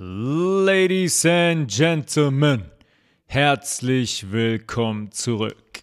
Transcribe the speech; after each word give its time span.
Ladies 0.00 1.26
and 1.26 1.68
Gentlemen, 1.68 2.70
herzlich 3.26 4.30
willkommen 4.30 5.10
zurück 5.10 5.82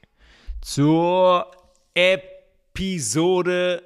zur 0.62 1.52
Episode, 1.94 3.84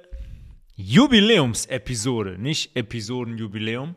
Jubiläumsepisode, 0.76 2.38
nicht 2.38 2.76
Episodenjubiläum, 2.76 3.96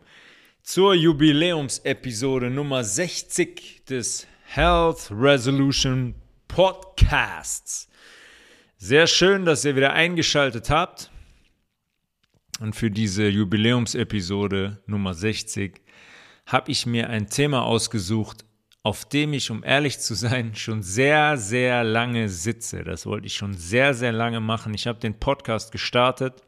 zur 0.64 0.96
Jubiläumsepisode 0.96 2.50
Nummer 2.50 2.84
60 2.84 3.86
des 3.86 4.26
Health 4.46 5.12
Resolution 5.12 6.15
Podcasts. 6.47 7.88
Sehr 8.78 9.06
schön, 9.06 9.46
dass 9.46 9.65
ihr 9.65 9.76
wieder 9.76 9.94
eingeschaltet 9.94 10.72
habt. 10.72 11.12
Und 12.60 12.76
für 12.76 12.90
diese 12.90 13.28
Jubiläumsepisode 13.28 14.81
Nummer 14.88 15.13
60 15.13 15.83
habe 16.45 16.71
ich 16.71 16.85
mir 16.85 17.09
ein 17.09 17.30
Thema 17.30 17.63
ausgesucht, 17.63 18.45
auf 18.84 19.05
dem 19.05 19.34
ich, 19.34 19.49
um 19.49 19.63
ehrlich 19.63 19.99
zu 19.99 20.13
sein, 20.13 20.55
schon 20.55 20.84
sehr, 20.84 21.38
sehr 21.38 21.84
lange 21.84 22.27
sitze. 22.29 22.84
Das 22.84 23.05
wollte 23.05 23.27
ich 23.27 23.34
schon 23.34 23.53
sehr, 23.53 23.93
sehr 23.93 24.11
lange 24.11 24.41
machen. 24.41 24.73
Ich 24.73 24.87
habe 24.87 24.99
den 24.99 25.20
Podcast 25.20 25.71
gestartet 25.71 26.43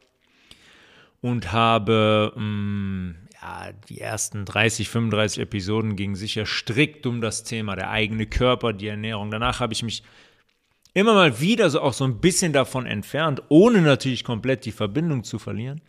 und 1.22 1.52
habe 1.52 2.32
mh, 2.36 2.42
mm, 2.42 3.16
ja, 3.40 3.72
die 3.88 4.00
ersten 4.00 4.44
30, 4.44 4.88
35 4.88 5.42
Episoden 5.42 5.96
gingen 5.96 6.14
sicher 6.14 6.46
strikt 6.46 7.06
um 7.06 7.20
das 7.20 7.44
Thema 7.44 7.76
der 7.76 7.90
eigene 7.90 8.26
Körper, 8.26 8.72
die 8.72 8.88
Ernährung. 8.88 9.30
Danach 9.30 9.60
habe 9.60 9.72
ich 9.72 9.82
mich 9.82 10.02
immer 10.94 11.14
mal 11.14 11.40
wieder 11.40 11.68
so 11.70 11.80
auch 11.80 11.92
so 11.92 12.04
ein 12.04 12.20
bisschen 12.20 12.52
davon 12.52 12.86
entfernt, 12.86 13.42
ohne 13.48 13.82
natürlich 13.82 14.24
komplett 14.24 14.64
die 14.64 14.72
Verbindung 14.72 15.24
zu 15.24 15.38
verlieren. 15.38 15.82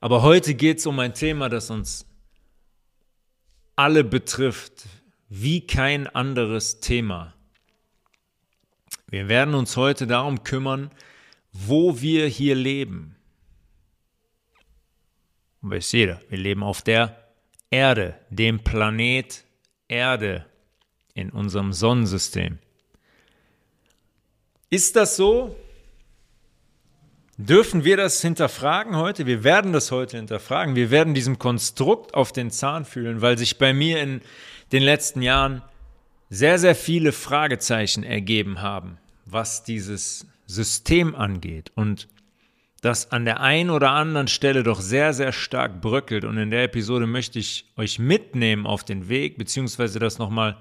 Aber 0.00 0.22
heute 0.22 0.54
geht 0.54 0.78
es 0.78 0.86
um 0.86 0.98
ein 0.98 1.14
Thema, 1.14 1.48
das 1.48 1.70
uns 1.70 2.07
alle 3.78 4.02
betrifft, 4.02 4.88
wie 5.28 5.64
kein 5.64 6.08
anderes 6.08 6.80
Thema. 6.80 7.34
Wir 9.06 9.28
werden 9.28 9.54
uns 9.54 9.76
heute 9.76 10.08
darum 10.08 10.42
kümmern, 10.42 10.90
wo 11.52 12.00
wir 12.00 12.26
hier 12.26 12.56
leben. 12.56 13.14
Und 15.62 15.70
weiß 15.70 15.92
jeder, 15.92 16.20
wir 16.28 16.38
leben 16.38 16.64
auf 16.64 16.82
der 16.82 17.32
Erde, 17.70 18.18
dem 18.30 18.64
Planet 18.64 19.44
Erde 19.86 20.44
in 21.14 21.30
unserem 21.30 21.72
Sonnensystem. 21.72 22.58
Ist 24.70 24.96
das 24.96 25.16
so? 25.16 25.54
Dürfen 27.40 27.84
wir 27.84 27.96
das 27.96 28.20
hinterfragen 28.20 28.96
heute? 28.96 29.24
Wir 29.24 29.44
werden 29.44 29.72
das 29.72 29.92
heute 29.92 30.16
hinterfragen. 30.16 30.74
Wir 30.74 30.90
werden 30.90 31.14
diesem 31.14 31.38
Konstrukt 31.38 32.14
auf 32.14 32.32
den 32.32 32.50
Zahn 32.50 32.84
fühlen, 32.84 33.22
weil 33.22 33.38
sich 33.38 33.58
bei 33.58 33.72
mir 33.72 34.02
in 34.02 34.22
den 34.72 34.82
letzten 34.82 35.22
Jahren 35.22 35.62
sehr, 36.30 36.58
sehr 36.58 36.74
viele 36.74 37.12
Fragezeichen 37.12 38.02
ergeben 38.02 38.60
haben, 38.60 38.98
was 39.24 39.62
dieses 39.62 40.26
System 40.46 41.14
angeht 41.14 41.70
und 41.76 42.08
das 42.80 43.12
an 43.12 43.24
der 43.24 43.38
einen 43.38 43.70
oder 43.70 43.92
anderen 43.92 44.26
Stelle 44.26 44.64
doch 44.64 44.80
sehr, 44.80 45.12
sehr 45.14 45.30
stark 45.30 45.80
bröckelt. 45.80 46.24
Und 46.24 46.38
in 46.38 46.50
der 46.50 46.64
Episode 46.64 47.06
möchte 47.06 47.38
ich 47.38 47.66
euch 47.76 48.00
mitnehmen 48.00 48.66
auf 48.66 48.82
den 48.82 49.08
Weg, 49.08 49.38
beziehungsweise 49.38 50.00
das 50.00 50.18
nochmal 50.18 50.56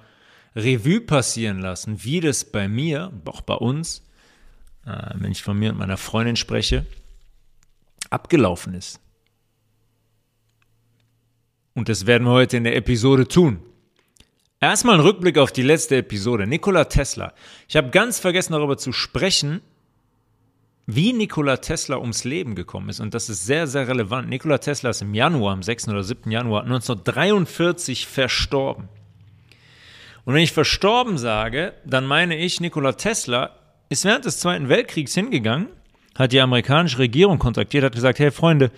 Revue 0.55 1.02
passieren 1.02 1.58
lassen, 1.58 2.03
wie 2.03 2.20
das 2.20 2.45
bei 2.45 2.67
mir, 2.67 3.11
auch 3.25 3.42
bei 3.42 3.55
uns, 3.55 4.03
äh, 4.88 5.14
wenn 5.16 5.32
ich 5.32 5.44
von 5.44 5.58
mir 5.58 5.72
und 5.72 5.78
meiner 5.78 5.98
Freundin 5.98 6.36
spreche, 6.36 6.86
abgelaufen 8.10 8.74
ist. 8.74 9.00
Und 11.74 11.90
das 11.90 12.06
werden 12.08 12.24
wir 12.24 12.32
heute 12.32 12.58
in 12.58 12.64
der 12.64 12.76
Episode 12.76 13.28
tun. 13.28 13.60
Erstmal 14.60 14.96
ein 14.96 15.02
Rückblick 15.02 15.38
auf 15.38 15.52
die 15.52 15.62
letzte 15.62 15.98
Episode. 15.98 16.48
Nikola 16.48 16.86
Tesla. 16.86 17.34
Ich 17.68 17.76
habe 17.76 17.92
ganz 17.92 18.18
vergessen 18.18 18.54
darüber 18.54 18.78
zu 18.78 18.92
sprechen, 18.92 19.62
wie 20.88 21.14
Nikola 21.14 21.58
Tesla 21.58 21.98
ums 21.98 22.23
Leben 22.23 22.56
gekommen 22.56 22.90
ist. 22.90 23.00
Und 23.00 23.14
das 23.14 23.30
ist 23.30 23.45
sehr, 23.45 23.67
sehr 23.67 23.88
relevant. 23.88 24.30
Nikola 24.30 24.58
Tesla 24.58 24.90
ist 24.90 25.04
im 25.04 25.14
Januar, 25.14 25.54
am 25.54 25.61
6. 25.61 25.90
oder 25.90 26.04
7. 26.04 26.32
Januar 26.32 26.64
1943 26.64 28.08
verstorben. 28.08 28.90
Und 30.26 30.34
wenn 30.34 30.42
ich 30.42 30.54
verstorben 30.54 31.17
sage, 31.17 31.73
dann 31.86 32.06
meine 32.06 32.38
ich, 32.38 32.60
Nikola 32.60 32.94
Tesla 32.94 33.57
ist 33.89 34.05
während 34.05 34.25
des 34.25 34.39
Zweiten 34.39 34.70
Weltkriegs 34.70 35.14
hingegangen, 35.14 35.67
hat 36.15 36.31
die 36.31 36.42
amerikanische 36.42 36.99
Regierung 36.99 37.39
kontaktiert, 37.39 37.83
hat 37.83 37.95
gesagt, 37.95 38.20
hey 38.20 38.31
Freunde, 38.31 38.71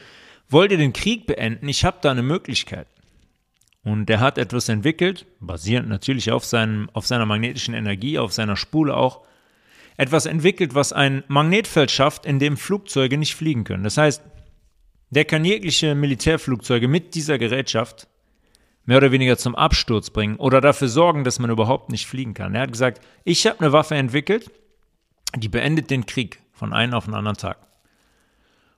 wollt 0.49 0.71
ihr 0.71 0.77
den 0.77 0.93
Krieg 0.93 1.25
beenden? 1.25 1.67
Ich 1.67 1.85
habe 1.85 1.97
da 2.01 2.11
eine 2.11 2.23
Möglichkeit. 2.23 2.87
Und 3.83 4.09
er 4.09 4.19
hat 4.19 4.37
etwas 4.37 4.67
entwickelt, 4.67 5.25
basierend 5.39 5.87
natürlich 5.87 6.31
auf, 6.31 6.43
seinem, 6.43 6.89
auf 6.93 7.07
seiner 7.07 7.25
magnetischen 7.25 7.73
Energie, 7.73 8.19
auf 8.19 8.33
seiner 8.33 8.57
Spule 8.57 8.95
auch, 8.95 9.21
etwas 9.95 10.25
entwickelt, 10.25 10.75
was 10.75 10.93
ein 10.93 11.23
Magnetfeld 11.27 11.91
schafft, 11.91 12.25
in 12.25 12.39
dem 12.39 12.57
Flugzeuge 12.57 13.17
nicht 13.17 13.35
fliegen 13.35 13.63
können. 13.63 13.83
Das 13.83 13.97
heißt, 13.97 14.21
der 15.09 15.25
kann 15.25 15.43
jegliche 15.43 15.95
Militärflugzeuge 15.95 16.87
mit 16.87 17.15
dieser 17.15 17.37
Gerätschaft 17.37 18.07
mehr 18.85 18.97
oder 18.97 19.11
weniger 19.11 19.37
zum 19.37 19.55
Absturz 19.55 20.09
bringen 20.09 20.37
oder 20.37 20.61
dafür 20.61 20.87
sorgen, 20.87 21.23
dass 21.23 21.39
man 21.39 21.49
überhaupt 21.49 21.89
nicht 21.89 22.05
fliegen 22.05 22.33
kann. 22.33 22.55
Er 22.55 22.61
hat 22.61 22.71
gesagt, 22.71 23.01
ich 23.23 23.45
habe 23.45 23.59
eine 23.59 23.71
Waffe 23.71 23.95
entwickelt, 23.95 24.51
die 25.35 25.49
beendet 25.49 25.89
den 25.89 26.05
Krieg 26.05 26.41
von 26.51 26.73
einem 26.73 26.93
auf 26.93 27.05
den 27.05 27.13
anderen 27.13 27.37
Tag. 27.37 27.57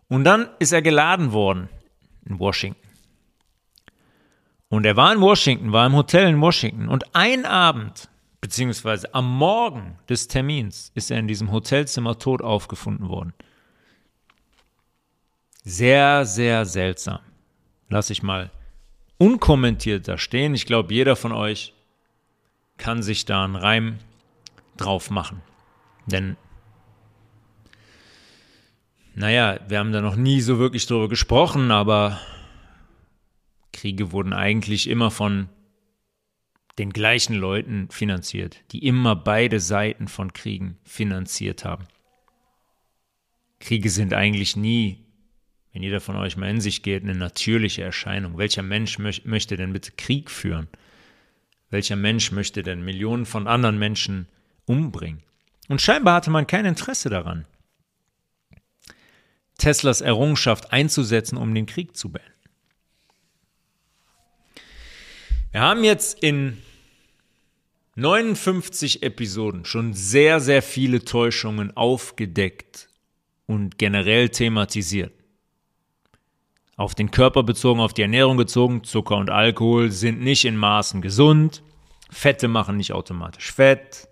Und 0.08 0.24
dann 0.24 0.50
ist 0.60 0.74
er 0.74 0.82
geladen 0.82 1.32
worden 1.32 1.70
in 2.26 2.40
Washington. 2.40 2.82
Und 4.68 4.86
er 4.86 4.96
war 4.96 5.14
in 5.14 5.22
Washington, 5.22 5.72
war 5.72 5.86
im 5.86 5.96
Hotel 5.96 6.30
in 6.30 6.42
Washington. 6.42 6.88
Und 6.88 7.16
ein 7.16 7.46
Abend, 7.46 8.10
beziehungsweise 8.40 9.14
am 9.14 9.30
Morgen 9.38 9.98
des 10.10 10.28
Termins, 10.28 10.92
ist 10.96 11.12
er 11.12 11.20
in 11.20 11.28
diesem 11.28 11.52
Hotelzimmer 11.52 12.18
tot 12.18 12.42
aufgefunden 12.42 13.10
worden. 13.10 13.34
Sehr, 15.64 16.26
sehr 16.26 16.66
seltsam. 16.66 17.20
Lass 17.90 18.10
ich 18.10 18.24
mal 18.24 18.52
unkommentiert 19.18 20.08
da 20.08 20.18
stehen. 20.18 20.56
Ich 20.56 20.66
glaube, 20.66 20.94
jeder 20.94 21.16
von 21.16 21.32
euch 21.32 21.74
kann 22.78 23.04
sich 23.04 23.26
da 23.26 23.44
einen 23.44 23.56
Reim 23.56 24.00
drauf 24.78 25.10
machen. 25.12 25.42
Denn, 26.06 26.36
naja, 29.14 29.60
wir 29.68 29.80
haben 29.80 29.92
da 29.92 30.02
noch 30.02 30.16
nie 30.16 30.42
so 30.42 30.60
wirklich 30.60 30.86
drüber 30.88 31.10
gesprochen, 31.10 31.72
aber 31.72 32.20
Kriege 33.72 34.12
wurden 34.12 34.34
eigentlich 34.34 34.90
immer 34.90 35.12
von 35.12 35.50
den 36.78 36.92
gleichen 36.92 37.36
Leuten 37.36 37.90
finanziert, 37.90 38.62
die 38.72 38.86
immer 38.86 39.16
beide 39.16 39.60
Seiten 39.60 40.08
von 40.08 40.34
Kriegen 40.34 40.78
finanziert 40.84 41.66
haben. 41.66 41.86
Kriege 43.60 43.90
sind 43.90 44.14
eigentlich 44.14 44.56
nie, 44.56 45.06
wenn 45.72 45.84
jeder 45.84 46.02
von 46.02 46.16
euch 46.16 46.38
mal 46.38 46.50
in 46.50 46.62
sich 46.62 46.84
geht, 46.84 47.04
eine 47.04 47.16
natürliche 47.16 47.84
Erscheinung. 47.84 48.38
Welcher 48.38 48.64
Mensch 48.64 48.98
möch 49.00 49.26
möchte 49.26 49.56
denn 49.56 49.74
bitte 49.74 49.92
Krieg 49.92 50.30
führen? 50.30 50.68
Welcher 51.70 51.96
Mensch 51.96 52.32
möchte 52.32 52.64
denn 52.64 52.84
Millionen 52.84 53.26
von 53.26 53.48
anderen 53.48 53.78
Menschen 53.78 54.28
umbringen? 54.66 55.24
Und 55.72 55.82
scheinbar 55.82 56.16
hatte 56.16 56.30
man 56.30 56.48
kein 56.48 56.66
Interesse 56.66 57.10
daran, 57.10 57.46
Teslas 59.58 60.02
Errungenschaft 60.02 60.74
einzusetzen, 60.74 61.38
um 61.38 61.56
den 61.56 61.66
Krieg 61.66 61.96
zu 61.96 62.12
beenden. 62.12 62.30
Wir 65.54 65.62
haben 65.62 65.86
jetzt 65.86 66.22
in 66.22 66.58
59 67.96 69.02
Episoden 69.02 69.64
schon 69.64 69.94
sehr, 69.94 70.42
sehr 70.42 70.62
viele 70.62 71.06
Täuschungen 71.06 71.78
aufgedeckt 71.78 72.90
und 73.46 73.78
generell 73.78 74.28
thematisiert. 74.28 75.14
Auf 76.76 76.96
den 76.96 77.12
Körper 77.12 77.44
bezogen, 77.44 77.80
auf 77.80 77.94
die 77.94 78.02
Ernährung 78.02 78.36
bezogen, 78.36 78.84
Zucker 78.84 79.16
und 79.16 79.30
Alkohol 79.30 79.90
sind 79.90 80.20
nicht 80.20 80.44
in 80.44 80.58
Maßen 80.58 81.02
gesund, 81.02 81.64
Fette 82.10 82.50
machen 82.50 82.76
nicht 82.76 82.92
automatisch 82.92 83.54
Fett, 83.54 84.10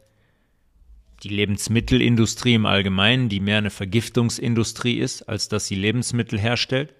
die 1.24 1.30
Lebensmittelindustrie 1.30 2.54
im 2.54 2.66
Allgemeinen, 2.66 3.30
die 3.30 3.40
mehr 3.40 3.58
eine 3.58 3.70
Vergiftungsindustrie 3.70 5.00
ist, 5.00 5.24
als 5.24 5.50
dass 5.50 5.68
sie 5.68 5.76
Lebensmittel 5.76 6.40
herstellt. 6.40 6.94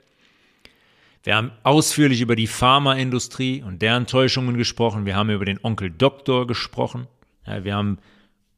Wir 1.24 1.36
haben 1.36 1.52
ausführlich 1.64 2.22
über 2.22 2.36
die 2.36 2.48
Pharmaindustrie 2.48 3.62
und 3.62 3.82
deren 3.82 4.08
Täuschungen 4.08 4.58
gesprochen. 4.58 5.06
Wir 5.06 5.16
haben 5.16 5.30
über 5.30 5.46
den 5.46 5.60
Onkel 5.64 5.90
Doktor 5.90 6.48
gesprochen. 6.48 7.08
Ja, 7.46 7.64
wir 7.64 7.76
haben 7.76 8.00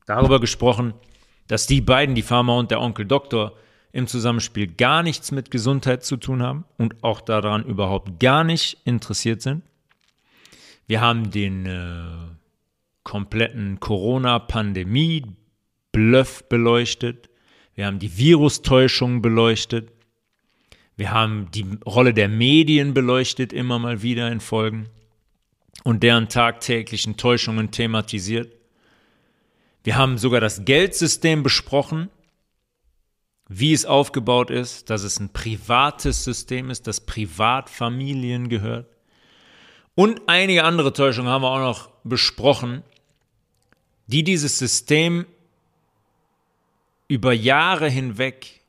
darüber 0.06 0.40
gesprochen, 0.40 0.94
dass 1.48 1.68
die 1.68 1.82
beiden, 1.82 2.16
die 2.16 2.22
Pharma 2.22 2.58
und 2.58 2.72
der 2.72 2.82
Onkel 2.82 3.06
Doktor, 3.06 3.54
im 3.92 4.08
Zusammenspiel 4.08 4.68
gar 4.68 5.04
nichts 5.04 5.32
mit 5.32 5.52
Gesundheit 5.52 6.06
zu 6.06 6.18
tun 6.18 6.42
haben 6.42 6.66
und 6.78 7.04
auch 7.04 7.20
daran 7.20 7.66
überhaupt 7.66 8.20
gar 8.20 8.44
nicht 8.44 8.78
interessiert 8.86 9.42
sind. 9.42 9.64
Wir 10.88 11.02
haben 11.02 11.30
den 11.32 11.66
äh, 11.66 12.04
kompletten 13.04 13.80
Corona-Pandemie, 13.80 15.26
Bluff 15.92 16.48
beleuchtet. 16.50 17.30
Wir 17.76 17.86
haben 17.86 18.00
die 18.00 18.18
Virustäuschung 18.18 19.22
beleuchtet. 19.22 19.92
Wir 20.96 21.12
haben 21.12 21.50
die 21.52 21.66
Rolle 21.86 22.14
der 22.14 22.30
Medien 22.30 22.94
beleuchtet, 22.94 23.54
immer 23.54 23.80
mal 23.80 24.02
wieder 24.02 24.32
in 24.32 24.40
Folgen. 24.40 24.88
und 25.84 26.04
deren 26.04 26.30
tagtäglichen 26.30 27.18
Täuschungen 27.18 27.72
thematisiert. 27.72 28.56
Wir 29.84 29.96
haben 29.96 30.20
sogar 30.20 30.40
das 30.40 30.64
Geldsystem 30.64 31.42
besprochen, 31.42 32.10
wie 33.50 33.74
es 33.74 33.86
aufgebaut 33.86 34.52
ist, 34.52 34.90
dass 34.90 35.04
es 35.04 35.20
ein 35.20 35.34
privates 35.34 36.24
System 36.24 36.70
ist, 36.70 36.88
das 36.88 37.02
Privatfamilien 37.02 38.48
gehört. 38.48 38.88
Und 39.96 40.22
einige 40.28 40.64
andere 40.64 40.94
Täuschungen 40.94 41.32
haben 41.32 41.42
wir 41.42 41.52
auch 41.52 41.60
noch 41.60 41.90
besprochen, 42.04 42.84
die 44.08 44.24
dieses 44.24 44.58
System 44.58 45.26
über 47.12 47.34
Jahre 47.34 47.90
hinweg 47.90 48.62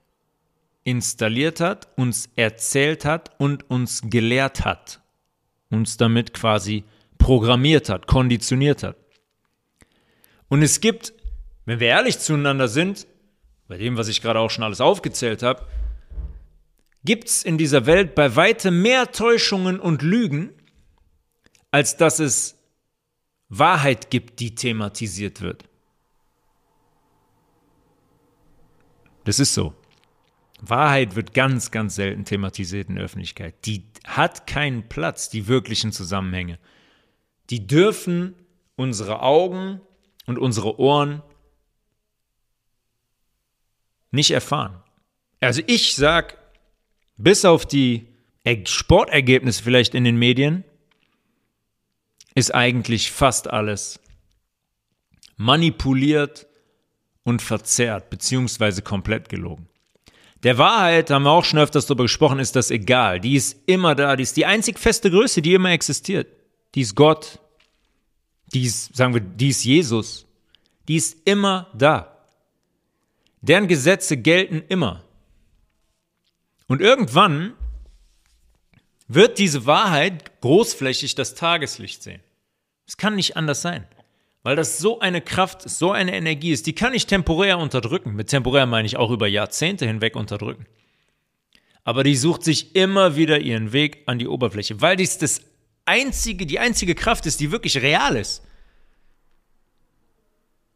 installiert 0.83 1.61
hat, 1.61 1.87
uns 1.97 2.29
erzählt 2.35 3.05
hat 3.05 3.31
und 3.39 3.71
uns 3.71 4.03
gelehrt 4.07 4.65
hat, 4.65 5.01
uns 5.71 5.97
damit 5.97 6.35
quasi 6.35 6.83
programmiert 7.19 7.89
hat, 7.89 8.09
konditioniert 8.09 8.83
hat. 8.83 8.97
Und 10.49 10.61
es 10.63 10.81
gibt, 10.81 11.13
wenn 11.67 11.79
wir 11.79 11.87
ehrlich 11.87 12.19
zueinander 12.19 12.67
sind, 12.67 13.07
bei 13.69 13.77
dem, 13.79 13.97
was 13.97 14.09
ich 14.09 14.21
gerade 14.21 14.41
auch 14.41 14.51
schon 14.51 14.65
alles 14.65 14.81
aufgezählt 14.81 15.45
habe, 15.45 15.65
gibt 17.05 17.29
es 17.29 17.45
in 17.45 17.59
dieser 17.59 17.87
Welt 17.87 18.17
bei 18.17 18.35
weitem 18.35 18.83
mehr 18.83 19.13
Täuschungen 19.13 19.79
und 19.79 20.03
Lügen, 20.03 20.51
als 21.71 21.97
dass 21.97 22.19
es 22.19 22.57
Wahrheit 23.49 24.11
gibt, 24.11 24.41
die 24.41 24.57
thematisiert 24.57 25.43
wird. 25.43 25.63
Das 29.25 29.39
ist 29.39 29.55
so. 29.55 29.75
Wahrheit 30.61 31.17
wird 31.17 31.35
ganz, 31.35 31.71
ganz 31.71 31.97
selten 31.97 32.25
thematisiert 32.25 32.89
in 32.89 32.95
der 32.95 33.05
Öffentlichkeit. 33.05 33.67
Die 33.67 33.85
hat 34.05 34.47
keinen 34.47 34.89
Platz, 34.89 35.29
die 35.29 35.49
wirklichen 35.49 35.93
Zusammenhänge. 35.93 36.59
Die 37.51 37.67
dürfen 37.67 38.35
unsere 38.77 39.23
Augen 39.23 39.81
und 40.27 40.39
unsere 40.39 40.79
Ohren 40.79 41.23
nicht 44.13 44.31
erfahren. 44.31 44.81
Also 45.41 45.63
ich 45.67 45.97
sag, 45.97 46.39
bis 47.17 47.45
auf 47.45 47.67
die 47.67 48.07
Sportergebnisse 48.65 49.63
vielleicht 49.63 49.95
in 49.95 50.05
den 50.05 50.17
Medien, 50.17 50.65
ist 52.35 52.55
eigentlich 52.55 53.11
fast 53.11 53.51
alles 53.51 54.01
manipuliert 55.37 56.47
und 57.25 57.43
verzerrt, 57.43 58.11
beziehungsweise 58.11 58.83
komplett 58.83 59.29
gelogen. 59.29 59.69
Der 60.43 60.59
Wahrheit, 60.59 61.11
haben 61.11 61.23
wir 61.23 61.31
auch 61.31 61.45
schon 61.45 61.61
öfters 61.61 61.87
darüber 61.87 62.05
gesprochen, 62.05 62.41
ist 62.41 62.57
das 62.57 62.71
egal. 62.71 63.21
Die 63.21 63.37
ist 63.37 63.57
immer 63.67 63.95
da. 63.95 64.17
Die 64.17 64.25
ist 64.25 64.37
die 64.37 64.47
einzig 64.47 64.79
feste 64.79 65.11
Größe, 65.11 65.41
die 65.41 65.55
immer 65.55 65.71
existiert. 65.71 66.27
Die 66.75 66.81
ist 66.81 66.97
Gott. 66.97 67.39
Die 68.53 68.65
ist, 68.65 68.95
sagen 68.97 69.15
wir, 69.15 69.21
die 69.21 69.49
ist 69.49 69.65
Jesus. 69.65 70.27
Die 70.89 70.97
ist 70.97 71.17
immer 71.25 71.71
da. 71.75 72.27
Deren 73.41 73.69
Gesetze 73.69 74.17
gelten 74.17 74.63
immer. 74.69 75.05
Und 76.67 76.81
irgendwann 76.81 77.55
wird 79.07 79.39
diese 79.39 79.67
Wahrheit 79.67 80.41
großflächig 80.41 81.15
das 81.15 81.35
Tageslicht 81.35 82.03
sehen. 82.03 82.23
Es 82.87 82.97
kann 82.97 83.15
nicht 83.15 83.37
anders 83.37 83.63
sein. 83.63 83.87
Weil 84.43 84.57
das 84.57 84.79
so 84.79 84.99
eine 84.99 85.21
Kraft, 85.21 85.69
so 85.69 85.93
eine 85.93 86.15
Energie 86.15 86.51
ist, 86.51 86.67
die 86.67 86.75
kann 86.75 86.95
ich 86.95 87.07
temporär 87.07 87.59
unterdrücken. 87.59 88.15
Mit 88.15 88.29
temporär 88.29 88.67
meine 88.67 88.87
ich 88.87 88.97
auch 88.97 89.11
über 89.11 89.29
Jahrzehnte 89.29 89.87
hinweg 89.87 90.17
unterdrücken. 90.17 90.67
Aber 91.85 92.05
die 92.05 92.17
sucht 92.17 92.43
sich 92.45 92.75
immer 92.75 93.17
wieder 93.17 93.41
ihren 93.41 93.73
Weg 93.73 94.03
an 94.07 94.19
die 94.19 94.29
Oberfläche, 94.29 94.81
weil 94.81 94.97
dies 94.97 95.19
das 95.19 95.43
einzige, 95.85 96.47
die 96.47 96.59
einzige 96.59 96.95
Kraft 96.95 97.27
ist, 97.27 97.41
die 97.41 97.53
wirklich 97.53 97.81
real 97.83 98.17
ist. 98.17 98.43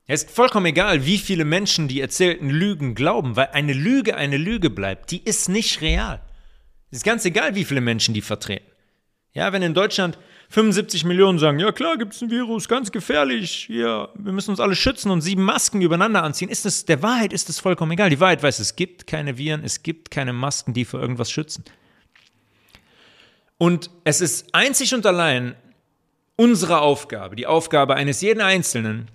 Es 0.08 0.22
ist 0.22 0.30
vollkommen 0.30 0.66
egal, 0.66 1.04
wie 1.04 1.18
viele 1.18 1.44
Menschen 1.44 1.88
die 1.88 2.00
erzählten 2.00 2.48
Lügen 2.48 2.94
glauben, 2.94 3.34
weil 3.34 3.48
eine 3.48 3.72
Lüge 3.72 4.16
eine 4.16 4.36
Lüge 4.36 4.70
bleibt. 4.70 5.10
Die 5.10 5.22
ist 5.24 5.48
nicht 5.48 5.80
real. 5.80 6.20
Es 6.92 6.98
ist 6.98 7.04
ganz 7.04 7.24
egal, 7.24 7.56
wie 7.56 7.64
viele 7.64 7.80
Menschen 7.80 8.14
die 8.14 8.22
vertreten. 8.22 8.70
Ja, 9.32 9.52
wenn 9.52 9.62
in 9.62 9.74
Deutschland 9.74 10.16
75 10.48 11.04
Millionen 11.04 11.38
sagen, 11.38 11.58
ja 11.58 11.72
klar, 11.72 11.96
gibt 11.96 12.14
es 12.14 12.22
ein 12.22 12.30
Virus, 12.30 12.68
ganz 12.68 12.92
gefährlich, 12.92 13.68
ja, 13.68 14.08
wir 14.14 14.32
müssen 14.32 14.50
uns 14.50 14.60
alle 14.60 14.76
schützen 14.76 15.10
und 15.10 15.20
sieben 15.20 15.42
Masken 15.42 15.80
übereinander 15.82 16.22
anziehen, 16.22 16.48
ist 16.48 16.66
es, 16.66 16.84
der 16.84 17.02
Wahrheit 17.02 17.32
ist 17.32 17.48
es 17.48 17.58
vollkommen 17.58 17.92
egal. 17.92 18.10
Die 18.10 18.20
Wahrheit 18.20 18.42
weiß, 18.42 18.60
es 18.60 18.76
gibt 18.76 19.06
keine 19.06 19.38
Viren, 19.38 19.64
es 19.64 19.82
gibt 19.82 20.10
keine 20.10 20.32
Masken, 20.32 20.72
die 20.72 20.84
vor 20.84 21.00
irgendwas 21.00 21.30
schützen. 21.30 21.64
Und 23.58 23.90
es 24.04 24.20
ist 24.20 24.54
einzig 24.54 24.94
und 24.94 25.06
allein 25.06 25.56
unsere 26.36 26.80
Aufgabe, 26.80 27.36
die 27.36 27.46
Aufgabe 27.46 27.94
eines 27.94 28.20
jeden 28.20 28.40
Einzelnen, 28.40 29.10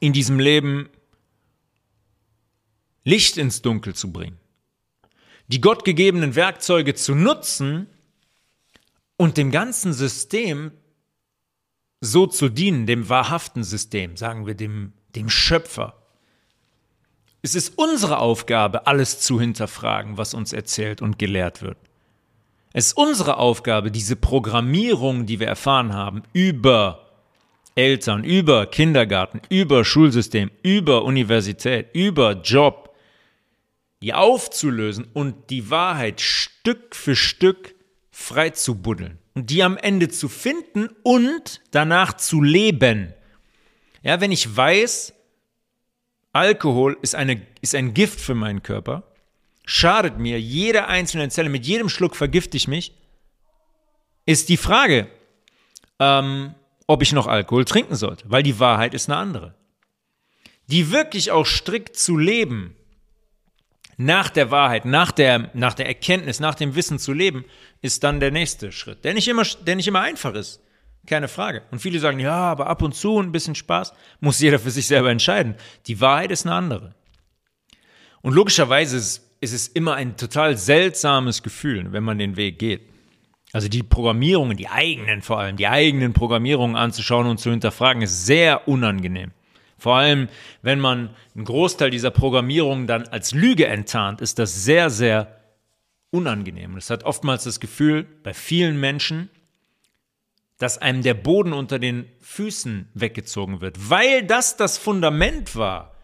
in 0.00 0.12
diesem 0.12 0.38
Leben 0.38 0.88
Licht 3.04 3.36
ins 3.36 3.60
Dunkel 3.60 3.94
zu 3.94 4.12
bringen, 4.12 4.38
die 5.48 5.60
gottgegebenen 5.60 6.34
Werkzeuge 6.36 6.94
zu 6.94 7.14
nutzen, 7.14 7.88
und 9.16 9.36
dem 9.36 9.50
ganzen 9.50 9.92
System 9.92 10.72
so 12.00 12.26
zu 12.26 12.48
dienen, 12.48 12.86
dem 12.86 13.08
wahrhaften 13.08 13.64
System, 13.64 14.16
sagen 14.16 14.46
wir 14.46 14.54
dem, 14.54 14.92
dem 15.14 15.30
Schöpfer. 15.30 15.94
Es 17.42 17.54
ist 17.54 17.78
unsere 17.78 18.18
Aufgabe, 18.18 18.86
alles 18.86 19.20
zu 19.20 19.40
hinterfragen, 19.40 20.16
was 20.16 20.34
uns 20.34 20.52
erzählt 20.52 21.02
und 21.02 21.18
gelehrt 21.18 21.62
wird. 21.62 21.78
Es 22.72 22.88
ist 22.88 22.96
unsere 22.96 23.36
Aufgabe, 23.36 23.90
diese 23.90 24.16
Programmierung, 24.16 25.26
die 25.26 25.40
wir 25.40 25.46
erfahren 25.46 25.92
haben, 25.92 26.22
über 26.32 27.04
Eltern, 27.76 28.24
über 28.24 28.66
Kindergarten, 28.66 29.40
über 29.48 29.84
Schulsystem, 29.84 30.50
über 30.62 31.04
Universität, 31.04 31.88
über 31.92 32.32
Job, 32.32 32.94
die 34.02 34.12
aufzulösen 34.12 35.06
und 35.12 35.50
die 35.50 35.70
Wahrheit 35.70 36.20
Stück 36.20 36.94
für 36.94 37.16
Stück 37.16 37.73
frei 38.14 38.50
zu 38.50 38.76
buddeln 38.76 39.18
und 39.34 39.50
die 39.50 39.64
am 39.64 39.76
Ende 39.76 40.08
zu 40.08 40.28
finden 40.28 40.88
und 41.02 41.60
danach 41.72 42.12
zu 42.12 42.40
leben. 42.40 43.12
Ja, 44.02 44.20
wenn 44.20 44.30
ich 44.30 44.56
weiß, 44.56 45.12
Alkohol 46.32 46.96
ist, 47.02 47.16
eine, 47.16 47.44
ist 47.60 47.74
ein 47.74 47.92
Gift 47.92 48.20
für 48.20 48.36
meinen 48.36 48.62
Körper, 48.62 49.02
schadet 49.66 50.18
mir 50.18 50.40
jede 50.40 50.86
einzelne 50.86 51.28
Zelle, 51.28 51.48
mit 51.48 51.66
jedem 51.66 51.88
Schluck 51.88 52.14
vergifte 52.14 52.56
ich 52.56 52.68
mich, 52.68 52.94
ist 54.26 54.48
die 54.48 54.58
Frage, 54.58 55.08
ähm, 55.98 56.54
ob 56.86 57.02
ich 57.02 57.12
noch 57.12 57.26
Alkohol 57.26 57.64
trinken 57.64 57.96
sollte, 57.96 58.30
weil 58.30 58.44
die 58.44 58.60
Wahrheit 58.60 58.94
ist 58.94 59.08
eine 59.08 59.18
andere. 59.18 59.54
Die 60.68 60.92
wirklich 60.92 61.32
auch 61.32 61.46
strikt 61.46 61.96
zu 61.96 62.16
leben, 62.16 62.76
nach 63.96 64.30
der 64.30 64.50
Wahrheit, 64.50 64.84
nach 64.84 65.12
der, 65.12 65.50
nach 65.54 65.74
der 65.74 65.86
Erkenntnis, 65.86 66.40
nach 66.40 66.54
dem 66.54 66.74
Wissen 66.74 66.98
zu 66.98 67.12
leben, 67.12 67.44
ist 67.82 68.04
dann 68.04 68.20
der 68.20 68.30
nächste 68.30 68.72
Schritt, 68.72 69.04
der 69.04 69.14
nicht 69.14 69.28
immer, 69.28 69.44
der 69.66 69.76
nicht 69.76 69.88
immer 69.88 70.00
einfach 70.00 70.34
ist. 70.34 70.60
Keine 71.06 71.28
Frage. 71.28 71.62
Und 71.70 71.80
viele 71.80 71.98
sagen, 71.98 72.18
ja, 72.18 72.34
aber 72.34 72.66
ab 72.66 72.80
und 72.80 72.94
zu 72.94 73.20
ein 73.20 73.32
bisschen 73.32 73.54
Spaß 73.54 73.92
muss 74.20 74.40
jeder 74.40 74.58
für 74.58 74.70
sich 74.70 74.86
selber 74.86 75.10
entscheiden. 75.10 75.54
Die 75.86 76.00
Wahrheit 76.00 76.30
ist 76.30 76.46
eine 76.46 76.54
andere. 76.54 76.94
Und 78.22 78.32
logischerweise 78.34 78.96
ist, 78.96 79.22
ist 79.40 79.52
es 79.52 79.68
immer 79.68 79.94
ein 79.94 80.16
total 80.16 80.56
seltsames 80.56 81.42
Gefühl, 81.42 81.92
wenn 81.92 82.04
man 82.04 82.18
den 82.18 82.36
Weg 82.36 82.58
geht. 82.58 82.88
Also 83.52 83.68
die 83.68 83.82
Programmierungen, 83.82 84.56
die 84.56 84.68
eigenen 84.68 85.20
vor 85.20 85.38
allem, 85.38 85.56
die 85.56 85.68
eigenen 85.68 86.14
Programmierungen 86.14 86.74
anzuschauen 86.74 87.26
und 87.26 87.38
zu 87.38 87.50
hinterfragen, 87.50 88.02
ist 88.02 88.24
sehr 88.24 88.66
unangenehm. 88.66 89.32
Vor 89.78 89.96
allem, 89.96 90.28
wenn 90.62 90.80
man 90.80 91.10
einen 91.34 91.44
Großteil 91.44 91.90
dieser 91.90 92.10
Programmierung 92.10 92.86
dann 92.86 93.08
als 93.08 93.32
Lüge 93.32 93.66
enttarnt, 93.66 94.20
ist 94.20 94.38
das 94.38 94.64
sehr, 94.64 94.90
sehr 94.90 95.40
unangenehm. 96.10 96.76
Es 96.76 96.90
hat 96.90 97.04
oftmals 97.04 97.44
das 97.44 97.60
Gefühl 97.60 98.04
bei 98.22 98.32
vielen 98.32 98.78
Menschen, 98.78 99.30
dass 100.58 100.78
einem 100.78 101.02
der 101.02 101.14
Boden 101.14 101.52
unter 101.52 101.78
den 101.78 102.06
Füßen 102.20 102.88
weggezogen 102.94 103.60
wird, 103.60 103.90
weil 103.90 104.24
das 104.24 104.56
das 104.56 104.78
Fundament 104.78 105.56
war, 105.56 105.94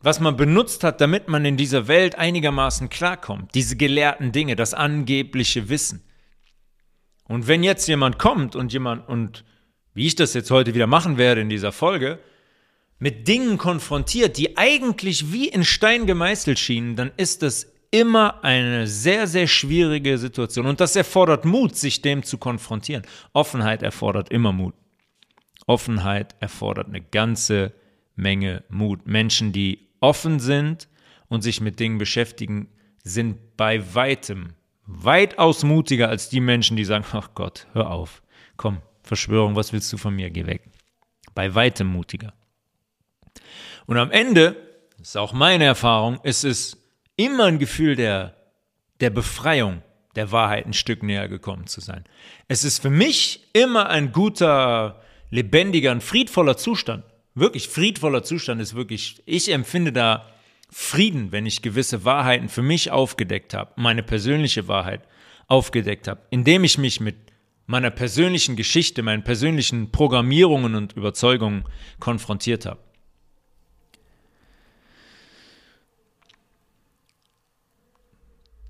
was 0.00 0.18
man 0.18 0.36
benutzt 0.36 0.82
hat, 0.82 1.00
damit 1.00 1.28
man 1.28 1.44
in 1.44 1.56
dieser 1.56 1.86
Welt 1.86 2.16
einigermaßen 2.16 2.88
klarkommt. 2.88 3.54
Diese 3.54 3.76
gelehrten 3.76 4.32
Dinge, 4.32 4.56
das 4.56 4.74
angebliche 4.74 5.68
Wissen. 5.68 6.02
Und 7.28 7.46
wenn 7.46 7.62
jetzt 7.62 7.86
jemand 7.86 8.18
kommt 8.18 8.56
und 8.56 8.72
jemand, 8.72 9.08
und 9.08 9.44
wie 9.94 10.06
ich 10.06 10.16
das 10.16 10.34
jetzt 10.34 10.50
heute 10.50 10.74
wieder 10.74 10.86
machen 10.86 11.18
werde 11.18 11.42
in 11.42 11.48
dieser 11.48 11.70
Folge, 11.70 12.18
mit 13.02 13.26
Dingen 13.26 13.58
konfrontiert, 13.58 14.38
die 14.38 14.56
eigentlich 14.56 15.32
wie 15.32 15.48
in 15.48 15.64
Stein 15.64 16.06
gemeißelt 16.06 16.56
schienen, 16.56 16.94
dann 16.94 17.10
ist 17.16 17.42
das 17.42 17.66
immer 17.90 18.44
eine 18.44 18.86
sehr, 18.86 19.26
sehr 19.26 19.48
schwierige 19.48 20.18
Situation. 20.18 20.66
Und 20.66 20.78
das 20.80 20.94
erfordert 20.94 21.44
Mut, 21.44 21.74
sich 21.74 22.00
dem 22.00 22.22
zu 22.22 22.38
konfrontieren. 22.38 23.02
Offenheit 23.32 23.82
erfordert 23.82 24.28
immer 24.30 24.52
Mut. 24.52 24.74
Offenheit 25.66 26.36
erfordert 26.38 26.86
eine 26.86 27.00
ganze 27.00 27.72
Menge 28.14 28.62
Mut. 28.68 29.04
Menschen, 29.04 29.50
die 29.50 29.88
offen 29.98 30.38
sind 30.38 30.86
und 31.26 31.42
sich 31.42 31.60
mit 31.60 31.80
Dingen 31.80 31.98
beschäftigen, 31.98 32.68
sind 33.02 33.56
bei 33.56 33.82
weitem 33.96 34.52
weitaus 34.86 35.64
mutiger 35.64 36.08
als 36.08 36.28
die 36.28 36.40
Menschen, 36.40 36.76
die 36.76 36.84
sagen, 36.84 37.04
ach 37.10 37.30
Gott, 37.34 37.66
hör 37.72 37.90
auf, 37.90 38.22
komm, 38.56 38.80
Verschwörung, 39.02 39.56
was 39.56 39.72
willst 39.72 39.92
du 39.92 39.96
von 39.96 40.14
mir? 40.14 40.30
Geh 40.30 40.46
weg. 40.46 40.70
Bei 41.34 41.52
weitem 41.52 41.88
mutiger. 41.88 42.32
Und 43.86 43.98
am 43.98 44.10
Ende, 44.10 44.56
das 44.98 45.10
ist 45.10 45.16
auch 45.16 45.32
meine 45.32 45.64
Erfahrung, 45.64 46.20
ist 46.22 46.44
es 46.44 46.76
immer 47.16 47.44
ein 47.44 47.58
Gefühl 47.58 47.96
der, 47.96 48.34
der 49.00 49.10
Befreiung, 49.10 49.82
der 50.14 50.30
Wahrheit 50.32 50.66
ein 50.66 50.72
Stück 50.72 51.02
näher 51.02 51.28
gekommen 51.28 51.66
zu 51.66 51.80
sein. 51.80 52.04
Es 52.48 52.64
ist 52.64 52.82
für 52.82 52.90
mich 52.90 53.48
immer 53.52 53.88
ein 53.88 54.12
guter, 54.12 55.00
lebendiger, 55.30 55.90
ein 55.90 56.00
friedvoller 56.00 56.56
Zustand. 56.56 57.04
Wirklich 57.34 57.68
friedvoller 57.68 58.22
Zustand 58.22 58.60
ist 58.60 58.74
wirklich, 58.74 59.22
ich 59.26 59.50
empfinde 59.50 59.92
da 59.92 60.26
Frieden, 60.70 61.32
wenn 61.32 61.44
ich 61.44 61.60
gewisse 61.60 62.04
Wahrheiten 62.04 62.48
für 62.48 62.62
mich 62.62 62.90
aufgedeckt 62.90 63.52
habe, 63.52 63.72
meine 63.76 64.02
persönliche 64.02 64.68
Wahrheit 64.68 65.02
aufgedeckt 65.46 66.08
habe, 66.08 66.22
indem 66.30 66.64
ich 66.64 66.78
mich 66.78 66.98
mit 66.98 67.16
meiner 67.66 67.90
persönlichen 67.90 68.56
Geschichte, 68.56 69.02
meinen 69.02 69.22
persönlichen 69.22 69.92
Programmierungen 69.92 70.74
und 70.74 70.94
Überzeugungen 70.94 71.64
konfrontiert 72.00 72.64
habe. 72.64 72.80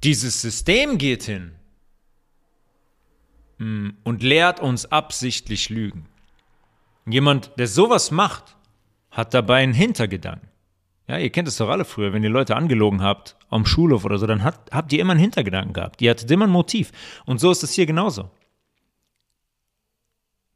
Dieses 0.04 0.40
System 0.40 0.98
geht 0.98 1.22
hin 1.24 1.52
mm, 3.58 3.90
und 4.02 4.22
lehrt 4.22 4.60
uns 4.60 4.86
absichtlich 4.86 5.70
Lügen. 5.70 6.06
Jemand, 7.06 7.52
der 7.58 7.68
sowas 7.68 8.10
macht, 8.10 8.56
hat 9.10 9.34
dabei 9.34 9.62
einen 9.62 9.74
Hintergedanken. 9.74 10.48
Ja, 11.08 11.18
ihr 11.18 11.30
kennt 11.30 11.48
es 11.48 11.56
doch 11.56 11.68
alle 11.68 11.84
früher, 11.84 12.12
wenn 12.12 12.22
ihr 12.22 12.30
Leute 12.30 12.56
angelogen 12.56 13.02
habt, 13.02 13.36
am 13.50 13.66
Schulhof 13.66 14.04
oder 14.04 14.18
so, 14.18 14.26
dann 14.26 14.44
hat, 14.44 14.70
habt 14.72 14.92
ihr 14.92 15.00
immer 15.00 15.12
einen 15.12 15.20
Hintergedanken 15.20 15.72
gehabt. 15.72 16.00
Ihr 16.00 16.10
hattet 16.10 16.30
immer 16.30 16.46
ein 16.46 16.50
Motiv. 16.50 16.90
Und 17.26 17.38
so 17.38 17.50
ist 17.50 17.62
es 17.62 17.72
hier 17.72 17.86
genauso. 17.86 18.30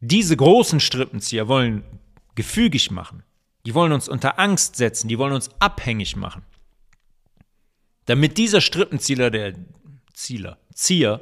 Diese 0.01 0.37
großen 0.37 0.81
Strippenzieher 0.81 1.49
wollen 1.49 1.85
gefügig 2.35 2.91
machen. 2.91 3.23
Die 3.65 3.75
wollen 3.75 3.93
uns 3.93 4.09
unter 4.09 4.39
Angst 4.39 4.77
setzen, 4.77 5.09
die 5.09 5.19
wollen 5.19 5.33
uns 5.33 5.51
abhängig 5.61 6.17
machen. 6.17 6.43
Damit 8.07 8.39
dieser 8.39 8.61
Strippenzieher, 8.61 9.31
der 9.31 9.55
Zieler, 10.15 10.59
Zieher, 10.73 11.21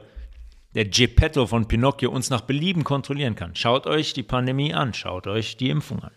der 0.75 0.85
Geppetto 0.85 1.47
von 1.47 1.67
Pinocchio 1.67 2.11
uns 2.11 2.31
nach 2.31 2.43
Belieben 2.43 2.85
kontrollieren 2.85 3.37
kann. 3.37 3.55
Schaut 3.55 3.87
euch 3.87 4.13
die 4.13 4.23
Pandemie 4.23 4.75
an, 4.75 4.93
schaut 4.93 5.27
euch 5.27 5.57
die 5.57 5.71
Impfung 5.71 6.03
an. 6.03 6.13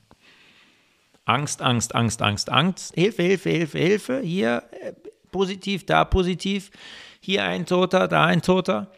Angst, 1.26 1.62
Angst, 1.62 1.94
Angst, 1.94 2.22
Angst, 2.22 2.50
Angst. 2.50 2.96
Hilfe, 2.96 3.24
Hilfe, 3.24 3.50
Hilfe, 3.50 3.80
Hilfe. 3.80 4.22
Hier 4.22 4.64
äh, 4.72 4.94
positiv, 5.32 5.86
da 5.86 6.06
positiv. 6.06 6.72
Hier 7.20 7.44
ein 7.44 7.66
Toter, 7.66 8.08
da 8.08 8.26
ein 8.26 8.42
Toter. 8.42 8.92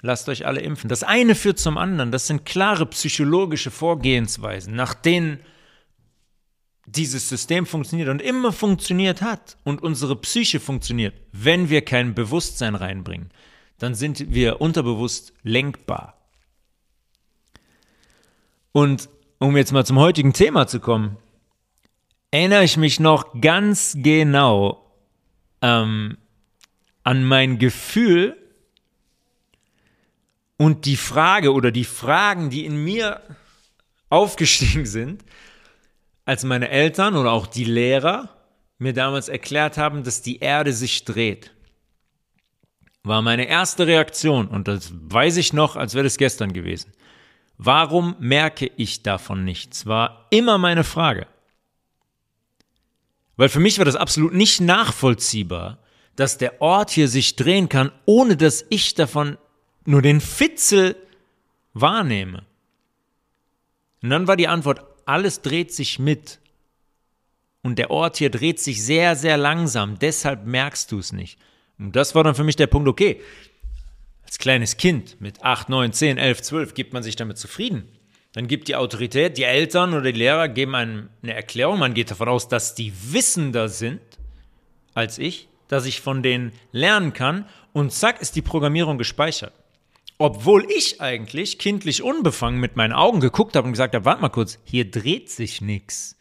Lasst 0.00 0.28
euch 0.28 0.46
alle 0.46 0.60
impfen. 0.60 0.88
Das 0.88 1.02
eine 1.02 1.34
führt 1.34 1.58
zum 1.58 1.78
anderen. 1.78 2.10
Das 2.10 2.26
sind 2.26 2.44
klare 2.44 2.86
psychologische 2.86 3.70
Vorgehensweisen, 3.70 4.74
nach 4.74 4.94
denen 4.94 5.40
dieses 6.86 7.28
System 7.28 7.66
funktioniert 7.66 8.08
und 8.08 8.20
immer 8.20 8.52
funktioniert 8.52 9.22
hat 9.22 9.56
und 9.64 9.82
unsere 9.82 10.16
Psyche 10.16 10.60
funktioniert, 10.60 11.14
wenn 11.32 11.70
wir 11.70 11.82
kein 11.82 12.14
Bewusstsein 12.14 12.74
reinbringen, 12.74 13.30
dann 13.78 13.94
sind 13.94 14.32
wir 14.32 14.60
unterbewusst 14.60 15.32
lenkbar. 15.42 16.18
Und 18.72 19.08
um 19.38 19.56
jetzt 19.56 19.72
mal 19.72 19.86
zum 19.86 19.98
heutigen 19.98 20.32
Thema 20.32 20.66
zu 20.66 20.80
kommen, 20.80 21.16
erinnere 22.30 22.64
ich 22.64 22.76
mich 22.76 23.00
noch 23.00 23.40
ganz 23.40 23.96
genau 23.96 24.90
ähm, 25.62 26.18
an 27.02 27.24
mein 27.24 27.58
Gefühl 27.58 28.36
und 30.56 30.86
die 30.86 30.96
Frage 30.96 31.52
oder 31.52 31.70
die 31.70 31.84
Fragen, 31.84 32.50
die 32.50 32.64
in 32.64 32.82
mir 32.82 33.22
aufgestiegen 34.08 34.86
sind, 34.86 35.24
als 36.24 36.44
meine 36.44 36.68
Eltern 36.70 37.16
oder 37.16 37.32
auch 37.32 37.46
die 37.46 37.64
Lehrer 37.64 38.30
mir 38.78 38.92
damals 38.92 39.28
erklärt 39.28 39.78
haben, 39.78 40.04
dass 40.04 40.22
die 40.22 40.38
Erde 40.38 40.72
sich 40.72 41.04
dreht, 41.04 41.52
war 43.02 43.20
meine 43.20 43.46
erste 43.46 43.86
Reaktion, 43.86 44.48
und 44.48 44.66
das 44.66 44.92
weiß 44.94 45.36
ich 45.36 45.52
noch, 45.52 45.76
als 45.76 45.94
wäre 45.94 46.04
das 46.04 46.16
gestern 46.16 46.52
gewesen. 46.52 46.92
Warum 47.58 48.16
merke 48.18 48.70
ich 48.76 49.02
davon 49.02 49.44
nichts? 49.44 49.86
War 49.86 50.26
immer 50.30 50.58
meine 50.58 50.84
Frage. 50.84 51.26
Weil 53.36 53.48
für 53.48 53.60
mich 53.60 53.78
war 53.78 53.84
das 53.84 53.96
absolut 53.96 54.32
nicht 54.32 54.60
nachvollziehbar, 54.60 55.78
dass 56.16 56.38
der 56.38 56.62
Ort 56.62 56.90
hier 56.90 57.08
sich 57.08 57.36
drehen 57.36 57.68
kann, 57.68 57.92
ohne 58.06 58.36
dass 58.36 58.64
ich 58.70 58.94
davon 58.94 59.36
nur 59.84 60.00
den 60.00 60.20
Fitzel 60.20 60.96
wahrnehme. 61.74 62.44
Und 64.02 64.10
dann 64.10 64.26
war 64.26 64.36
die 64.36 64.48
Antwort, 64.48 64.84
alles 65.06 65.42
dreht 65.42 65.72
sich 65.72 65.98
mit. 65.98 66.40
Und 67.62 67.78
der 67.78 67.90
Ort 67.90 68.18
hier 68.18 68.30
dreht 68.30 68.60
sich 68.60 68.84
sehr, 68.84 69.16
sehr 69.16 69.36
langsam. 69.36 69.98
Deshalb 69.98 70.44
merkst 70.44 70.92
du 70.92 70.98
es 70.98 71.12
nicht. 71.12 71.38
Und 71.78 71.96
das 71.96 72.14
war 72.14 72.22
dann 72.22 72.34
für 72.34 72.44
mich 72.44 72.56
der 72.56 72.66
Punkt, 72.66 72.88
okay, 72.88 73.20
als 74.24 74.38
kleines 74.38 74.76
Kind 74.76 75.20
mit 75.20 75.42
8, 75.42 75.68
9, 75.68 75.92
10, 75.92 76.18
11, 76.18 76.42
12 76.42 76.74
gibt 76.74 76.92
man 76.92 77.02
sich 77.02 77.16
damit 77.16 77.38
zufrieden. 77.38 77.88
Dann 78.32 78.48
gibt 78.48 78.68
die 78.68 78.76
Autorität, 78.76 79.38
die 79.38 79.44
Eltern 79.44 79.94
oder 79.94 80.12
die 80.12 80.18
Lehrer 80.18 80.48
geben 80.48 80.74
einem 80.74 81.08
eine 81.22 81.34
Erklärung. 81.34 81.78
Man 81.78 81.94
geht 81.94 82.10
davon 82.10 82.28
aus, 82.28 82.48
dass 82.48 82.74
die 82.74 82.92
wissender 83.12 83.68
sind 83.68 84.00
als 84.92 85.18
ich, 85.18 85.48
dass 85.68 85.86
ich 85.86 86.00
von 86.00 86.22
denen 86.22 86.52
lernen 86.72 87.12
kann. 87.12 87.46
Und 87.72 87.92
zack, 87.92 88.20
ist 88.20 88.36
die 88.36 88.42
Programmierung 88.42 88.98
gespeichert. 88.98 89.52
Obwohl 90.18 90.66
ich 90.70 91.00
eigentlich 91.00 91.58
kindlich 91.58 92.02
unbefangen 92.02 92.60
mit 92.60 92.76
meinen 92.76 92.92
Augen 92.92 93.20
geguckt 93.20 93.56
habe 93.56 93.66
und 93.66 93.72
gesagt 93.72 93.94
habe, 93.94 94.04
warte 94.04 94.22
mal 94.22 94.28
kurz, 94.28 94.58
hier 94.64 94.90
dreht 94.90 95.28
sich 95.28 95.60
nichts. 95.60 96.16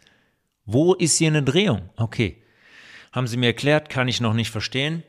Wo 0.65 0.93
ist 0.93 1.17
hier 1.17 1.27
eine 1.27 1.43
Drehung? 1.43 1.89
Okay. 1.97 2.41
Haben 3.11 3.27
Sie 3.27 3.37
mir 3.37 3.47
erklärt, 3.47 3.89
kann 3.89 4.07
ich 4.07 4.21
noch 4.21 4.33
nicht 4.33 4.49
verstehen. 4.49 5.03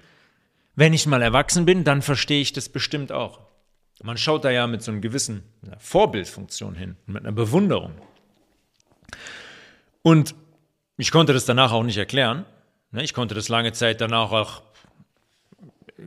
Wenn 0.76 0.92
ich 0.92 1.06
mal 1.06 1.22
erwachsen 1.22 1.64
bin, 1.64 1.84
dann 1.84 2.02
verstehe 2.02 2.42
ich 2.42 2.52
das 2.52 2.68
bestimmt 2.68 3.12
auch. 3.12 3.40
Man 4.02 4.18
schaut 4.18 4.44
da 4.44 4.50
ja 4.50 4.66
mit 4.66 4.82
so 4.82 4.90
einer 4.90 5.00
gewissen 5.00 5.44
Vorbildfunktion 5.78 6.74
hin, 6.74 6.96
mit 7.06 7.22
einer 7.22 7.32
Bewunderung. 7.32 7.92
Und 10.02 10.34
ich 10.98 11.10
konnte 11.10 11.32
das 11.32 11.46
danach 11.46 11.72
auch 11.72 11.84
nicht 11.84 11.96
erklären. 11.96 12.44
Ne, 12.90 13.02
ich 13.02 13.14
konnte 13.14 13.34
das 13.34 13.48
lange 13.48 13.72
Zeit 13.72 14.00
danach 14.00 14.32
auch 14.32 14.62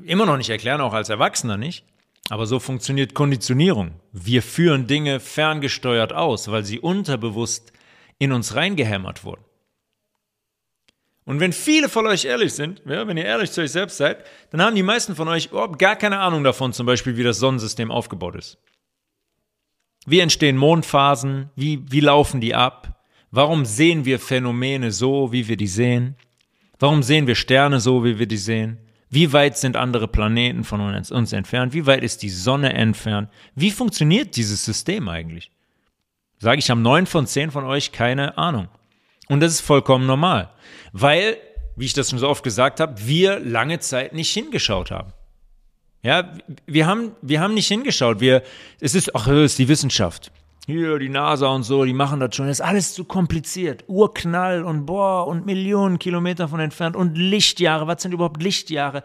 immer 0.04 0.26
noch 0.26 0.38
nicht 0.38 0.50
erklären, 0.50 0.82
auch 0.82 0.94
als 0.94 1.10
Erwachsener 1.10 1.58
nicht. 1.58 1.84
Aber 2.30 2.46
so 2.46 2.60
funktioniert 2.60 3.14
Konditionierung. 3.14 3.92
Wir 4.12 4.42
führen 4.42 4.88
Dinge 4.88 5.20
ferngesteuert 5.20 6.14
aus, 6.14 6.52
weil 6.52 6.64
sie 6.64 6.80
unterbewusst 6.80 7.72
in 8.20 8.32
uns 8.32 8.56
reingehämmert 8.56 9.24
wurden. 9.24 9.44
Und 11.24 11.42
wenn 11.42 11.52
viele 11.52 11.90
von 11.90 12.08
euch 12.08 12.26
ehrlich 12.26 12.54
sind, 12.54 12.82
ja, 12.86 13.06
wenn 13.06 13.18
ihr 13.18 13.26
ehrlich 13.26 13.52
zu 13.52 13.62
euch 13.62 13.72
selbst 13.72 13.98
seid, 13.98 14.26
dann 14.50 14.62
haben 14.62 14.76
die 14.76 14.84
meisten 14.84 15.14
von 15.14 15.28
euch 15.28 15.48
überhaupt 15.48 15.78
gar 15.78 15.98
keine 15.98 16.20
Ahnung 16.20 16.44
davon, 16.44 16.72
zum 16.72 16.86
Beispiel, 16.86 17.18
wie 17.18 17.24
das 17.24 17.40
Sonnensystem 17.40 17.92
aufgebaut 17.92 18.36
ist. 18.36 18.58
Wie 20.06 20.22
entstehen 20.22 20.56
Mondphasen? 20.56 21.50
Wie, 21.54 21.84
wie 21.92 22.00
laufen 22.00 22.40
die 22.40 22.56
ab? 22.56 23.04
Warum 23.30 23.66
sehen 23.66 24.06
wir 24.06 24.20
Phänomene 24.20 24.92
so, 24.92 25.34
wie 25.34 25.50
wir 25.50 25.58
die 25.58 25.68
sehen? 25.68 26.16
Warum 26.80 27.04
sehen 27.04 27.28
wir 27.28 27.36
Sterne 27.36 27.82
so, 27.82 28.06
wie 28.06 28.20
wir 28.20 28.28
die 28.28 28.38
sehen? 28.38 28.87
Wie 29.10 29.32
weit 29.32 29.58
sind 29.58 29.78
andere 29.78 30.08
Planeten 30.08 30.64
von 30.64 30.82
uns, 30.82 31.12
entfernt? 31.34 31.74
Wie 31.74 31.86
weit 31.86 32.04
ist 32.04 32.24
die 32.24 32.30
Sonne 32.30 32.74
entfernt? 32.74 33.30
Wie 33.56 33.72
funktioniert 33.72 34.36
dieses 34.36 34.66
System 34.66 35.08
eigentlich? 35.08 35.52
Sage 36.40 36.60
ich, 36.60 36.70
haben 36.70 36.82
neun 36.82 37.06
von 37.06 37.26
zehn 37.26 37.52
von 37.52 37.64
euch 37.64 37.92
keine 37.92 38.38
Ahnung. 38.38 38.68
Und 39.28 39.40
das 39.40 39.54
ist 39.54 39.62
vollkommen 39.62 40.06
normal, 40.06 40.50
weil, 40.92 41.38
wie 41.76 41.86
ich 41.86 41.94
das 41.94 42.10
schon 42.10 42.20
so 42.20 42.30
oft 42.30 42.44
gesagt 42.44 42.80
habe, 42.80 42.96
wir 43.06 43.40
lange 43.40 43.80
Zeit 43.80 44.14
nicht 44.14 44.32
hingeschaut 44.32 44.92
haben. 44.92 45.14
Ja, 46.04 46.34
wir 46.66 46.86
haben, 46.86 47.12
wir 47.22 47.42
haben 47.42 47.54
nicht 47.54 47.68
hingeschaut. 47.68 48.20
Wir, 48.20 48.44
es 48.80 48.94
ist, 48.94 49.16
ach, 49.16 49.28
es 49.28 49.52
ist 49.52 49.60
die 49.60 49.68
Wissenschaft 49.68 50.32
hier 50.68 51.00
die 51.00 51.08
NASA 51.08 51.48
und 51.48 51.64
so, 51.64 51.86
die 51.86 51.94
machen 51.94 52.20
das 52.20 52.36
schon. 52.36 52.48
Das 52.48 52.60
ist 52.60 52.66
alles 52.66 52.94
zu 52.94 53.06
kompliziert. 53.06 53.86
Urknall 53.88 54.66
und 54.66 54.86
boah 54.86 55.26
und 55.26 55.46
Millionen 55.46 55.98
Kilometer 55.98 56.50
von 56.50 56.60
entfernt 56.60 56.98
und 56.98 57.18
Lichtjahre. 57.18 57.88
Was 57.88 58.02
sind 58.02 58.12
überhaupt 58.12 58.44
Lichtjahre? 58.44 59.02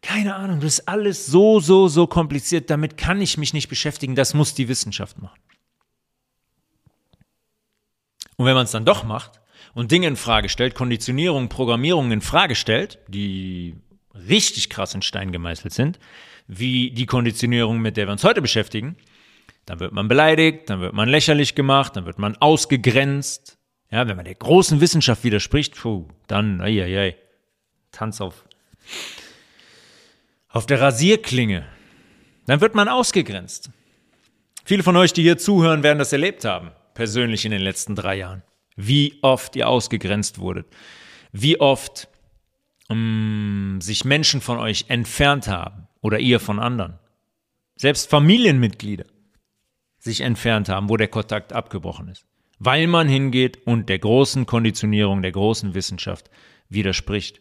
Keine 0.00 0.34
Ahnung. 0.34 0.60
Das 0.60 0.78
ist 0.78 0.88
alles 0.88 1.26
so, 1.26 1.60
so, 1.60 1.88
so 1.88 2.06
kompliziert. 2.06 2.70
Damit 2.70 2.96
kann 2.96 3.20
ich 3.20 3.36
mich 3.36 3.52
nicht 3.52 3.68
beschäftigen. 3.68 4.14
Das 4.14 4.32
muss 4.32 4.54
die 4.54 4.68
Wissenschaft 4.68 5.20
machen. 5.20 5.38
Und 8.36 8.46
wenn 8.46 8.54
man 8.54 8.64
es 8.64 8.70
dann 8.70 8.86
doch 8.86 9.04
macht 9.04 9.42
und 9.74 9.92
Dinge 9.92 10.06
in 10.06 10.16
Frage 10.16 10.48
stellt, 10.48 10.74
Konditionierung, 10.74 11.50
Programmierung 11.50 12.10
in 12.12 12.22
Frage 12.22 12.54
stellt, 12.54 12.98
die 13.08 13.76
richtig 14.14 14.70
krass 14.70 14.94
in 14.94 15.02
Stein 15.02 15.32
gemeißelt 15.32 15.74
sind, 15.74 15.98
wie 16.46 16.92
die 16.92 17.04
Konditionierung, 17.04 17.78
mit 17.78 17.98
der 17.98 18.06
wir 18.06 18.12
uns 18.12 18.24
heute 18.24 18.40
beschäftigen, 18.40 18.96
dann 19.68 19.80
wird 19.80 19.92
man 19.92 20.08
beleidigt, 20.08 20.70
dann 20.70 20.80
wird 20.80 20.94
man 20.94 21.10
lächerlich 21.10 21.54
gemacht, 21.54 21.94
dann 21.94 22.06
wird 22.06 22.18
man 22.18 22.36
ausgegrenzt. 22.36 23.58
Ja, 23.90 24.08
wenn 24.08 24.16
man 24.16 24.24
der 24.24 24.34
großen 24.34 24.80
Wissenschaft 24.80 25.24
widerspricht, 25.24 25.76
puh, 25.76 26.08
dann, 26.26 26.62
ei, 26.62 26.82
ei, 26.82 26.98
ei, 26.98 27.16
Tanz 27.92 28.22
auf, 28.22 28.46
auf 30.48 30.64
der 30.64 30.80
Rasierklinge. 30.80 31.66
Dann 32.46 32.62
wird 32.62 32.74
man 32.74 32.88
ausgegrenzt. 32.88 33.70
Viele 34.64 34.82
von 34.82 34.96
euch, 34.96 35.12
die 35.12 35.22
hier 35.22 35.36
zuhören, 35.36 35.82
werden 35.82 35.98
das 35.98 36.14
erlebt 36.14 36.46
haben, 36.46 36.70
persönlich 36.94 37.44
in 37.44 37.50
den 37.50 37.60
letzten 37.60 37.94
drei 37.94 38.16
Jahren. 38.16 38.42
Wie 38.74 39.18
oft 39.20 39.54
ihr 39.54 39.68
ausgegrenzt 39.68 40.38
wurdet. 40.38 40.66
Wie 41.32 41.60
oft 41.60 42.08
um, 42.88 43.80
sich 43.82 44.06
Menschen 44.06 44.40
von 44.40 44.58
euch 44.58 44.86
entfernt 44.88 45.46
haben 45.46 45.88
oder 46.00 46.20
ihr 46.20 46.40
von 46.40 46.58
anderen. 46.58 46.98
Selbst 47.76 48.08
Familienmitglieder 48.08 49.04
sich 50.08 50.22
entfernt 50.22 50.68
haben, 50.68 50.88
wo 50.88 50.96
der 50.96 51.08
Kontakt 51.08 51.52
abgebrochen 51.52 52.08
ist. 52.08 52.24
Weil 52.58 52.86
man 52.86 53.08
hingeht 53.08 53.66
und 53.66 53.88
der 53.88 53.98
großen 53.98 54.46
Konditionierung, 54.46 55.22
der 55.22 55.32
großen 55.32 55.74
Wissenschaft 55.74 56.30
widerspricht. 56.68 57.40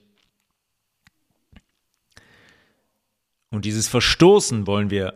Und 3.49 3.65
dieses 3.65 3.87
Verstoßen 3.87 4.67
wollen 4.67 4.89
wir, 4.89 5.13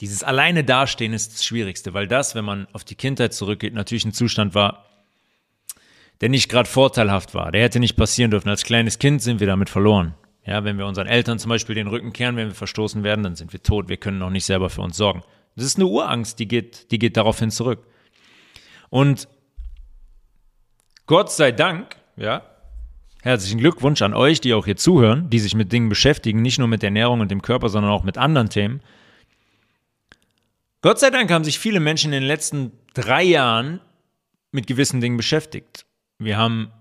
dieses 0.00 0.22
alleine 0.22 0.62
dastehen 0.62 1.12
ist 1.12 1.32
das 1.32 1.44
Schwierigste, 1.44 1.94
weil 1.94 2.06
das, 2.06 2.34
wenn 2.34 2.44
man 2.44 2.68
auf 2.72 2.84
die 2.84 2.94
Kindheit 2.94 3.34
zurückgeht, 3.34 3.74
natürlich 3.74 4.04
ein 4.04 4.12
Zustand 4.12 4.54
war, 4.54 4.86
der 6.20 6.28
nicht 6.28 6.50
gerade 6.50 6.68
vorteilhaft 6.68 7.34
war. 7.34 7.50
Der 7.50 7.62
hätte 7.62 7.80
nicht 7.80 7.96
passieren 7.96 8.30
dürfen. 8.30 8.50
Als 8.50 8.64
kleines 8.64 8.98
Kind 8.98 9.22
sind 9.22 9.40
wir 9.40 9.46
damit 9.46 9.70
verloren. 9.70 10.14
Ja, 10.44 10.64
wenn 10.64 10.78
wir 10.78 10.86
unseren 10.86 11.06
Eltern 11.06 11.38
zum 11.38 11.48
Beispiel 11.48 11.74
den 11.74 11.86
Rücken 11.86 12.12
kehren, 12.12 12.36
wenn 12.36 12.48
wir 12.48 12.54
verstoßen 12.54 13.02
werden, 13.02 13.22
dann 13.22 13.36
sind 13.36 13.52
wir 13.52 13.62
tot. 13.62 13.88
Wir 13.88 13.96
können 13.96 14.18
noch 14.18 14.30
nicht 14.30 14.44
selber 14.44 14.70
für 14.70 14.82
uns 14.82 14.96
sorgen. 14.96 15.22
Das 15.56 15.64
ist 15.64 15.76
eine 15.76 15.86
Urangst, 15.86 16.38
die 16.38 16.48
geht, 16.48 16.90
die 16.90 16.98
geht 16.98 17.16
daraufhin 17.16 17.50
zurück. 17.50 17.86
Und 18.88 19.28
Gott 21.06 21.32
sei 21.32 21.52
Dank, 21.52 21.96
ja, 22.16 22.42
herzlichen 23.22 23.58
Glückwunsch 23.58 24.02
an 24.02 24.14
euch, 24.14 24.40
die 24.40 24.54
auch 24.54 24.64
hier 24.64 24.76
zuhören, 24.76 25.28
die 25.30 25.38
sich 25.38 25.54
mit 25.54 25.72
Dingen 25.72 25.88
beschäftigen, 25.88 26.42
nicht 26.42 26.58
nur 26.58 26.68
mit 26.68 26.82
Ernährung 26.82 27.20
und 27.20 27.30
dem 27.30 27.42
Körper, 27.42 27.68
sondern 27.68 27.92
auch 27.92 28.04
mit 28.04 28.16
anderen 28.16 28.48
Themen. 28.48 28.80
Gott 30.82 30.98
sei 30.98 31.10
Dank 31.10 31.30
haben 31.30 31.44
sich 31.44 31.58
viele 31.58 31.80
Menschen 31.80 32.12
in 32.12 32.20
den 32.20 32.28
letzten 32.28 32.72
drei 32.94 33.22
Jahren 33.22 33.80
mit 34.52 34.66
gewissen 34.66 35.00
Dingen 35.00 35.16
beschäftigt. 35.16 35.84
Wir 36.18 36.38
haben, 36.38 36.72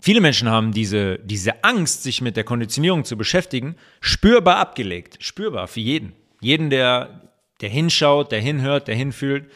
viele 0.00 0.20
Menschen 0.20 0.48
haben 0.50 0.72
diese, 0.72 1.18
diese 1.20 1.64
Angst, 1.64 2.02
sich 2.02 2.20
mit 2.20 2.36
der 2.36 2.44
Konditionierung 2.44 3.04
zu 3.04 3.16
beschäftigen, 3.16 3.76
spürbar 4.00 4.56
abgelegt. 4.56 5.16
Spürbar 5.20 5.66
für 5.66 5.80
jeden. 5.80 6.12
Jeden, 6.40 6.70
der, 6.70 7.29
der 7.60 7.68
hinschaut, 7.68 8.32
der 8.32 8.40
hinhört, 8.40 8.88
der 8.88 8.94
hinfühlt. 8.94 9.50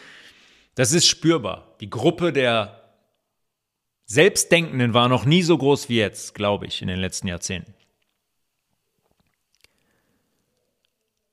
Das 0.74 0.92
ist 0.92 1.06
spürbar. 1.06 1.76
Die 1.80 1.90
Gruppe 1.90 2.32
der 2.32 2.80
Selbstdenkenden 4.06 4.92
war 4.92 5.08
noch 5.08 5.24
nie 5.24 5.42
so 5.42 5.56
groß 5.56 5.88
wie 5.88 5.96
jetzt, 5.96 6.34
glaube 6.34 6.66
ich, 6.66 6.82
in 6.82 6.88
den 6.88 6.98
letzten 6.98 7.28
Jahrzehnten. 7.28 7.74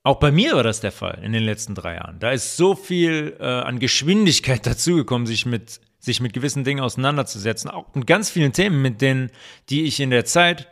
Auch 0.04 0.18
bei 0.18 0.32
mir 0.32 0.56
war 0.56 0.64
das 0.64 0.80
der 0.80 0.90
Fall 0.90 1.20
in 1.22 1.32
den 1.32 1.44
letzten 1.44 1.74
drei 1.74 1.94
Jahren. 1.94 2.18
Da 2.18 2.32
ist 2.32 2.56
so 2.56 2.74
viel 2.74 3.36
äh, 3.38 3.44
an 3.44 3.78
Geschwindigkeit 3.78 4.66
dazugekommen, 4.66 5.26
sich 5.26 5.46
mit 5.46 5.80
sich 6.02 6.20
mit 6.20 6.32
gewissen 6.32 6.64
Dingen 6.64 6.80
auseinanderzusetzen. 6.80 7.70
Auch 7.70 7.94
mit 7.94 8.08
ganz 8.08 8.28
vielen 8.28 8.52
Themen, 8.52 8.82
mit 8.82 9.00
denen, 9.00 9.30
die 9.68 9.84
ich 9.84 10.00
in 10.00 10.10
der 10.10 10.24
Zeit 10.24 10.66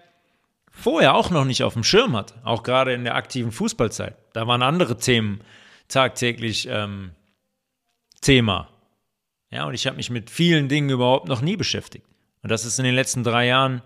vorher 0.68 1.14
auch 1.14 1.30
noch 1.30 1.44
nicht 1.44 1.62
auf 1.62 1.74
dem 1.74 1.84
Schirm 1.84 2.16
hatte. 2.16 2.34
Auch 2.42 2.64
gerade 2.64 2.94
in 2.94 3.04
der 3.04 3.14
aktiven 3.14 3.52
Fußballzeit. 3.52 4.16
Da 4.32 4.48
waren 4.48 4.62
andere 4.62 4.96
Themen 4.96 5.40
tagtäglich 5.90 6.66
ähm, 6.70 7.12
Thema. 8.20 8.68
Ja, 9.50 9.64
und 9.64 9.74
ich 9.74 9.86
habe 9.86 9.96
mich 9.96 10.10
mit 10.10 10.30
vielen 10.30 10.68
Dingen 10.68 10.90
überhaupt 10.90 11.28
noch 11.28 11.40
nie 11.40 11.56
beschäftigt. 11.56 12.06
Und 12.42 12.50
das 12.50 12.64
ist 12.64 12.78
in 12.78 12.84
den 12.84 12.94
letzten 12.94 13.24
drei 13.24 13.46
Jahren 13.46 13.82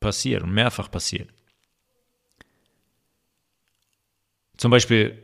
passiert 0.00 0.42
und 0.42 0.52
mehrfach 0.52 0.90
passiert. 0.90 1.28
Zum 4.56 4.70
Beispiel 4.70 5.22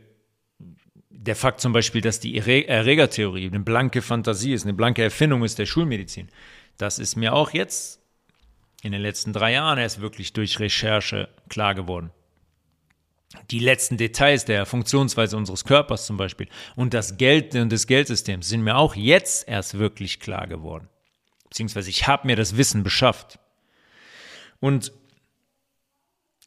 der 1.25 1.35
Fakt 1.35 1.59
zum 1.59 1.73
Beispiel, 1.73 2.01
dass 2.01 2.19
die 2.19 2.37
Erregertheorie 2.37 3.47
eine 3.47 3.59
blanke 3.59 4.01
Fantasie 4.01 4.53
ist, 4.53 4.63
eine 4.63 4.73
blanke 4.73 5.01
Erfindung 5.01 5.43
ist 5.43 5.57
der 5.57 5.65
Schulmedizin, 5.65 6.29
das 6.77 6.99
ist 6.99 7.15
mir 7.15 7.33
auch 7.33 7.51
jetzt 7.51 7.99
in 8.83 8.91
den 8.91 9.01
letzten 9.01 9.33
drei 9.33 9.53
Jahren 9.53 9.79
erst 9.79 10.01
wirklich 10.01 10.33
durch 10.33 10.59
Recherche 10.59 11.29
klar 11.49 11.73
geworden. 11.73 12.11
Die 13.51 13.59
letzten 13.59 13.97
Details 13.97 14.45
der 14.45 14.65
Funktionsweise 14.65 15.37
unseres 15.37 15.65
Körpers 15.65 16.05
zum 16.05 16.17
Beispiel 16.17 16.47
und 16.75 16.93
das 16.93 17.17
Geld 17.17 17.55
und 17.55 17.71
des 17.71 17.87
Geldsystems 17.87 18.49
sind 18.49 18.61
mir 18.61 18.77
auch 18.77 18.95
jetzt 18.95 19.47
erst 19.47 19.77
wirklich 19.77 20.19
klar 20.19 20.47
geworden. 20.47 20.89
Beziehungsweise 21.49 21.89
ich 21.89 22.07
habe 22.07 22.27
mir 22.27 22.35
das 22.35 22.57
Wissen 22.57 22.83
beschafft. 22.83 23.39
Und 24.59 24.91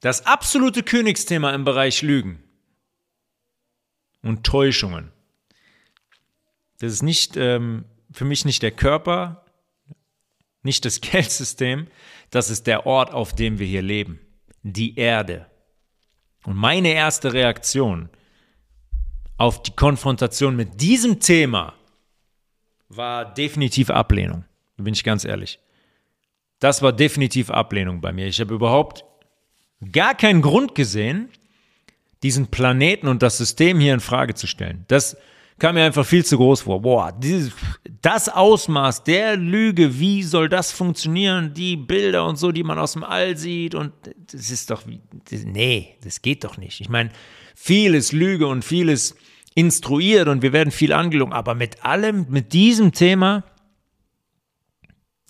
das 0.00 0.26
absolute 0.26 0.82
Königsthema 0.82 1.50
im 1.54 1.64
Bereich 1.64 2.02
Lügen 2.02 2.42
und 4.22 4.44
Täuschungen. 4.44 5.12
Das 6.78 6.92
ist 6.92 7.02
nicht 7.02 7.36
ähm, 7.36 7.84
für 8.12 8.24
mich 8.24 8.44
nicht 8.44 8.62
der 8.62 8.70
Körper, 8.70 9.44
nicht 10.62 10.84
das 10.84 11.00
Geldsystem, 11.00 11.88
das 12.30 12.50
ist 12.50 12.66
der 12.66 12.86
Ort, 12.86 13.12
auf 13.12 13.34
dem 13.34 13.58
wir 13.58 13.66
hier 13.66 13.82
leben, 13.82 14.20
die 14.62 14.96
Erde. 14.96 15.46
Und 16.48 16.56
meine 16.56 16.94
erste 16.94 17.34
Reaktion 17.34 18.08
auf 19.36 19.62
die 19.62 19.76
Konfrontation 19.76 20.56
mit 20.56 20.80
diesem 20.80 21.20
Thema 21.20 21.74
war 22.88 23.34
definitiv 23.34 23.90
Ablehnung. 23.90 24.46
Da 24.78 24.84
bin 24.84 24.94
ich 24.94 25.04
ganz 25.04 25.26
ehrlich. 25.26 25.58
Das 26.58 26.80
war 26.80 26.94
definitiv 26.94 27.50
Ablehnung 27.50 28.00
bei 28.00 28.14
mir. 28.14 28.28
Ich 28.28 28.40
habe 28.40 28.54
überhaupt 28.54 29.04
gar 29.92 30.14
keinen 30.14 30.40
Grund 30.40 30.74
gesehen, 30.74 31.28
diesen 32.22 32.46
Planeten 32.46 33.08
und 33.08 33.22
das 33.22 33.36
System 33.36 33.78
hier 33.78 33.92
in 33.92 34.00
Frage 34.00 34.32
zu 34.32 34.46
stellen. 34.46 34.86
Das 34.88 35.18
kam 35.58 35.74
mir 35.74 35.84
einfach 35.84 36.06
viel 36.06 36.24
zu 36.24 36.36
groß 36.36 36.62
vor. 36.62 36.82
Boah, 36.82 37.12
dieses, 37.12 37.52
das 38.02 38.28
Ausmaß 38.28 39.04
der 39.04 39.36
Lüge, 39.36 39.98
wie 39.98 40.22
soll 40.22 40.48
das 40.48 40.72
funktionieren? 40.72 41.52
Die 41.54 41.76
Bilder 41.76 42.26
und 42.26 42.36
so, 42.36 42.52
die 42.52 42.62
man 42.62 42.78
aus 42.78 42.92
dem 42.92 43.04
All 43.04 43.36
sieht 43.36 43.74
und 43.74 43.92
das 44.32 44.50
ist 44.50 44.70
doch 44.70 44.86
wie, 44.86 45.00
nee, 45.44 45.96
das 46.02 46.22
geht 46.22 46.44
doch 46.44 46.56
nicht. 46.56 46.80
Ich 46.80 46.88
meine, 46.88 47.10
vieles 47.54 48.12
Lüge 48.12 48.46
und 48.46 48.64
vieles 48.64 49.16
instruiert 49.54 50.28
und 50.28 50.42
wir 50.42 50.52
werden 50.52 50.70
viel 50.70 50.92
angelogen, 50.92 51.32
aber 51.32 51.54
mit 51.54 51.84
allem, 51.84 52.26
mit 52.28 52.52
diesem 52.52 52.92
Thema, 52.92 53.42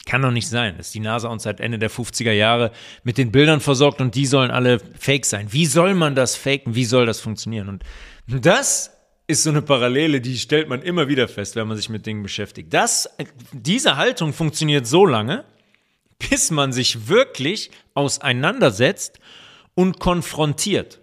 kann 0.05 0.23
doch 0.23 0.31
nicht 0.31 0.49
sein, 0.49 0.77
dass 0.79 0.91
die 0.91 1.01
NASA 1.01 1.29
uns 1.29 1.43
seit 1.43 1.61
Ende 1.61 1.79
der 1.79 1.91
50er 1.91 2.33
Jahre 2.33 2.73
mit 3.05 3.19
den 3.19 3.31
Bildern 3.31 3.61
versorgt 3.61 4.01
und 4.01 4.15
die 4.15 4.25
sollen 4.25 4.51
alle 4.51 4.81
fake 4.99 5.27
sein. 5.27 5.53
Wie 5.53 5.67
soll 5.67 5.95
man 5.95 6.15
das 6.15 6.35
faken? 6.35 6.75
Wie 6.75 6.87
soll 6.87 7.05
das 7.05 7.21
funktionieren? 7.21 7.69
Und 7.69 7.85
das 8.27 8.98
ist 9.29 9.43
so 9.43 9.51
eine 9.51 9.63
Parallele, 9.63 10.21
die 10.23 10.39
stellt 10.39 10.69
man 10.69 10.83
immer 10.83 11.07
wieder 11.07 11.29
fest, 11.29 11.55
wenn 11.55 11.69
man 11.69 11.77
sich 11.77 11.91
mit 11.91 12.07
Dingen 12.07 12.23
beschäftigt. 12.23 12.73
Das, 12.73 13.09
diese 13.53 13.97
Haltung 13.97 14.33
funktioniert 14.33 14.87
so 14.87 15.05
lange, 15.05 15.45
bis 16.19 16.51
man 16.51 16.73
sich 16.73 17.09
wirklich 17.09 17.71
auseinandersetzt 17.95 19.21
und 19.75 20.01
konfrontiert. 20.01 21.01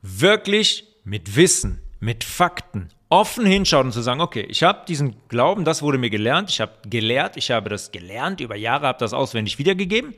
Wirklich 0.00 0.84
mit 1.04 1.36
Wissen, 1.36 1.82
mit 2.00 2.24
Fakten, 2.24 2.88
offen 3.10 3.44
hinschaut 3.44 3.84
und 3.84 3.92
zu 3.92 4.00
sagen, 4.00 4.22
okay, 4.22 4.46
ich 4.48 4.62
habe 4.62 4.86
diesen 4.88 5.16
Glauben, 5.28 5.66
das 5.66 5.82
wurde 5.82 5.98
mir 5.98 6.10
gelernt, 6.10 6.48
ich 6.48 6.60
habe 6.60 6.72
gelehrt, 6.88 7.36
ich 7.36 7.50
habe 7.50 7.68
das 7.68 7.92
gelernt, 7.92 8.40
über 8.40 8.56
Jahre 8.56 8.86
habe 8.86 8.98
das 8.98 9.12
auswendig 9.12 9.58
wiedergegeben. 9.58 10.14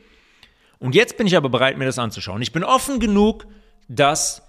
Und 0.78 0.94
jetzt 0.94 1.16
bin 1.16 1.26
ich 1.26 1.36
aber 1.36 1.48
bereit, 1.48 1.76
mir 1.76 1.84
das 1.84 1.98
anzuschauen. 1.98 2.42
Ich 2.42 2.52
bin 2.52 2.62
offen 2.62 3.00
genug, 3.00 3.46
das 3.88 4.45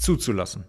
zuzulassen. 0.00 0.64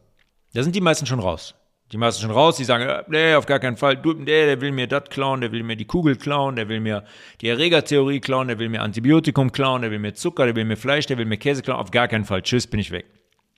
Da 0.54 0.64
sind 0.64 0.76
die 0.76 0.82
meisten 0.82 1.06
schon 1.06 1.20
raus. 1.20 1.56
Die 1.92 1.98
meisten 1.98 2.22
schon 2.22 2.32
raus, 2.32 2.56
die 2.56 2.64
sagen, 2.64 2.88
äh, 2.88 3.04
nee, 3.08 3.36
auf 3.36 3.46
gar 3.46 3.60
keinen 3.60 3.76
Fall, 3.76 3.98
du, 3.98 4.14
der, 4.14 4.46
der 4.46 4.62
will 4.62 4.72
mir 4.72 4.88
das 4.88 5.10
klauen, 5.10 5.42
der 5.42 5.52
will 5.52 5.64
mir 5.64 5.76
die 5.76 5.86
Kugel 5.86 6.16
klauen, 6.16 6.56
der 6.56 6.70
will 6.70 6.80
mir 6.80 7.04
die 7.42 7.50
Erregertheorie 7.50 8.22
klauen, 8.22 8.48
der 8.48 8.60
will 8.60 8.70
mir 8.70 8.82
Antibiotikum 8.82 9.52
klauen, 9.52 9.82
der 9.82 9.92
will 9.92 10.00
mir 10.00 10.14
Zucker, 10.14 10.46
der 10.46 10.56
will 10.56 10.64
mir 10.64 10.78
Fleisch, 10.78 11.06
der 11.08 11.18
will 11.18 11.26
mir 11.26 11.38
Käse 11.38 11.62
klauen, 11.62 11.82
auf 11.82 11.92
gar 11.92 12.08
keinen 12.08 12.24
Fall, 12.24 12.44
tschüss, 12.44 12.68
bin 12.68 12.80
ich 12.80 12.92
weg. 12.92 13.06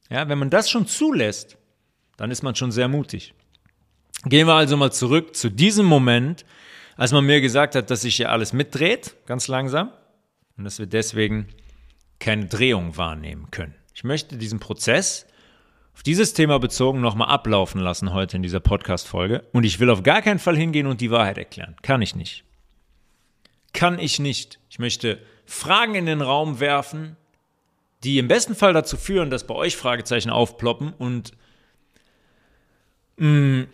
Ja, 0.10 0.28
wenn 0.30 0.40
man 0.40 0.50
das 0.50 0.70
schon 0.70 0.88
zulässt, 0.88 1.58
dann 2.18 2.32
ist 2.32 2.42
man 2.42 2.56
schon 2.56 2.72
sehr 2.72 2.88
mutig. 2.88 3.36
Gehen 4.26 4.48
wir 4.48 4.54
also 4.54 4.78
mal 4.78 4.92
zurück 4.92 5.36
zu 5.36 5.50
diesem 5.50 5.86
Moment, 5.86 6.44
als 6.96 7.12
man 7.12 7.26
mir 7.26 7.40
gesagt 7.40 7.76
hat, 7.76 7.92
dass 7.92 8.02
sich 8.02 8.16
hier 8.16 8.32
alles 8.32 8.54
mitdreht, 8.54 9.16
ganz 9.28 9.48
langsam, 9.48 9.92
und 10.58 10.64
dass 10.64 10.80
wir 10.80 10.86
deswegen 10.88 11.48
keine 12.20 12.46
Drehung 12.46 12.98
wahrnehmen 12.98 13.50
können. 13.52 13.76
Ich 13.94 14.04
möchte 14.04 14.38
diesen 14.38 14.60
Prozess 14.60 15.28
auf 15.94 16.04
dieses 16.04 16.34
Thema 16.34 16.60
bezogen 16.60 17.02
nochmal 17.02 17.30
ablaufen 17.30 17.80
lassen 17.80 18.14
heute 18.14 18.38
in 18.38 18.44
dieser 18.44 18.60
Podcast-Folge. 18.60 19.44
Und 19.52 19.64
ich 19.64 19.80
will 19.80 19.90
auf 19.90 20.04
gar 20.04 20.22
keinen 20.22 20.40
Fall 20.40 20.58
hingehen 20.58 20.88
und 20.88 21.02
die 21.02 21.12
Wahrheit 21.12 21.38
erklären. 21.38 21.76
Kann 21.82 22.02
ich 22.02 22.16
nicht. 22.16 22.44
Kann 23.74 24.00
ich 24.00 24.20
nicht. 24.20 24.60
Ich 24.70 24.80
möchte 24.80 25.20
Fragen 25.46 25.96
in 25.96 26.06
den 26.06 26.22
Raum 26.22 26.60
werfen, 26.60 27.18
die 28.04 28.18
im 28.18 28.28
besten 28.28 28.56
Fall 28.56 28.74
dazu 28.74 28.98
führen, 28.98 29.30
dass 29.30 29.48
bei 29.48 29.56
euch 29.56 29.78
Fragezeichen 29.78 30.30
aufploppen 30.30 30.94
und 30.94 31.32
mh, 33.18 33.28
mm, 33.28 33.68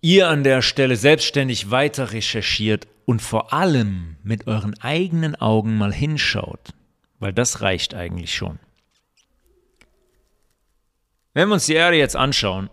ihr 0.00 0.28
an 0.28 0.44
der 0.44 0.60
Stelle 0.60 0.96
selbstständig 0.96 1.70
weiter 1.70 2.12
recherchiert 2.12 2.86
und 3.06 3.22
vor 3.22 3.52
allem 3.52 4.16
mit 4.22 4.46
euren 4.46 4.78
eigenen 4.80 5.34
Augen 5.36 5.76
mal 5.76 5.92
hinschaut, 5.92 6.70
weil 7.18 7.32
das 7.32 7.60
reicht 7.60 7.94
eigentlich 7.94 8.34
schon. 8.34 8.58
Wenn 11.34 11.48
wir 11.48 11.54
uns 11.54 11.66
die 11.66 11.74
Erde 11.74 11.96
jetzt 11.96 12.16
anschauen, 12.16 12.70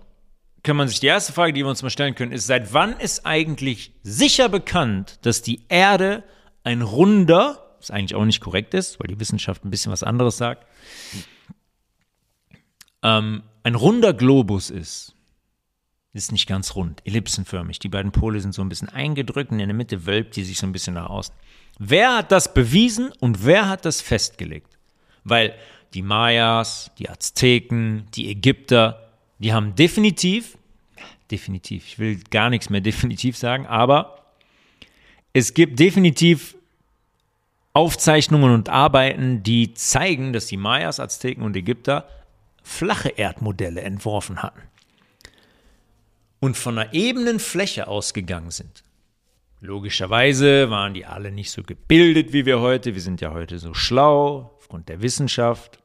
kann 0.64 0.78
man 0.78 0.88
sich 0.88 1.00
die 1.00 1.08
erste 1.08 1.34
Frage, 1.34 1.54
die 1.54 1.64
wir 1.64 1.70
uns 1.70 1.82
mal 1.82 1.90
stellen 1.90 2.16
können, 2.16 2.32
ist, 2.32 2.46
seit 2.46 2.74
wann 2.74 2.94
ist 3.00 3.26
eigentlich 3.26 3.94
sicher 4.04 4.48
bekannt, 4.48 5.20
dass 5.24 5.42
die 5.42 5.64
Erde 5.70 6.24
ein 6.64 6.84
runder, 6.84 7.76
was 7.80 7.90
eigentlich 7.90 8.16
auch 8.16 8.26
nicht 8.26 8.42
korrekt 8.42 8.76
ist, 8.76 9.00
weil 9.00 9.08
die 9.08 9.20
Wissenschaft 9.20 9.66
ein 9.66 9.72
bisschen 9.72 9.92
was 9.92 10.04
anderes 10.04 10.38
sagt, 10.38 10.68
ähm, 13.02 13.44
ein 13.64 13.76
runder 13.76 14.14
Globus 14.14 14.70
ist? 14.70 15.16
Ist 16.14 16.32
nicht 16.32 16.48
ganz 16.48 16.76
rund, 16.76 17.02
ellipsenförmig. 17.06 17.80
Die 17.80 17.90
beiden 17.90 18.12
Pole 18.12 18.42
sind 18.42 18.54
so 18.54 18.62
ein 18.62 18.70
bisschen 18.70 18.90
eingedrückt 18.90 19.52
und 19.52 19.60
in 19.60 19.70
der 19.70 19.76
Mitte 19.76 20.06
wölbt 20.06 20.36
die 20.36 20.44
sich 20.44 20.58
so 20.58 20.68
ein 20.68 20.74
bisschen 20.74 20.96
nach 20.96 21.10
außen. 21.10 21.34
Wer 21.80 22.18
hat 22.18 22.32
das 22.32 22.54
bewiesen 22.54 23.12
und 23.20 23.46
wer 23.46 23.70
hat 23.70 23.86
das 23.86 24.02
festgelegt? 24.02 24.78
Weil 25.24 25.56
die 25.94 26.02
Mayas, 26.02 26.92
die 26.98 27.10
Azteken, 27.10 28.06
die 28.14 28.30
Ägypter, 28.30 29.12
die 29.40 29.54
haben 29.54 29.76
definitiv, 29.76 30.58
definitiv, 31.30 31.86
ich 31.88 32.00
will 32.00 32.20
gar 32.30 32.50
nichts 32.50 32.70
mehr 32.70 32.82
definitiv 32.82 33.38
sagen, 33.38 33.66
aber 33.66 34.26
es 35.34 35.54
gibt 35.54 35.80
definitiv 35.80 36.56
Aufzeichnungen 37.74 38.54
und 38.54 38.68
Arbeiten, 38.68 39.44
die 39.44 39.74
zeigen, 39.74 40.34
dass 40.34 40.48
die 40.48 40.58
Mayas, 40.58 41.00
Azteken 41.00 41.44
und 41.44 41.56
Ägypter 41.56 42.08
flache 42.64 43.10
Erdmodelle 43.10 43.82
entworfen 43.82 44.44
hatten 44.44 44.62
und 46.42 46.58
von 46.58 46.78
einer 46.78 46.94
ebenen 46.94 47.40
Fläche 47.40 47.88
ausgegangen 47.88 48.52
sind. 48.52 48.84
Logischerweise 49.62 50.70
waren 50.70 50.96
die 50.96 51.06
alle 51.06 51.32
nicht 51.32 51.52
so 51.52 51.62
gebildet 51.62 52.34
wie 52.34 52.46
wir 52.46 52.60
heute. 52.60 52.96
Wir 52.96 53.02
sind 53.02 53.22
ja 53.22 53.32
heute 53.32 53.60
so 53.60 53.74
schlau 53.74 54.56
aufgrund 54.58 54.90
der 54.90 55.02
Wissenschaft. 55.02 55.81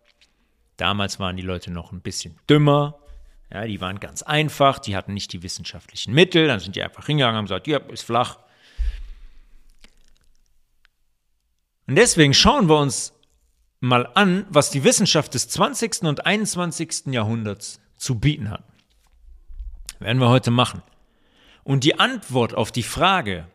Damals 0.76 1.18
waren 1.18 1.36
die 1.36 1.42
Leute 1.42 1.70
noch 1.70 1.92
ein 1.92 2.00
bisschen 2.00 2.38
dümmer. 2.48 2.98
Ja, 3.50 3.64
die 3.64 3.80
waren 3.80 4.00
ganz 4.00 4.22
einfach, 4.22 4.78
die 4.78 4.96
hatten 4.96 5.14
nicht 5.14 5.32
die 5.32 5.42
wissenschaftlichen 5.42 6.12
Mittel, 6.12 6.48
dann 6.48 6.60
sind 6.60 6.76
die 6.76 6.82
einfach 6.82 7.06
hingegangen 7.06 7.34
und 7.34 7.38
haben 7.38 7.44
gesagt, 7.44 7.66
ja, 7.68 7.78
ist 7.92 8.02
flach. 8.02 8.38
Und 11.86 11.94
deswegen 11.94 12.34
schauen 12.34 12.68
wir 12.68 12.78
uns 12.78 13.12
mal 13.80 14.08
an, 14.14 14.46
was 14.48 14.70
die 14.70 14.82
Wissenschaft 14.82 15.34
des 15.34 15.48
20. 15.48 16.02
und 16.02 16.26
21. 16.26 17.06
Jahrhunderts 17.06 17.80
zu 17.96 18.18
bieten 18.18 18.50
hat. 18.50 18.64
Werden 20.00 20.18
wir 20.18 20.28
heute 20.28 20.50
machen. 20.50 20.82
Und 21.62 21.84
die 21.84 21.98
Antwort 21.98 22.54
auf 22.54 22.72
die 22.72 22.82
Frage, 22.82 23.46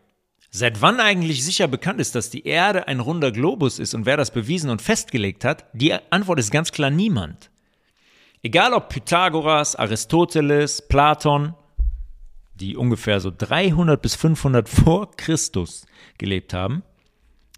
seit 0.51 0.81
wann 0.81 0.99
eigentlich 0.99 1.43
sicher 1.43 1.67
bekannt 1.67 2.01
ist, 2.01 2.13
dass 2.13 2.29
die 2.29 2.45
Erde 2.45 2.87
ein 2.87 2.99
runder 2.99 3.31
Globus 3.31 3.79
ist 3.79 3.93
und 3.93 4.05
wer 4.05 4.17
das 4.17 4.31
bewiesen 4.31 4.69
und 4.69 4.81
festgelegt 4.81 5.45
hat, 5.45 5.65
die 5.73 5.93
Antwort 6.11 6.39
ist 6.39 6.51
ganz 6.51 6.71
klar 6.71 6.89
niemand. 6.89 7.49
Egal 8.43 8.73
ob 8.73 8.89
Pythagoras, 8.89 9.75
Aristoteles, 9.75 10.87
Platon, 10.87 11.53
die 12.55 12.75
ungefähr 12.75 13.19
so 13.19 13.31
300 13.35 14.01
bis 14.01 14.15
500 14.15 14.67
vor 14.67 15.11
Christus 15.15 15.85
gelebt 16.17 16.53
haben. 16.53 16.83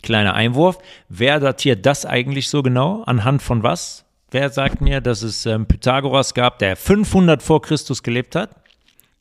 Kleiner 0.02 0.34
Einwurf. 0.34 0.78
Wer 1.10 1.40
datiert 1.40 1.86
das 1.86 2.06
eigentlich 2.06 2.50
so 2.50 2.62
genau? 2.62 3.04
Anhand 3.04 3.42
von 3.42 3.64
was? 3.64 4.06
Wer 4.32 4.50
sagt 4.50 4.82
mir, 4.82 5.00
dass 5.00 5.22
es 5.22 5.46
ähm, 5.46 5.68
Pythagoras 5.68 6.34
gab, 6.34 6.60
der 6.60 6.76
500 6.76 7.42
vor 7.42 7.62
Christus 7.62 8.04
gelebt 8.04 8.36
hat? 8.36 8.56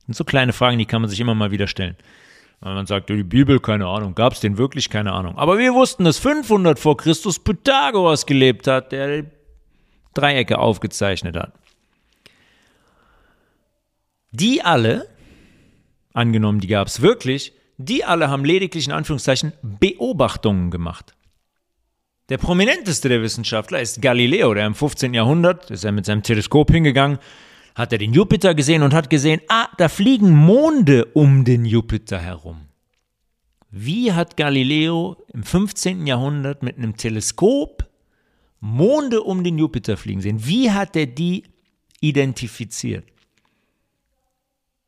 Sind 0.06 0.16
so 0.16 0.24
kleine 0.24 0.52
Fragen, 0.52 0.78
die 0.78 0.86
kann 0.86 1.02
man 1.02 1.10
sich 1.10 1.20
immer 1.20 1.34
mal 1.34 1.52
wieder 1.52 1.68
stellen. 1.68 1.96
Weil 2.62 2.74
man 2.74 2.86
sagt, 2.86 3.10
die 3.10 3.24
Bibel, 3.24 3.58
keine 3.58 3.88
Ahnung, 3.88 4.14
gab 4.14 4.34
es 4.34 4.40
den 4.40 4.56
wirklich, 4.56 4.88
keine 4.88 5.12
Ahnung. 5.12 5.36
Aber 5.36 5.58
wir 5.58 5.74
wussten, 5.74 6.04
dass 6.04 6.18
500 6.18 6.78
vor 6.78 6.96
Christus 6.96 7.40
Pythagoras 7.40 8.24
gelebt 8.24 8.68
hat, 8.68 8.92
der 8.92 9.24
Dreiecke 10.14 10.58
aufgezeichnet 10.58 11.36
hat. 11.36 11.52
Die 14.30 14.62
alle, 14.62 15.08
angenommen, 16.12 16.60
die 16.60 16.68
gab 16.68 16.86
es 16.86 17.02
wirklich, 17.02 17.52
die 17.78 18.04
alle 18.04 18.30
haben 18.30 18.44
lediglich 18.44 18.86
in 18.86 18.92
Anführungszeichen 18.92 19.52
Beobachtungen 19.62 20.70
gemacht. 20.70 21.14
Der 22.28 22.38
prominenteste 22.38 23.08
der 23.08 23.22
Wissenschaftler 23.22 23.80
ist 23.80 24.00
Galileo, 24.00 24.54
der 24.54 24.66
im 24.66 24.76
15. 24.76 25.14
Jahrhundert, 25.14 25.68
ist 25.72 25.84
er 25.84 25.90
mit 25.90 26.06
seinem 26.06 26.22
Teleskop 26.22 26.70
hingegangen, 26.70 27.18
hat 27.74 27.92
er 27.92 27.98
den 27.98 28.12
Jupiter 28.12 28.54
gesehen 28.54 28.82
und 28.82 28.94
hat 28.94 29.10
gesehen, 29.10 29.40
ah, 29.48 29.68
da 29.78 29.88
fliegen 29.88 30.30
Monde 30.30 31.06
um 31.06 31.44
den 31.44 31.64
Jupiter 31.64 32.18
herum. 32.18 32.68
Wie 33.70 34.12
hat 34.12 34.36
Galileo 34.36 35.16
im 35.32 35.42
15. 35.42 36.06
Jahrhundert 36.06 36.62
mit 36.62 36.76
einem 36.76 36.96
Teleskop 36.96 37.88
Monde 38.60 39.22
um 39.22 39.42
den 39.42 39.58
Jupiter 39.58 39.96
fliegen 39.96 40.20
sehen? 40.20 40.46
Wie 40.46 40.70
hat 40.70 40.94
er 40.94 41.06
die 41.06 41.44
identifiziert? 42.00 43.04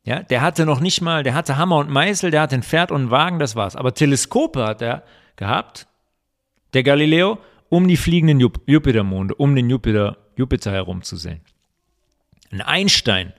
Ja, 0.03 0.21
der 0.21 0.41
hatte 0.41 0.67
noch 0.67 0.81
nicht 0.81 1.01
mal, 1.01 1.23
der 1.23 1.33
hatte 1.33 1.57
Hammer 1.57 1.77
und 1.77 1.89
Meißel, 1.89 2.29
der 2.29 2.41
hatte 2.41 2.55
ein 2.55 2.63
Pferd 2.63 2.91
und 2.91 3.01
einen 3.01 3.11
Wagen, 3.11 3.39
das 3.39 3.55
war's. 3.55 3.75
Aber 3.75 3.95
Teleskope 3.95 4.63
hat 4.63 4.83
er 4.83 5.03
gehabt, 5.35 5.87
der 6.75 6.83
Galileo, 6.83 7.39
um 7.69 7.87
die 7.87 7.97
fliegenden 7.97 8.39
Jupitermonde, 8.39 9.33
um 9.33 9.55
den 9.55 9.67
Jupiter, 9.67 10.17
Jupiter 10.35 10.71
herum 10.71 11.01
zu 11.01 11.15
sehen. 11.15 11.41
Ein 12.51 12.61
Einstein, 12.61 13.33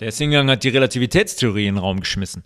der 0.00 0.08
ist 0.08 0.18
hingegangen, 0.18 0.50
hat 0.50 0.64
die 0.64 0.68
Relativitätstheorie 0.68 1.66
in 1.66 1.74
den 1.74 1.82
Raum 1.82 2.00
geschmissen. 2.00 2.44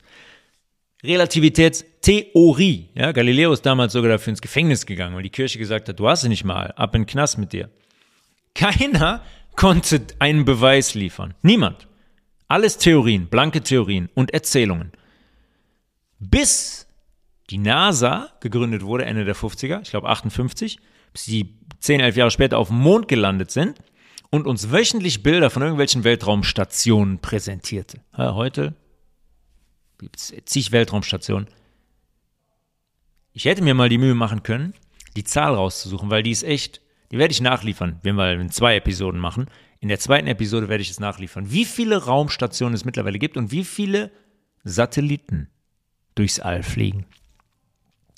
Relativitätstheorie. 1.03 2.91
Ja, 2.95 3.13
Galileo 3.13 3.53
ist 3.53 3.65
damals 3.65 3.93
sogar 3.93 4.11
dafür 4.11 4.31
ins 4.33 4.43
Gefängnis 4.43 4.87
gegangen, 4.87 5.15
weil 5.15 5.23
die 5.23 5.31
Kirche 5.31 5.59
gesagt 5.59 5.89
hat, 5.89 5.99
du 5.99 6.09
hast 6.09 6.23
sie 6.23 6.29
nicht 6.29 6.45
mal, 6.45 6.73
ab 6.73 6.95
in 6.95 7.03
den 7.03 7.07
Knast 7.07 7.39
mit 7.39 7.53
dir. 7.53 7.71
Keiner 8.55 9.23
konnte 9.57 10.03
einen 10.19 10.45
Beweis 10.45 10.95
liefern. 10.95 11.35
Niemand. 11.43 11.89
Alles 12.49 12.79
Theorien, 12.79 13.29
blanke 13.29 13.63
Theorien 13.63 14.09
und 14.15 14.33
Erzählungen. 14.35 14.93
Bis 16.19 16.87
die 17.49 17.59
NASA 17.59 18.31
gegründet 18.41 18.83
wurde, 18.83 19.05
Ende 19.05 19.25
der 19.25 19.37
50er, 19.37 19.83
ich 19.83 19.91
glaube 19.91 20.09
58, 20.09 20.79
bis 21.13 21.25
sie 21.25 21.55
10, 21.81 22.01
11 22.01 22.17
Jahre 22.17 22.31
später 22.31 22.59
auf 22.59 22.69
dem 22.69 22.79
Mond 22.79 23.09
gelandet 23.09 23.51
sind 23.51 23.79
und 24.31 24.47
uns 24.47 24.71
wöchentlich 24.71 25.23
Bilder 25.23 25.51
von 25.51 25.63
irgendwelchen 25.63 26.05
Weltraumstationen 26.05 27.19
präsentierte. 27.19 28.01
Ja, 28.17 28.35
heute 28.35 28.75
gibt 29.99 30.17
es 30.17 30.33
zig 30.47 30.73
Weltraumstationen. 30.73 31.49
Ich 33.33 33.45
hätte 33.45 33.63
mir 33.63 33.75
mal 33.75 33.89
die 33.89 33.99
Mühe 33.99 34.15
machen 34.15 34.43
können, 34.43 34.75
die 35.17 35.25
Zahl 35.25 35.55
rauszusuchen, 35.55 36.11
weil 36.11 36.23
die 36.23 36.31
ist 36.31 36.43
echt, 36.43 36.81
die 37.11 37.19
werde 37.19 37.33
ich 37.33 37.41
nachliefern, 37.41 37.99
wenn 38.03 38.17
wir 38.17 38.33
in 38.33 38.51
zwei 38.51 38.77
Episoden 38.77 39.21
machen. 39.21 39.47
In 39.81 39.89
der 39.89 39.99
zweiten 39.99 40.27
Episode 40.27 40.69
werde 40.69 40.83
ich 40.83 40.91
es 40.91 41.01
nachliefern, 41.01 41.51
wie 41.51 41.65
viele 41.65 42.05
Raumstationen 42.05 42.75
es 42.75 42.85
mittlerweile 42.85 43.19
gibt 43.19 43.37
und 43.37 43.51
wie 43.51 43.65
viele 43.65 44.11
Satelliten 44.65 45.49
durchs 46.15 46.41
All 46.41 46.63
fliegen. 46.63 47.07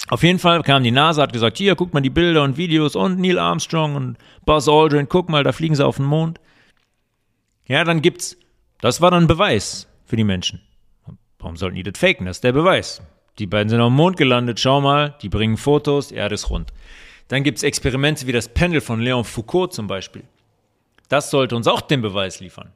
Auf 0.09 0.23
jeden 0.23 0.39
Fall 0.39 0.63
kam 0.63 0.83
die 0.83 0.91
NASA, 0.91 1.23
hat 1.23 1.33
gesagt, 1.33 1.59
hier, 1.59 1.77
guck 1.77 1.95
mal 1.95 2.01
die 2.01 2.11
Bilder 2.11 2.43
und 2.43 2.57
Videos 2.57 2.97
und 2.97 3.19
Neil 3.19 3.39
Armstrong 3.39 3.95
und 3.95 4.19
Buzz 4.45 4.69
Aldrin, 4.69 5.09
guck 5.09 5.29
mal, 5.29 5.45
da 5.45 5.53
fliegen 5.53 5.75
sie 5.75 5.87
auf 5.87 5.97
den 5.97 6.07
Mond. 6.07 6.41
Ja, 7.67 7.85
dann 7.85 8.03
gibt's, 8.03 8.37
das 8.81 9.01
war 9.01 9.11
dann 9.11 9.27
Beweis 9.27 9.87
für 10.05 10.17
die 10.17 10.25
Menschen. 10.25 10.61
Warum 11.39 11.57
sollten 11.57 11.77
die 11.77 11.83
das 11.83 11.99
faken? 11.99 12.27
Das 12.27 12.39
ist 12.39 12.45
der 12.45 12.53
Beweis. 12.53 13.03
Die 13.39 13.47
beiden 13.47 13.69
sind 13.69 13.81
auf 13.81 13.89
dem 13.89 13.97
Mond 13.97 14.17
gelandet, 14.17 14.61
schau 14.61 14.81
mal, 14.81 15.17
die 15.23 15.29
bringen 15.29 15.57
Fotos, 15.57 16.09
die 16.09 16.17
Erde 16.17 16.35
ist 16.35 16.51
rund. 16.51 16.73
Dann 17.29 17.45
gibt 17.45 17.59
es 17.59 17.65
Experimente 17.65 18.27
wie 18.27 18.33
das 18.33 18.49
Pendel 18.49 18.81
von 18.81 19.01
Leon 19.01 19.25
Foucault 19.25 19.73
zum 19.73 19.87
Beispiel. 19.87 20.25
Das 21.09 21.31
sollte 21.31 21.57
uns 21.57 21.67
auch 21.67 21.81
den 21.81 22.03
Beweis 22.03 22.41
liefern. 22.41 22.73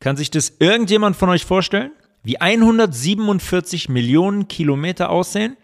Kann 0.00 0.16
sich 0.16 0.30
das 0.30 0.54
irgendjemand 0.58 1.16
von 1.16 1.28
euch 1.28 1.44
vorstellen? 1.44 1.92
Wie 2.22 2.40
147 2.40 3.88
Millionen 3.88 4.48
Kilometer 4.48 5.10
aussehen? 5.10 5.56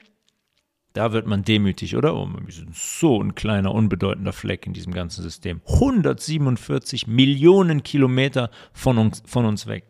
Da 0.92 1.12
wird 1.12 1.26
man 1.26 1.42
demütig, 1.42 1.96
oder? 1.96 2.14
Oh, 2.14 2.28
wir 2.28 2.52
sind 2.52 2.76
so 2.76 3.22
ein 3.22 3.34
kleiner, 3.34 3.74
unbedeutender 3.74 4.32
Fleck 4.32 4.66
in 4.66 4.74
diesem 4.74 4.92
ganzen 4.92 5.22
System. 5.22 5.62
147 5.66 7.06
Millionen 7.06 7.82
Kilometer 7.82 8.50
von 8.72 8.98
uns, 8.98 9.22
von 9.24 9.46
uns 9.46 9.66
weg. 9.66 9.84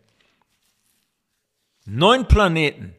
Neun 1.84 2.28
Planeten, 2.28 2.94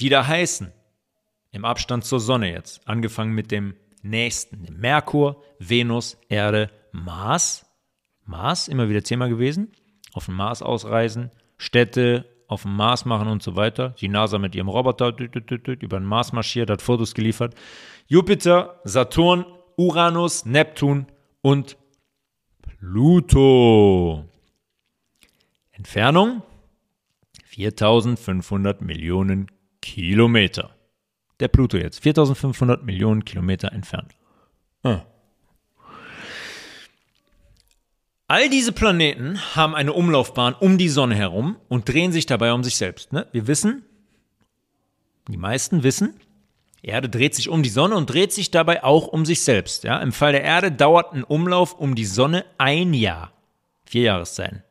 die 0.00 0.10
da 0.10 0.26
heißen, 0.26 0.70
im 1.52 1.64
Abstand 1.64 2.04
zur 2.04 2.20
Sonne 2.20 2.52
jetzt, 2.52 2.86
angefangen 2.86 3.32
mit 3.32 3.50
dem 3.50 3.74
nächsten, 4.02 4.66
Merkur, 4.78 5.42
Venus, 5.58 6.18
Erde, 6.28 6.70
Mars. 6.92 7.66
Mars, 8.26 8.68
immer 8.68 8.88
wieder 8.88 9.02
Thema 9.02 9.28
gewesen. 9.28 9.72
Auf 10.12 10.26
den 10.26 10.34
Mars 10.34 10.62
ausreisen, 10.62 11.30
Städte 11.56 12.26
auf 12.50 12.62
dem 12.62 12.74
Mars 12.74 13.04
machen 13.04 13.28
und 13.28 13.42
so 13.42 13.54
weiter. 13.54 13.90
Die 14.00 14.08
NASA 14.08 14.38
mit 14.38 14.54
ihrem 14.56 14.68
Roboter 14.68 15.16
über 15.16 16.00
den 16.00 16.04
Mars 16.04 16.32
marschiert, 16.32 16.68
hat 16.68 16.82
Fotos 16.82 17.14
geliefert. 17.14 17.54
Jupiter, 18.08 18.80
Saturn, 18.82 19.44
Uranus, 19.76 20.44
Neptun 20.44 21.06
und 21.42 21.76
Pluto. 22.60 24.24
Entfernung 25.70 26.42
4500 27.44 28.82
Millionen 28.82 29.46
Kilometer. 29.80 30.74
Der 31.38 31.48
Pluto 31.48 31.76
jetzt, 31.76 32.02
4500 32.02 32.82
Millionen 32.84 33.24
Kilometer 33.24 33.72
entfernt. 33.72 34.16
Ah. 34.82 35.02
All 38.30 38.48
diese 38.48 38.70
Planeten 38.70 39.40
haben 39.56 39.74
eine 39.74 39.92
Umlaufbahn 39.92 40.54
um 40.54 40.78
die 40.78 40.88
Sonne 40.88 41.16
herum 41.16 41.56
und 41.68 41.88
drehen 41.88 42.12
sich 42.12 42.26
dabei 42.26 42.52
um 42.52 42.62
sich 42.62 42.76
selbst. 42.76 43.12
Ne? 43.12 43.26
Wir 43.32 43.48
wissen, 43.48 43.84
die 45.26 45.36
meisten 45.36 45.82
wissen, 45.82 46.14
Erde 46.80 47.08
dreht 47.08 47.34
sich 47.34 47.48
um 47.48 47.64
die 47.64 47.70
Sonne 47.70 47.96
und 47.96 48.08
dreht 48.08 48.32
sich 48.32 48.52
dabei 48.52 48.84
auch 48.84 49.08
um 49.08 49.26
sich 49.26 49.42
selbst. 49.42 49.82
Ja? 49.82 49.98
Im 49.98 50.12
Fall 50.12 50.30
der 50.30 50.44
Erde 50.44 50.70
dauert 50.70 51.12
ein 51.12 51.24
Umlauf 51.24 51.74
um 51.74 51.96
die 51.96 52.04
Sonne 52.04 52.44
ein 52.56 52.94
Jahr. 52.94 53.32
Vier 53.84 54.02
Jahreszeiten. 54.02 54.62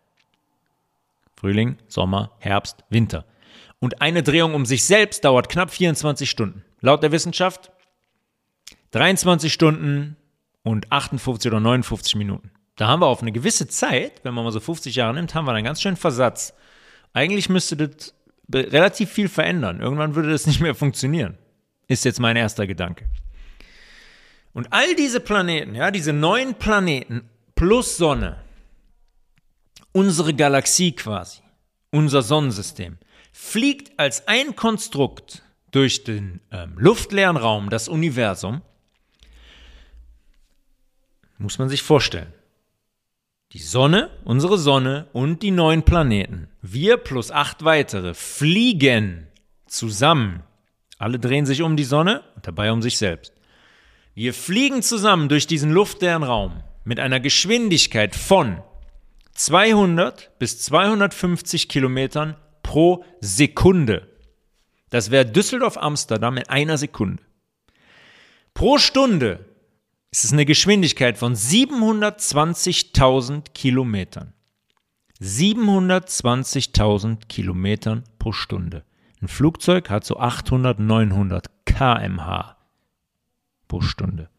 Frühling, 1.35 1.75
Sommer, 1.89 2.31
Herbst, 2.39 2.85
Winter. 2.89 3.25
Und 3.79 4.01
eine 4.01 4.23
Drehung 4.23 4.53
um 4.53 4.65
sich 4.65 4.85
selbst 4.85 5.25
dauert 5.25 5.49
knapp 5.49 5.71
24 5.71 6.29
Stunden. 6.29 6.63
Laut 6.79 7.03
der 7.03 7.11
Wissenschaft 7.11 7.73
23 8.91 9.51
Stunden 9.51 10.15
und 10.63 10.89
58 10.93 11.51
oder 11.51 11.59
59 11.59 12.15
Minuten. 12.15 12.51
Da 12.79 12.87
haben 12.87 13.01
wir 13.01 13.07
auf 13.07 13.21
eine 13.21 13.33
gewisse 13.33 13.67
Zeit, 13.67 14.21
wenn 14.23 14.33
man 14.33 14.45
mal 14.45 14.53
so 14.53 14.61
50 14.61 14.95
Jahre 14.95 15.13
nimmt, 15.13 15.35
haben 15.35 15.43
wir 15.43 15.51
einen 15.51 15.65
ganz 15.65 15.81
schönen 15.81 15.97
Versatz. 15.97 16.53
Eigentlich 17.11 17.49
müsste 17.49 17.75
das 17.75 18.13
relativ 18.53 19.11
viel 19.11 19.27
verändern. 19.27 19.81
Irgendwann 19.81 20.15
würde 20.15 20.31
das 20.31 20.47
nicht 20.47 20.61
mehr 20.61 20.73
funktionieren. 20.73 21.37
Ist 21.89 22.05
jetzt 22.05 22.21
mein 22.21 22.37
erster 22.37 22.67
Gedanke. 22.67 23.03
Und 24.53 24.71
all 24.71 24.95
diese 24.95 25.19
Planeten, 25.19 25.75
ja, 25.75 25.91
diese 25.91 26.13
neun 26.13 26.55
Planeten 26.55 27.29
plus 27.53 27.97
Sonne, 27.97 28.37
unsere 29.91 30.33
Galaxie 30.33 30.93
quasi, 30.93 31.41
unser 31.91 32.21
Sonnensystem, 32.21 32.97
fliegt 33.33 33.99
als 33.99 34.25
ein 34.29 34.55
Konstrukt 34.55 35.43
durch 35.71 36.05
den 36.05 36.39
ähm, 36.49 36.75
luftleeren 36.77 37.35
Raum, 37.35 37.69
das 37.69 37.89
Universum, 37.89 38.61
muss 41.39 41.59
man 41.59 41.67
sich 41.67 41.83
vorstellen. 41.83 42.33
Die 43.53 43.57
Sonne, 43.63 44.11
unsere 44.25 44.59
Sonne 44.59 45.07
und 45.11 45.41
die 45.41 45.49
neun 45.49 45.81
Planeten, 45.81 46.49
wir 46.61 46.97
plus 46.97 47.31
acht 47.31 47.65
weitere, 47.65 48.13
fliegen 48.13 49.27
zusammen. 49.65 50.43
Alle 50.99 51.17
drehen 51.17 51.47
sich 51.47 51.63
um 51.63 51.75
die 51.75 51.83
Sonne 51.83 52.23
und 52.35 52.45
dabei 52.45 52.71
um 52.71 52.83
sich 52.83 52.99
selbst. 52.99 53.33
Wir 54.13 54.35
fliegen 54.35 54.83
zusammen 54.83 55.29
durch 55.29 55.47
diesen 55.47 55.71
luftleeren 55.71 56.21
Raum 56.21 56.61
mit 56.83 56.99
einer 56.99 57.19
Geschwindigkeit 57.19 58.15
von 58.15 58.61
200 59.33 60.37
bis 60.37 60.61
250 60.61 61.69
Kilometern 61.69 62.35
pro 62.61 63.03
Sekunde. 63.19 64.07
Das 64.91 65.09
wäre 65.09 65.25
Düsseldorf-Amsterdam 65.25 66.37
in 66.37 66.47
einer 66.49 66.77
Sekunde. 66.77 67.23
Pro 68.53 68.77
Stunde 68.77 69.48
es 70.11 70.23
ist 70.23 70.33
eine 70.33 70.45
Geschwindigkeit 70.45 71.17
von 71.17 71.33
720.000 71.35 73.51
Kilometern. 73.53 74.33
720.000 75.21 77.27
Kilometern 77.27 78.03
pro 78.17 78.31
Stunde. 78.31 78.85
Ein 79.21 79.27
Flugzeug 79.27 79.89
hat 79.89 80.05
so 80.05 80.17
800, 80.17 80.79
900 80.79 81.65
kmh 81.65 82.55
pro 83.67 83.81
Stunde. 83.81 84.29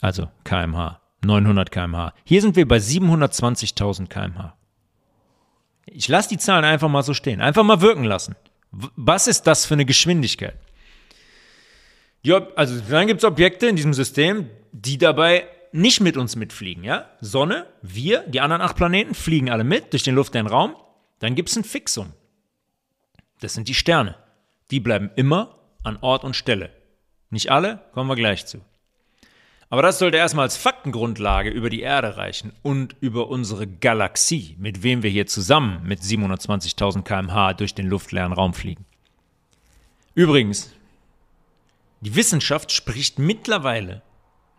Also 0.00 0.28
kmh, 0.44 1.00
900 1.22 1.70
kmh. 1.70 2.14
Hier 2.24 2.40
sind 2.40 2.56
wir 2.56 2.66
bei 2.66 2.78
720.000 2.78 4.06
kmh. 4.06 4.56
Ich 5.86 6.08
lasse 6.08 6.30
die 6.30 6.38
Zahlen 6.38 6.64
einfach 6.64 6.88
mal 6.88 7.02
so 7.02 7.12
stehen, 7.12 7.42
einfach 7.42 7.64
mal 7.64 7.80
wirken 7.80 8.04
lassen. 8.04 8.36
Was 8.70 9.26
ist 9.26 9.48
das 9.48 9.66
für 9.66 9.74
eine 9.74 9.84
Geschwindigkeit? 9.84 10.56
Ja, 12.22 12.46
also 12.54 12.80
dann 12.90 13.06
gibt 13.06 13.20
es 13.20 13.24
Objekte 13.24 13.66
in 13.66 13.76
diesem 13.76 13.94
System, 13.94 14.50
die 14.72 14.98
dabei 14.98 15.46
nicht 15.72 16.00
mit 16.00 16.16
uns 16.16 16.36
mitfliegen, 16.36 16.84
ja? 16.84 17.08
Sonne, 17.20 17.66
wir, 17.82 18.24
die 18.26 18.40
anderen 18.40 18.62
acht 18.62 18.76
Planeten 18.76 19.14
fliegen 19.14 19.50
alle 19.50 19.64
mit 19.64 19.92
durch 19.92 20.02
den 20.02 20.14
luftleeren 20.14 20.48
Raum. 20.48 20.74
Dann 21.20 21.34
gibt 21.34 21.48
es 21.48 21.56
ein 21.56 21.64
Fixum. 21.64 22.12
Das 23.40 23.54
sind 23.54 23.68
die 23.68 23.74
Sterne. 23.74 24.16
Die 24.70 24.80
bleiben 24.80 25.10
immer 25.16 25.58
an 25.82 25.98
Ort 26.00 26.24
und 26.24 26.36
Stelle. 26.36 26.70
Nicht 27.30 27.50
alle, 27.50 27.80
kommen 27.92 28.08
wir 28.08 28.16
gleich 28.16 28.46
zu. 28.46 28.60
Aber 29.70 29.82
das 29.82 30.00
sollte 30.00 30.16
erstmal 30.16 30.42
als 30.44 30.56
Faktengrundlage 30.56 31.48
über 31.48 31.70
die 31.70 31.80
Erde 31.80 32.16
reichen 32.16 32.52
und 32.62 32.96
über 33.00 33.28
unsere 33.28 33.68
Galaxie, 33.68 34.56
mit 34.58 34.82
wem 34.82 35.04
wir 35.04 35.10
hier 35.10 35.26
zusammen 35.26 35.82
mit 35.84 36.00
720.000 36.00 37.02
km/h 37.02 37.54
durch 37.54 37.74
den 37.74 37.86
luftleeren 37.86 38.32
Raum 38.32 38.52
fliegen. 38.52 38.84
Übrigens, 40.14 40.72
die 42.00 42.14
Wissenschaft 42.14 42.72
spricht 42.72 43.18
mittlerweile 43.18 44.02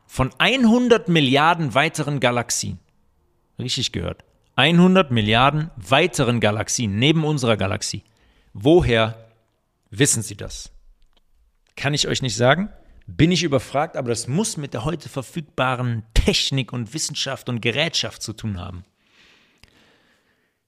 von 0.05 0.31
100 0.37 1.07
Milliarden 1.07 1.73
weiteren 1.73 2.19
Galaxien. 2.19 2.79
Richtig 3.57 3.91
gehört. 3.91 4.23
100 4.55 5.11
Milliarden 5.11 5.71
weiteren 5.75 6.39
Galaxien 6.39 6.99
neben 6.99 7.23
unserer 7.23 7.57
Galaxie. 7.57 8.03
Woher 8.53 9.29
wissen 9.89 10.21
Sie 10.21 10.35
das? 10.35 10.71
Kann 11.75 11.93
ich 11.93 12.07
euch 12.07 12.21
nicht 12.21 12.35
sagen. 12.35 12.69
Bin 13.07 13.31
ich 13.31 13.43
überfragt, 13.43 13.97
aber 13.97 14.09
das 14.09 14.27
muss 14.27 14.57
mit 14.57 14.73
der 14.73 14.85
heute 14.85 15.09
verfügbaren 15.09 16.03
Technik 16.13 16.71
und 16.73 16.93
Wissenschaft 16.93 17.49
und 17.49 17.61
Gerätschaft 17.61 18.21
zu 18.21 18.33
tun 18.33 18.59
haben. 18.59 18.85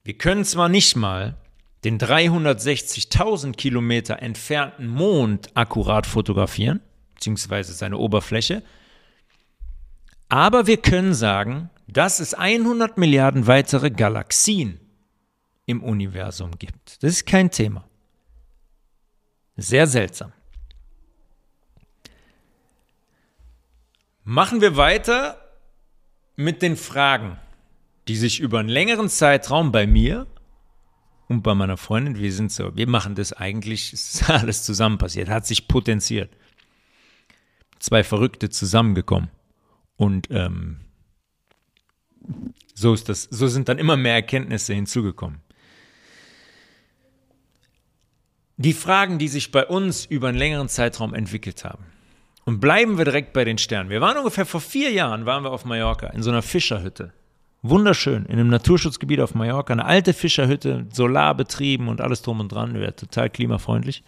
Wir 0.02 0.18
können 0.18 0.44
zwar 0.44 0.68
nicht 0.68 0.96
mal 0.96 1.36
den 1.84 1.98
360.000 1.98 3.52
Kilometer 3.52 4.22
entfernten 4.22 4.88
Mond 4.88 5.50
akkurat 5.54 6.06
fotografieren, 6.06 6.80
beziehungsweise 7.14 7.74
seine 7.74 7.98
Oberfläche. 7.98 8.62
Aber 10.28 10.66
wir 10.66 10.78
können 10.78 11.14
sagen, 11.14 11.70
dass 11.86 12.20
es 12.20 12.32
100 12.32 12.96
Milliarden 12.96 13.46
weitere 13.46 13.90
Galaxien 13.90 14.80
im 15.66 15.82
Universum 15.82 16.52
gibt. 16.58 17.02
Das 17.02 17.12
ist 17.12 17.26
kein 17.26 17.50
Thema. 17.50 17.84
Sehr 19.56 19.86
seltsam. 19.86 20.32
Machen 24.24 24.62
wir 24.62 24.78
weiter 24.78 25.38
mit 26.34 26.62
den 26.62 26.76
Fragen, 26.76 27.38
die 28.08 28.16
sich 28.16 28.40
über 28.40 28.58
einen 28.58 28.70
längeren 28.70 29.10
Zeitraum 29.10 29.70
bei 29.70 29.86
mir 29.86 30.26
und 31.28 31.42
bei 31.42 31.54
meiner 31.54 31.76
Freundin, 31.76 32.18
wir 32.18 32.32
sind 32.32 32.52
so, 32.52 32.76
wir 32.76 32.88
machen 32.88 33.14
das 33.14 33.32
eigentlich, 33.32 33.92
es 33.92 34.14
ist 34.14 34.30
alles 34.30 34.62
zusammen 34.62 34.98
passiert, 34.98 35.28
hat 35.28 35.46
sich 35.46 35.68
potenziert. 35.68 36.36
Zwei 37.78 38.02
Verrückte 38.02 38.50
zusammengekommen. 38.50 39.30
Und 39.96 40.28
ähm, 40.30 40.80
so 42.74 42.94
ist 42.94 43.08
das, 43.08 43.24
so 43.24 43.46
sind 43.46 43.68
dann 43.68 43.78
immer 43.78 43.96
mehr 43.96 44.14
Erkenntnisse 44.14 44.74
hinzugekommen. 44.74 45.40
Die 48.56 48.72
Fragen, 48.72 49.18
die 49.18 49.28
sich 49.28 49.50
bei 49.50 49.66
uns 49.66 50.04
über 50.06 50.28
einen 50.28 50.38
längeren 50.38 50.68
Zeitraum 50.68 51.14
entwickelt 51.14 51.64
haben, 51.64 51.84
Und 52.44 52.60
bleiben 52.60 52.98
wir 52.98 53.04
direkt 53.04 53.32
bei 53.32 53.44
den 53.44 53.58
Sternen. 53.58 53.90
Wir 53.90 54.00
waren 54.00 54.18
ungefähr 54.18 54.44
vor 54.44 54.60
vier 54.60 54.92
Jahren, 54.92 55.24
waren 55.24 55.44
wir 55.44 55.50
auf 55.50 55.64
Mallorca 55.64 56.08
in 56.08 56.22
so 56.22 56.30
einer 56.30 56.42
Fischerhütte. 56.42 57.12
Wunderschön, 57.66 58.26
in 58.26 58.32
einem 58.38 58.50
Naturschutzgebiet 58.50 59.20
auf 59.20 59.34
Mallorca, 59.34 59.72
eine 59.72 59.86
alte 59.86 60.12
Fischerhütte, 60.12 60.86
solarbetrieben 60.92 61.88
und 61.88 62.02
alles 62.02 62.20
drum 62.20 62.40
und 62.40 62.52
dran, 62.52 62.74
wäre 62.74 62.94
total 62.94 63.30
klimafreundlich. 63.30 64.04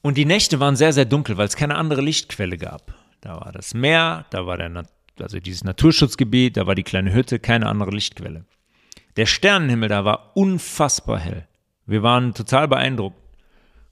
Und 0.00 0.16
die 0.16 0.24
Nächte 0.24 0.58
waren 0.58 0.74
sehr, 0.74 0.94
sehr 0.94 1.04
dunkel, 1.04 1.36
weil 1.36 1.46
es 1.46 1.56
keine 1.56 1.74
andere 1.74 2.00
Lichtquelle 2.00 2.56
gab. 2.56 2.94
Da 3.20 3.38
war 3.38 3.52
das 3.52 3.74
Meer, 3.74 4.24
da 4.30 4.46
war 4.46 4.56
der, 4.56 4.84
also 5.20 5.38
dieses 5.38 5.62
Naturschutzgebiet, 5.62 6.56
da 6.56 6.66
war 6.66 6.74
die 6.74 6.82
kleine 6.82 7.12
Hütte, 7.12 7.38
keine 7.38 7.66
andere 7.66 7.90
Lichtquelle. 7.90 8.46
Der 9.18 9.26
Sternenhimmel 9.26 9.90
da 9.90 10.06
war 10.06 10.34
unfassbar 10.34 11.18
hell. 11.18 11.46
Wir 11.84 12.02
waren 12.02 12.32
total 12.32 12.68
beeindruckt 12.68 13.18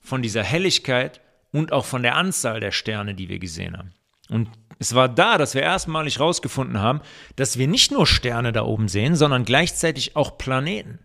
von 0.01 0.23
dieser 0.23 0.43
Helligkeit 0.43 1.21
und 1.53 1.73
auch 1.73 1.85
von 1.85 2.03
der 2.03 2.17
Anzahl 2.17 2.61
der 2.61 2.71
Sterne, 2.71 3.15
die 3.15 3.29
wir 3.29 3.39
gesehen 3.39 3.77
haben. 3.77 3.93
Und 4.31 4.49
es 4.79 4.95
war 4.95 5.09
da, 5.09 5.39
dass 5.39 5.55
wir 5.55 5.63
erstmalig 5.63 6.19
herausgefunden 6.19 6.79
haben, 6.79 7.01
dass 7.37 7.59
wir 7.59 7.67
nicht 7.67 7.91
nur 7.91 8.07
Sterne 8.07 8.53
da 8.53 8.63
oben 8.63 8.89
sehen, 8.89 9.17
sondern 9.17 9.45
gleichzeitig 9.45 10.17
auch 10.17 10.39
Planeten. 10.39 10.99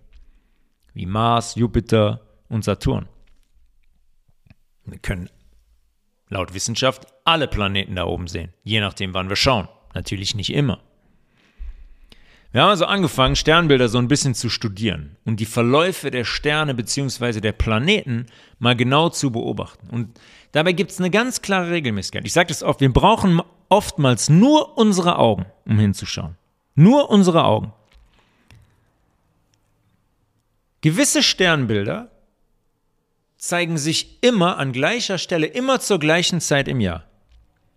Wie 0.94 1.06
Mars, 1.06 1.56
Jupiter 1.56 2.22
und 2.50 2.64
Saturn. 2.64 3.08
Wir 4.86 5.00
können 5.00 5.30
laut 6.30 6.54
Wissenschaft 6.54 7.08
alle 7.24 7.48
Planeten 7.48 7.96
da 7.96 8.06
oben 8.06 8.28
sehen, 8.28 8.54
je 8.64 8.80
nachdem, 8.80 9.14
wann 9.14 9.30
wir 9.30 9.36
schauen. 9.36 9.68
Natürlich 9.94 10.36
nicht 10.36 10.54
immer. 10.54 10.82
Wir 12.52 12.62
haben 12.62 12.70
also 12.70 12.86
angefangen, 12.86 13.36
Sternbilder 13.36 13.88
so 13.88 13.98
ein 13.98 14.08
bisschen 14.08 14.36
zu 14.36 14.48
studieren 14.48 15.18
und 15.26 15.40
die 15.40 15.46
Verläufe 15.46 16.12
der 16.12 16.24
Sterne 16.24 16.76
bzw. 16.76 17.40
der 17.42 17.52
Planeten 17.52 18.28
mal 18.60 18.76
genau 18.76 19.10
zu 19.10 19.32
beobachten. 19.32 19.90
Und 19.90 20.20
dabei 20.54 20.72
gibt 20.72 20.92
es 20.92 21.00
eine 21.00 21.10
ganz 21.10 21.42
klare 21.42 21.70
Regelmäßigkeit. 21.70 22.26
Ich 22.26 22.32
sage 22.32 22.48
das 22.48 22.64
oft, 22.64 22.80
wir 22.80 22.94
brauchen 22.94 23.42
oftmals 23.68 24.30
nur 24.30 24.78
unsere 24.78 25.20
Augen, 25.20 25.46
um 25.66 25.78
hinzuschauen. 25.78 26.38
Nur 26.76 27.10
unsere 27.10 27.44
Augen. 27.44 27.74
Gewisse 30.82 31.22
Sternbilder 31.22 32.10
zeigen 33.38 33.78
sich 33.78 34.24
immer 34.24 34.58
an 34.58 34.72
gleicher 34.72 35.18
Stelle, 35.18 35.48
immer 35.48 35.80
zur 35.80 36.00
gleichen 36.00 36.40
Zeit 36.40 36.68
im 36.68 36.80
Jahr. 36.80 37.04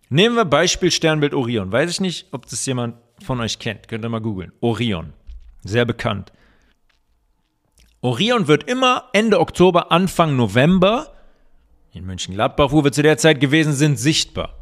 Nehmen 0.09 0.37
wir 0.37 0.45
Beispiel 0.45 0.91
Sternbild 0.91 1.35
Orion. 1.35 1.73
Weiß 1.73 1.91
ich 1.91 2.01
nicht, 2.01 2.29
ob 2.31 2.47
das 2.47 2.65
jemand 2.67 2.95
von 3.25 3.41
euch 3.41 3.59
kennt. 3.59 3.89
Könnt 3.89 4.05
ihr 4.05 4.09
mal 4.09 4.21
googeln. 4.21 4.53
Orion. 4.61 5.13
Sehr 5.65 5.85
bekannt. 5.85 6.33
Orion 8.01 8.47
wird 8.47 8.69
immer 8.69 9.09
Ende 9.13 9.41
Oktober, 9.41 9.91
Anfang 9.91 10.37
November 10.37 11.16
in 11.97 12.07
Mönchengladbach, 12.07 12.73
wo 12.73 12.85
wir 12.85 12.93
zu 12.93 13.03
der 13.03 13.19
Zeit 13.19 13.41
gewesen 13.41 13.73
sind, 13.73 13.99
sichtbar. 13.99 14.59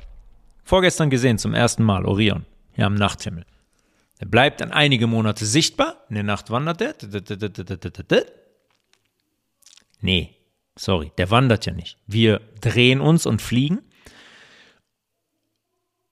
Vorgestern 0.64 1.10
gesehen 1.10 1.38
zum 1.38 1.54
ersten 1.54 1.82
Mal 1.82 2.06
Orion, 2.06 2.46
hier 2.74 2.86
am 2.86 2.94
Nachthimmel. 2.94 3.44
Er 4.18 4.26
bleibt 4.26 4.60
dann 4.60 4.72
einige 4.72 5.06
Monate 5.06 5.44
sichtbar. 5.44 5.96
In 6.08 6.14
der 6.14 6.24
Nacht 6.24 6.50
wandert 6.50 6.80
er. 6.80 6.94
Nee, 10.00 10.36
sorry, 10.76 11.12
der 11.18 11.30
wandert 11.30 11.66
ja 11.66 11.72
nicht. 11.72 11.98
Wir 12.06 12.40
drehen 12.60 13.00
uns 13.00 13.26
und 13.26 13.42
fliegen 13.42 13.80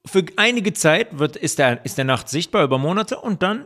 für 0.05 0.25
einige 0.35 0.73
Zeit 0.73 1.17
wird, 1.17 1.35
ist, 1.35 1.59
der, 1.59 1.85
ist 1.85 1.97
der 1.97 2.05
Nacht 2.05 2.29
sichtbar 2.29 2.63
über 2.63 2.77
Monate 2.77 3.19
und 3.19 3.41
dann 3.41 3.65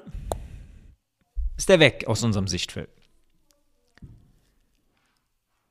ist 1.58 1.70
er 1.70 1.80
weg 1.80 2.06
aus 2.08 2.24
unserem 2.24 2.48
Sichtfeld. 2.48 2.90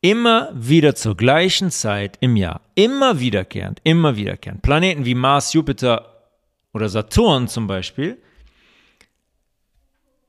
Immer 0.07 0.53
wieder 0.55 0.95
zur 0.95 1.17
gleichen 1.17 1.73
Zeit 1.73 2.17
im 2.21 2.37
Jahr. 2.37 2.61
Immer 2.77 3.19
wiederkehrend, 3.19 3.81
immer 3.83 4.15
wiederkehrend. 4.15 4.63
Planeten 4.63 5.05
wie 5.05 5.17
Mars, 5.17 5.53
Jupiter 5.53 6.31
oder 6.73 6.89
Saturn 6.89 7.49
zum 7.49 7.67
Beispiel, 7.67 8.17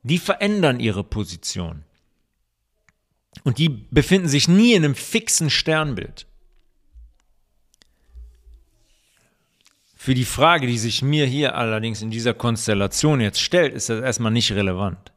die 0.01 0.17
verändern 0.17 0.79
ihre 0.79 1.03
Position. 1.03 1.83
Und 3.43 3.59
die 3.59 3.69
befinden 3.69 4.27
sich 4.27 4.47
nie 4.47 4.73
in 4.73 4.83
einem 4.83 4.95
fixen 4.95 5.51
Sternbild. 5.51 6.25
Für 9.95 10.15
die 10.15 10.25
Frage, 10.25 10.65
die 10.65 10.79
sich 10.79 11.03
mir 11.03 11.27
hier 11.27 11.53
allerdings 11.53 12.01
in 12.01 12.09
dieser 12.09 12.33
Konstellation 12.33 13.21
jetzt 13.21 13.41
stellt, 13.41 13.75
ist 13.75 13.89
das 13.89 14.01
erstmal 14.01 14.31
nicht 14.31 14.53
relevant. 14.53 15.11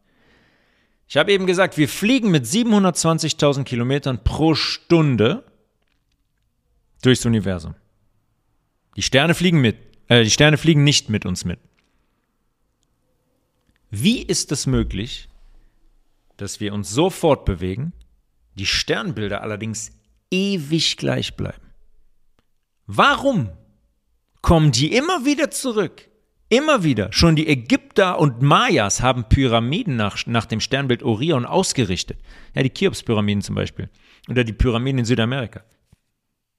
Ich 1.11 1.16
habe 1.16 1.33
eben 1.33 1.46
gesagt, 1.46 1.77
wir 1.77 1.88
fliegen 1.88 2.31
mit 2.31 2.46
720.000 2.46 3.64
Kilometern 3.64 4.23
pro 4.23 4.55
Stunde 4.55 5.44
durchs 7.03 7.27
Universum. 7.27 7.75
Die 8.94 9.03
Sterne 9.03 9.35
fliegen 9.35 9.61
mit, 9.61 9.77
äh, 10.07 10.23
die 10.23 10.31
Sterne 10.31 10.57
fliegen 10.57 10.85
nicht 10.85 11.11
mit 11.11 11.27
uns 11.27 11.44
mit. 11.44 11.59
Wie 13.90 14.23
ist 14.23 14.53
es 14.53 14.68
möglich, 14.68 15.29
dass 16.37 16.61
wir 16.61 16.73
uns 16.73 16.90
so 16.90 17.11
fortbewegen, 17.11 17.92
die 18.55 18.66
Sternbilder 18.66 19.42
allerdings 19.42 19.90
ewig 20.31 20.96
gleich 20.96 21.35
bleiben? 21.37 21.73
Warum 22.87 23.51
kommen 24.42 24.73
die 24.73 24.94
immer 24.94 25.25
wieder 25.25 25.51
zurück. 25.51 26.09
Immer 26.50 26.82
wieder. 26.82 27.12
Schon 27.12 27.36
die 27.36 27.46
Ägypter 27.46 28.18
und 28.18 28.42
Mayas 28.42 29.02
haben 29.02 29.28
Pyramiden 29.28 29.94
nach, 29.94 30.26
nach 30.26 30.46
dem 30.46 30.60
Sternbild 30.60 31.04
Orion 31.04 31.46
ausgerichtet. 31.46 32.18
Ja, 32.56 32.64
die 32.64 32.70
Cheops-Pyramiden 32.70 33.40
zum 33.40 33.54
Beispiel. 33.54 33.88
Oder 34.28 34.42
die 34.42 34.52
Pyramiden 34.52 34.98
in 34.98 35.04
Südamerika. 35.04 35.62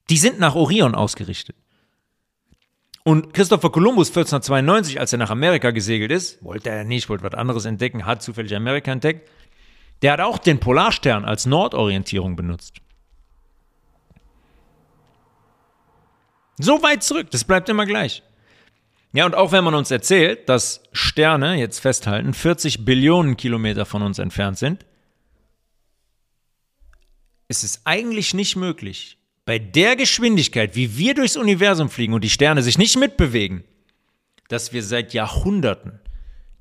Die 0.08 0.16
sind 0.16 0.40
nach 0.40 0.54
Orion 0.54 0.94
ausgerichtet. 0.94 1.56
Und 3.04 3.34
Christopher 3.34 3.70
Columbus 3.70 4.08
1492, 4.08 4.98
als 4.98 5.12
er 5.12 5.18
nach 5.18 5.30
Amerika 5.30 5.72
gesegelt 5.72 6.10
ist, 6.10 6.42
wollte 6.42 6.70
er 6.70 6.84
nicht, 6.84 7.10
wollte 7.10 7.24
was 7.24 7.34
anderes 7.34 7.66
entdecken, 7.66 8.06
hat 8.06 8.22
zufällig 8.22 8.54
Amerika 8.56 8.92
entdeckt, 8.92 9.28
der 10.00 10.12
hat 10.12 10.20
auch 10.20 10.38
den 10.38 10.58
Polarstern 10.58 11.26
als 11.26 11.44
Nordorientierung 11.44 12.34
benutzt. 12.34 12.76
So 16.58 16.82
weit 16.82 17.02
zurück, 17.02 17.30
das 17.30 17.44
bleibt 17.44 17.68
immer 17.68 17.84
gleich. 17.84 18.22
Ja, 19.12 19.26
und 19.26 19.34
auch 19.34 19.52
wenn 19.52 19.64
man 19.64 19.74
uns 19.74 19.90
erzählt, 19.90 20.48
dass 20.48 20.82
Sterne, 20.92 21.56
jetzt 21.56 21.80
festhalten, 21.80 22.32
40 22.32 22.84
Billionen 22.84 23.36
Kilometer 23.36 23.84
von 23.84 24.02
uns 24.02 24.18
entfernt 24.18 24.58
sind, 24.58 24.86
ist 27.48 27.62
es 27.62 27.82
eigentlich 27.84 28.32
nicht 28.32 28.56
möglich, 28.56 29.18
bei 29.44 29.58
der 29.58 29.96
Geschwindigkeit, 29.96 30.76
wie 30.76 30.96
wir 30.96 31.14
durchs 31.14 31.36
Universum 31.36 31.90
fliegen 31.90 32.14
und 32.14 32.24
die 32.24 32.30
Sterne 32.30 32.62
sich 32.62 32.78
nicht 32.78 32.96
mitbewegen, 32.96 33.64
dass 34.48 34.72
wir 34.72 34.82
seit 34.82 35.12
Jahrhunderten 35.12 36.00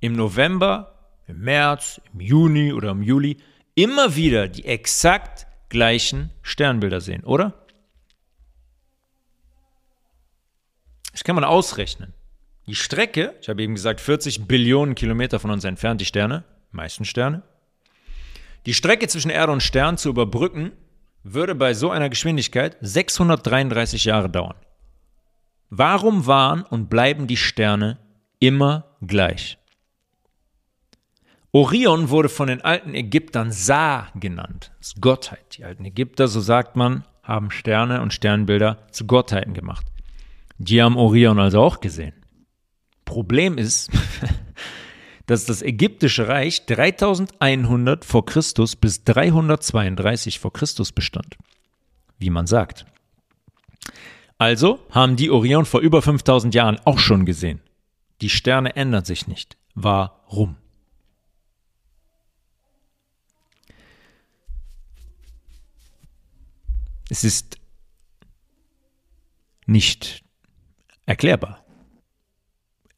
im 0.02 0.14
November, 0.14 1.00
im 1.28 1.40
März, 1.40 2.02
im 2.12 2.20
Juni 2.20 2.74
oder 2.74 2.92
im 2.92 3.04
Juli 3.04 3.38
immer 3.76 4.16
wieder 4.18 4.50
die 4.50 4.66
exakt 4.66 5.48
gleichen 5.70 6.32
Sternbilder 6.42 7.00
sehen, 7.00 7.24
oder? 7.24 7.66
Das 11.14 11.24
kann 11.24 11.36
man 11.36 11.46
ausrechnen. 11.46 12.14
Die 12.68 12.76
Strecke, 12.76 13.36
ich 13.42 13.50
habe 13.50 13.64
eben 13.64 13.74
gesagt, 13.74 14.02
40 14.02 14.48
Billionen 14.48 14.96
Kilometer 14.96 15.40
von 15.40 15.52
uns 15.52 15.64
entfernt, 15.64 16.00
die 16.02 16.06
Sterne, 16.06 16.44
meisten 16.72 17.06
Sterne. 17.06 17.44
Die 18.66 18.74
Strecke 18.74 19.08
zwischen 19.08 19.32
Erde 19.32 19.52
und 19.52 19.64
Stern 19.64 19.98
zu 19.98 20.10
überbrücken, 20.10 20.72
würde 21.24 21.56
bei 21.56 21.74
so 21.74 21.90
einer 21.90 22.10
Geschwindigkeit 22.10 22.78
633 22.82 24.06
Jahre 24.06 24.30
dauern. 24.30 24.56
Warum 25.70 26.28
waren 26.28 26.64
und 26.64 26.90
bleiben 26.90 27.28
die 27.28 27.38
Sterne 27.38 27.98
immer 28.40 28.96
gleich? 29.02 29.58
Orion 31.54 32.10
wurde 32.10 32.30
von 32.30 32.48
den 32.48 32.62
alten 32.62 32.94
Ägyptern 32.94 33.52
Sa 33.52 34.08
genannt, 34.16 34.72
das 34.78 34.90
ist 34.90 35.02
Gottheit. 35.02 35.58
Die 35.58 35.66
alten 35.66 35.84
Ägypter, 35.84 36.28
so 36.28 36.40
sagt 36.40 36.76
man, 36.76 37.04
haben 37.24 37.52
Sterne 37.52 38.02
und 38.02 38.14
Sternbilder 38.14 38.88
zu 38.92 39.06
Gottheiten 39.06 39.54
gemacht. 39.54 39.86
Die 40.58 40.82
haben 40.82 40.96
Orion 40.96 41.40
also 41.40 41.62
auch 41.62 41.82
gesehen. 41.82 42.21
Problem 43.12 43.58
ist, 43.58 43.92
dass 45.26 45.44
das 45.44 45.62
ägyptische 45.62 46.30
Reich 46.30 46.66
3100 46.66 48.06
vor 48.06 48.26
Christus 48.26 48.78
bis 48.78 49.04
332 49.04 50.40
vor 50.40 50.54
Christus 50.54 50.94
bestand. 50.94 51.36
Wie 52.20 52.30
man 52.30 52.48
sagt. 52.48 52.86
Also 54.38 54.80
haben 54.92 55.18
die 55.18 55.30
Orion 55.30 55.66
vor 55.66 55.82
über 55.82 56.02
5000 56.02 56.56
Jahren 56.56 56.80
auch 56.86 57.00
schon 57.00 57.26
gesehen. 57.26 57.60
Die 58.22 58.30
Sterne 58.30 58.78
ändern 58.78 59.04
sich 59.04 59.28
nicht. 59.28 59.58
Warum? 59.76 60.56
Es 67.10 67.26
ist 67.26 67.58
nicht 69.66 70.24
erklärbar 71.06 71.61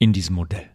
in 0.03 0.13
diesem 0.13 0.35
Modell. 0.35 0.69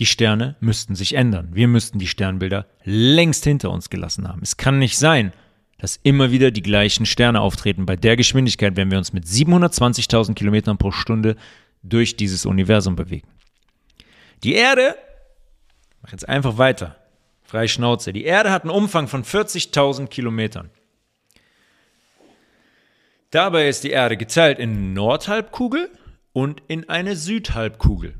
Die 0.00 0.06
Sterne 0.06 0.56
müssten 0.60 0.94
sich 0.94 1.14
ändern. 1.14 1.50
Wir 1.52 1.68
müssten 1.68 1.98
die 1.98 2.06
Sternbilder 2.06 2.66
längst 2.84 3.44
hinter 3.44 3.70
uns 3.70 3.90
gelassen 3.90 4.26
haben. 4.26 4.40
Es 4.42 4.56
kann 4.56 4.78
nicht 4.78 4.96
sein, 4.96 5.32
dass 5.78 6.00
immer 6.02 6.30
wieder 6.30 6.50
die 6.50 6.62
gleichen 6.62 7.04
Sterne 7.04 7.40
auftreten. 7.40 7.84
Bei 7.84 7.96
der 7.96 8.16
Geschwindigkeit, 8.16 8.76
wenn 8.76 8.90
wir 8.90 8.98
uns 8.98 9.12
mit 9.12 9.24
720.000 9.24 10.34
Kilometern 10.34 10.78
pro 10.78 10.92
Stunde 10.92 11.36
durch 11.82 12.16
dieses 12.16 12.46
Universum 12.46 12.96
bewegen. 12.96 13.28
Die 14.44 14.54
Erde, 14.54 14.96
mach 16.02 16.12
jetzt 16.12 16.28
einfach 16.28 16.58
weiter, 16.58 16.96
frei 17.42 17.68
Schnauze. 17.68 18.12
Die 18.12 18.24
Erde 18.24 18.50
hat 18.50 18.62
einen 18.62 18.70
Umfang 18.70 19.08
von 19.08 19.24
40.000 19.24 20.06
Kilometern. 20.06 20.70
Dabei 23.30 23.68
ist 23.68 23.84
die 23.84 23.90
Erde 23.90 24.16
geteilt 24.16 24.58
in 24.58 24.94
Nordhalbkugel 24.94 25.90
und 26.38 26.62
in 26.68 26.88
eine 26.88 27.16
Südhalbkugel. 27.16 28.14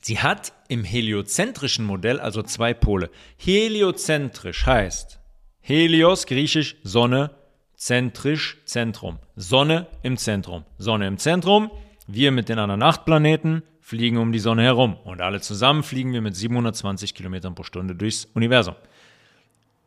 Sie 0.00 0.20
hat 0.20 0.54
im 0.68 0.84
heliozentrischen 0.84 1.84
Modell 1.84 2.18
also 2.18 2.42
zwei 2.42 2.72
Pole. 2.72 3.10
Heliozentrisch 3.36 4.64
heißt 4.64 5.20
Helios, 5.60 6.24
griechisch 6.24 6.76
Sonne, 6.82 7.32
zentrisch 7.76 8.56
Zentrum. 8.64 9.18
Sonne 9.36 9.86
im 10.02 10.16
Zentrum. 10.16 10.64
Sonne 10.78 11.08
im 11.08 11.18
Zentrum. 11.18 11.70
Wir 12.06 12.32
mit 12.32 12.48
den 12.48 12.58
anderen 12.58 12.82
acht 12.82 13.04
Planeten 13.04 13.62
fliegen 13.82 14.16
um 14.16 14.32
die 14.32 14.38
Sonne 14.38 14.62
herum. 14.62 14.96
Und 15.04 15.20
alle 15.20 15.42
zusammen 15.42 15.82
fliegen 15.82 16.14
wir 16.14 16.22
mit 16.22 16.36
720 16.36 17.14
Kilometern 17.14 17.54
pro 17.54 17.64
Stunde 17.64 17.94
durchs 17.94 18.28
Universum. 18.32 18.76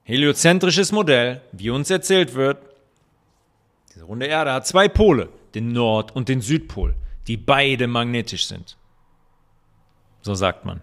Heliozentrisches 0.04 0.92
Modell, 0.92 1.42
wie 1.52 1.72
uns 1.72 1.90
erzählt 1.90 2.36
wird, 2.36 2.60
diese 3.96 4.06
runde 4.06 4.28
Erde 4.28 4.54
hat 4.54 4.68
zwei 4.68 4.88
Pole, 4.88 5.30
den 5.56 5.72
Nord- 5.72 6.16
und 6.16 6.30
den 6.30 6.42
Südpol, 6.42 6.96
die 7.28 7.38
beide 7.38 7.88
magnetisch 7.88 8.48
sind. 8.48 8.78
So 10.22 10.34
sagt 10.34 10.66
man. 10.66 10.82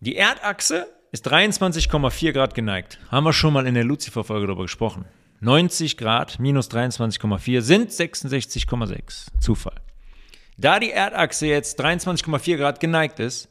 Die 0.00 0.16
Erdachse 0.16 0.86
ist 1.12 1.30
23,4 1.30 2.32
Grad 2.32 2.54
geneigt. 2.54 2.98
Haben 3.08 3.24
wir 3.24 3.32
schon 3.32 3.52
mal 3.52 3.66
in 3.66 3.74
der 3.74 3.84
Lucifer-Folge 3.84 4.46
darüber 4.46 4.62
gesprochen. 4.62 5.04
90 5.40 5.96
Grad 5.96 6.38
minus 6.38 6.70
23,4 6.70 7.60
sind 7.62 7.90
66,6. 7.90 9.26
Zufall. 9.40 9.80
Da 10.58 10.78
die 10.78 10.90
Erdachse 10.90 11.46
jetzt 11.46 11.80
23,4 11.80 12.56
Grad 12.56 12.80
geneigt 12.80 13.18
ist, 13.18 13.48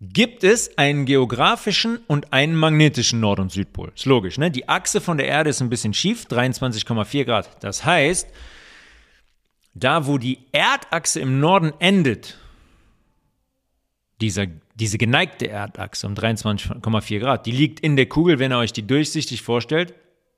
gibt 0.00 0.44
es 0.44 0.76
einen 0.76 1.06
geografischen 1.06 1.98
und 2.06 2.32
einen 2.32 2.54
magnetischen 2.54 3.20
Nord- 3.20 3.40
und 3.40 3.50
Südpol. 3.50 3.92
Ist 3.94 4.04
logisch, 4.04 4.38
ne? 4.38 4.50
Die 4.50 4.68
Achse 4.68 5.00
von 5.00 5.16
der 5.16 5.26
Erde 5.26 5.50
ist 5.50 5.62
ein 5.62 5.70
bisschen 5.70 5.94
schief, 5.94 6.26
23,4 6.26 7.24
Grad. 7.24 7.64
Das 7.64 7.84
heißt, 7.84 8.28
da 9.74 10.06
wo 10.06 10.18
die 10.18 10.38
Erdachse 10.52 11.20
im 11.20 11.40
Norden 11.40 11.72
endet, 11.78 12.38
dieser, 14.20 14.46
diese 14.74 14.98
geneigte 14.98 15.48
Erdachse 15.48 16.06
um 16.06 16.14
23,4 16.14 17.18
Grad, 17.18 17.46
die 17.46 17.52
liegt 17.52 17.80
in 17.80 17.96
der 17.96 18.06
Kugel, 18.06 18.38
wenn 18.38 18.52
ihr 18.52 18.58
euch 18.58 18.72
die 18.72 18.86
durchsichtig 18.86 19.42
vorstellt, 19.42 19.94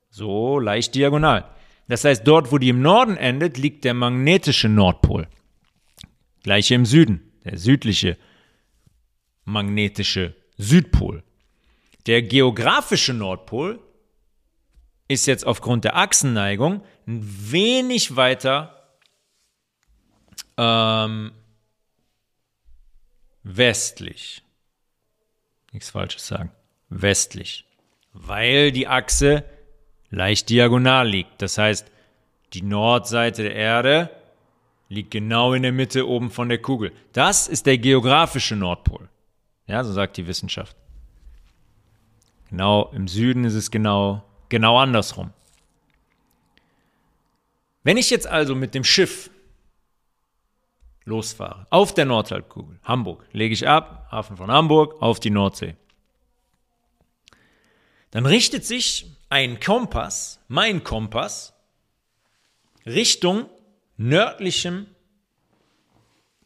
so 0.09 0.59
leicht 0.59 0.95
diagonal. 0.95 1.45
Das 1.87 2.05
heißt, 2.05 2.25
dort, 2.25 2.51
wo 2.51 2.57
die 2.57 2.69
im 2.69 2.81
Norden 2.81 3.17
endet, 3.17 3.57
liegt 3.57 3.83
der 3.83 3.93
magnetische 3.93 4.69
Nordpol. 4.69 5.27
Gleiche 6.43 6.75
im 6.75 6.85
Süden, 6.85 7.21
der 7.43 7.57
südliche 7.57 8.17
magnetische 9.51 10.35
Südpol. 10.57 11.23
Der 12.05 12.21
geografische 12.21 13.13
Nordpol 13.13 13.79
ist 15.07 15.25
jetzt 15.25 15.45
aufgrund 15.45 15.83
der 15.83 15.95
Achsenneigung 15.95 16.83
ein 17.07 17.21
wenig 17.51 18.15
weiter 18.15 18.97
ähm, 20.57 21.31
westlich. 23.43 24.43
Nichts 25.71 25.89
Falsches 25.89 26.27
sagen. 26.27 26.51
Westlich. 26.89 27.65
Weil 28.13 28.71
die 28.71 28.87
Achse 28.87 29.43
leicht 30.09 30.49
diagonal 30.49 31.07
liegt. 31.07 31.41
Das 31.41 31.57
heißt, 31.57 31.91
die 32.53 32.63
Nordseite 32.63 33.43
der 33.43 33.55
Erde 33.55 34.09
liegt 34.89 35.11
genau 35.11 35.53
in 35.53 35.61
der 35.63 35.71
Mitte 35.71 36.07
oben 36.07 36.31
von 36.31 36.49
der 36.49 36.61
Kugel. 36.61 36.91
Das 37.13 37.47
ist 37.47 37.65
der 37.65 37.77
geografische 37.77 38.55
Nordpol. 38.55 39.07
Ja, 39.69 39.83
so 39.83 39.93
sagt 39.93 40.17
die 40.17 40.25
Wissenschaft. 40.25 40.75
Genau 42.49 42.89
im 42.91 43.07
Süden 43.07 43.45
ist 43.45 43.53
es 43.53 43.69
genau, 43.69 44.23
genau 44.49 44.79
andersrum. 44.79 45.31
Wenn 47.83 47.95
ich 47.95 48.09
jetzt 48.09 48.25
also 48.25 48.55
mit 48.55 48.73
dem 48.73 48.83
Schiff 48.83 49.29
losfahre, 51.05 51.67
auf 51.69 51.93
der 51.93 52.05
Nordhalbkugel, 52.05 52.79
Hamburg, 52.83 53.23
lege 53.31 53.53
ich 53.53 53.67
ab, 53.67 54.07
Hafen 54.11 54.37
von 54.37 54.49
Hamburg, 54.49 54.99
auf 55.03 55.19
die 55.19 55.29
Nordsee, 55.29 55.75
dann 58.09 58.25
richtet 58.25 58.65
sich 58.65 59.15
ein 59.29 59.59
Kompass, 59.59 60.39
mein 60.47 60.83
Kompass, 60.83 61.53
Richtung 62.87 63.47
nördlichem 63.97 64.87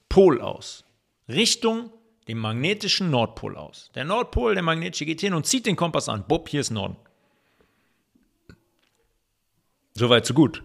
Pol 0.09 0.41
aus. 0.41 0.84
Richtung 1.30 1.89
dem 2.28 2.38
magnetischen 2.38 3.09
Nordpol 3.09 3.57
aus. 3.57 3.91
Der 3.95 4.05
Nordpol, 4.05 4.53
der 4.53 4.63
magnetische 4.63 5.05
geht 5.05 5.21
hin 5.21 5.34
und 5.34 5.45
zieht 5.45 5.65
den 5.65 5.76
Kompass 5.76 6.09
an. 6.09 6.26
Bob, 6.28 6.49
hier 6.49 6.61
ist 6.61 6.71
Norden. 6.71 6.95
Soweit, 9.93 10.26
so 10.26 10.34
gut. 10.34 10.63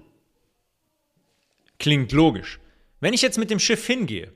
Klingt 1.79 2.13
logisch. 2.13 2.61
Wenn 3.01 3.15
ich 3.15 3.23
jetzt 3.23 3.39
mit 3.39 3.51
dem 3.51 3.59
Schiff 3.59 3.87
hingehe 3.87 4.33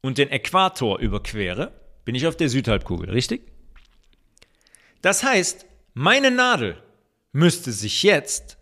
und 0.00 0.18
den 0.18 0.30
Äquator 0.30 0.98
überquere, 0.98 1.72
bin 2.04 2.14
ich 2.14 2.26
auf 2.26 2.36
der 2.36 2.48
Südhalbkugel, 2.48 3.10
richtig? 3.10 3.52
Das 5.02 5.22
heißt, 5.22 5.66
meine 5.94 6.30
Nadel 6.30 6.82
müsste 7.32 7.72
sich 7.72 8.02
jetzt 8.02 8.58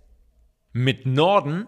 mit 0.73 1.07
Norden 1.07 1.67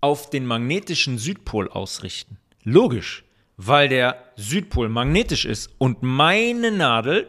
auf 0.00 0.30
den 0.30 0.46
magnetischen 0.46 1.18
Südpol 1.18 1.68
ausrichten. 1.68 2.38
Logisch 2.62 3.24
weil 3.58 3.88
der 3.88 4.24
Südpol 4.36 4.88
magnetisch 4.88 5.44
ist 5.44 5.68
und 5.78 6.02
meine 6.02 6.70
Nadel 6.70 7.28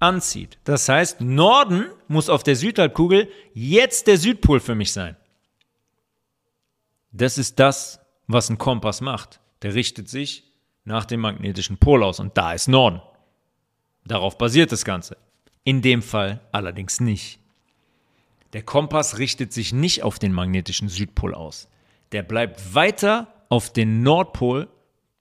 anzieht. 0.00 0.58
Das 0.64 0.88
heißt, 0.88 1.20
Norden 1.20 1.84
muss 2.08 2.30
auf 2.30 2.42
der 2.42 2.56
Südhalbkugel 2.56 3.30
jetzt 3.52 4.06
der 4.06 4.16
Südpol 4.16 4.58
für 4.58 4.74
mich 4.74 4.92
sein. 4.92 5.14
Das 7.12 7.36
ist 7.36 7.60
das, 7.60 8.00
was 8.26 8.48
ein 8.48 8.56
Kompass 8.56 9.02
macht. 9.02 9.40
Der 9.60 9.74
richtet 9.74 10.08
sich 10.08 10.44
nach 10.84 11.04
dem 11.04 11.20
magnetischen 11.20 11.76
Pol 11.76 12.02
aus 12.02 12.18
und 12.18 12.36
da 12.38 12.54
ist 12.54 12.66
Norden. 12.66 13.02
Darauf 14.06 14.38
basiert 14.38 14.72
das 14.72 14.86
Ganze. 14.86 15.18
In 15.64 15.82
dem 15.82 16.00
Fall 16.00 16.40
allerdings 16.50 16.98
nicht. 16.98 17.40
Der 18.54 18.62
Kompass 18.62 19.18
richtet 19.18 19.52
sich 19.52 19.74
nicht 19.74 20.02
auf 20.02 20.18
den 20.18 20.32
magnetischen 20.32 20.88
Südpol 20.88 21.34
aus. 21.34 21.68
Der 22.12 22.22
bleibt 22.22 22.74
weiter 22.74 23.39
auf 23.50 23.70
den 23.70 24.02
Nordpol 24.02 24.68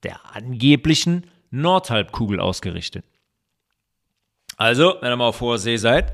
der 0.04 0.34
angeblichen 0.34 1.30
Nordhalbkugel 1.52 2.40
ausgerichtet. 2.40 3.04
Also, 4.56 4.96
wenn 5.02 5.12
ihr 5.12 5.18
mal 5.18 5.28
auf 5.28 5.42
hoher 5.42 5.58
See 5.58 5.78
seid, 5.78 6.14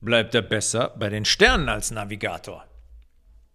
bleibt 0.00 0.34
er 0.34 0.42
besser 0.42 0.94
bei 0.98 1.10
den 1.10 1.24
Sternen 1.24 1.68
als 1.68 1.90
Navigator. 1.90 2.64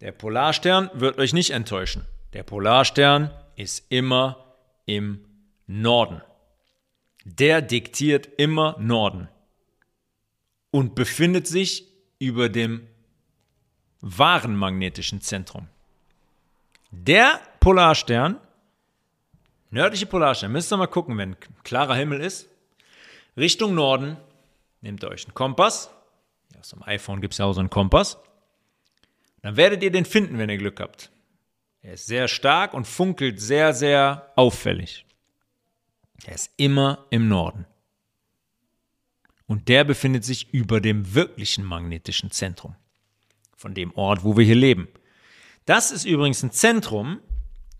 Der 0.00 0.12
Polarstern 0.12 0.90
wird 0.94 1.18
euch 1.18 1.32
nicht 1.32 1.50
enttäuschen. 1.50 2.06
Der 2.32 2.42
Polarstern 2.42 3.30
ist 3.56 3.86
immer 3.88 4.44
im 4.84 5.24
Norden. 5.66 6.20
Der 7.24 7.62
diktiert 7.62 8.28
immer 8.36 8.76
Norden 8.78 9.28
und 10.70 10.94
befindet 10.94 11.46
sich 11.46 11.86
über 12.18 12.48
dem 12.48 12.86
wahren 14.00 14.54
magnetischen 14.54 15.20
Zentrum. 15.20 15.68
Der 16.90 17.40
Polarstern, 17.66 18.38
nördliche 19.70 20.06
Polarstern, 20.06 20.52
müsst 20.52 20.72
ihr 20.72 20.76
mal 20.76 20.86
gucken, 20.86 21.18
wenn 21.18 21.34
klarer 21.64 21.96
Himmel 21.96 22.20
ist, 22.20 22.48
Richtung 23.36 23.74
Norden, 23.74 24.16
nehmt 24.82 25.02
ihr 25.02 25.08
euch 25.08 25.24
einen 25.24 25.34
Kompass, 25.34 25.90
so 26.62 26.76
einem 26.76 26.84
iPhone 26.84 27.20
gibt 27.20 27.34
es 27.34 27.38
ja 27.38 27.44
auch 27.44 27.54
so 27.54 27.58
einen 27.58 27.68
Kompass, 27.68 28.18
dann 29.42 29.56
werdet 29.56 29.82
ihr 29.82 29.90
den 29.90 30.04
finden, 30.04 30.38
wenn 30.38 30.48
ihr 30.48 30.58
Glück 30.58 30.78
habt. 30.78 31.10
Er 31.82 31.94
ist 31.94 32.06
sehr 32.06 32.28
stark 32.28 32.72
und 32.72 32.86
funkelt 32.86 33.40
sehr, 33.40 33.74
sehr 33.74 34.30
auffällig. 34.36 35.04
Er 36.24 36.36
ist 36.36 36.52
immer 36.58 37.04
im 37.10 37.26
Norden. 37.26 37.66
Und 39.48 39.66
der 39.66 39.82
befindet 39.82 40.24
sich 40.24 40.54
über 40.54 40.80
dem 40.80 41.16
wirklichen 41.16 41.64
magnetischen 41.64 42.30
Zentrum. 42.30 42.76
Von 43.56 43.74
dem 43.74 43.92
Ort, 43.96 44.22
wo 44.22 44.36
wir 44.36 44.44
hier 44.44 44.54
leben. 44.54 44.86
Das 45.64 45.90
ist 45.90 46.04
übrigens 46.04 46.44
ein 46.44 46.52
Zentrum, 46.52 47.18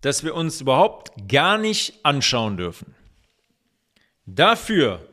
das 0.01 0.25
wir 0.25 0.35
uns 0.35 0.61
überhaupt 0.61 1.11
gar 1.29 1.59
nicht 1.59 2.05
anschauen 2.05 2.57
dürfen. 2.57 2.95
Dafür, 4.27 5.09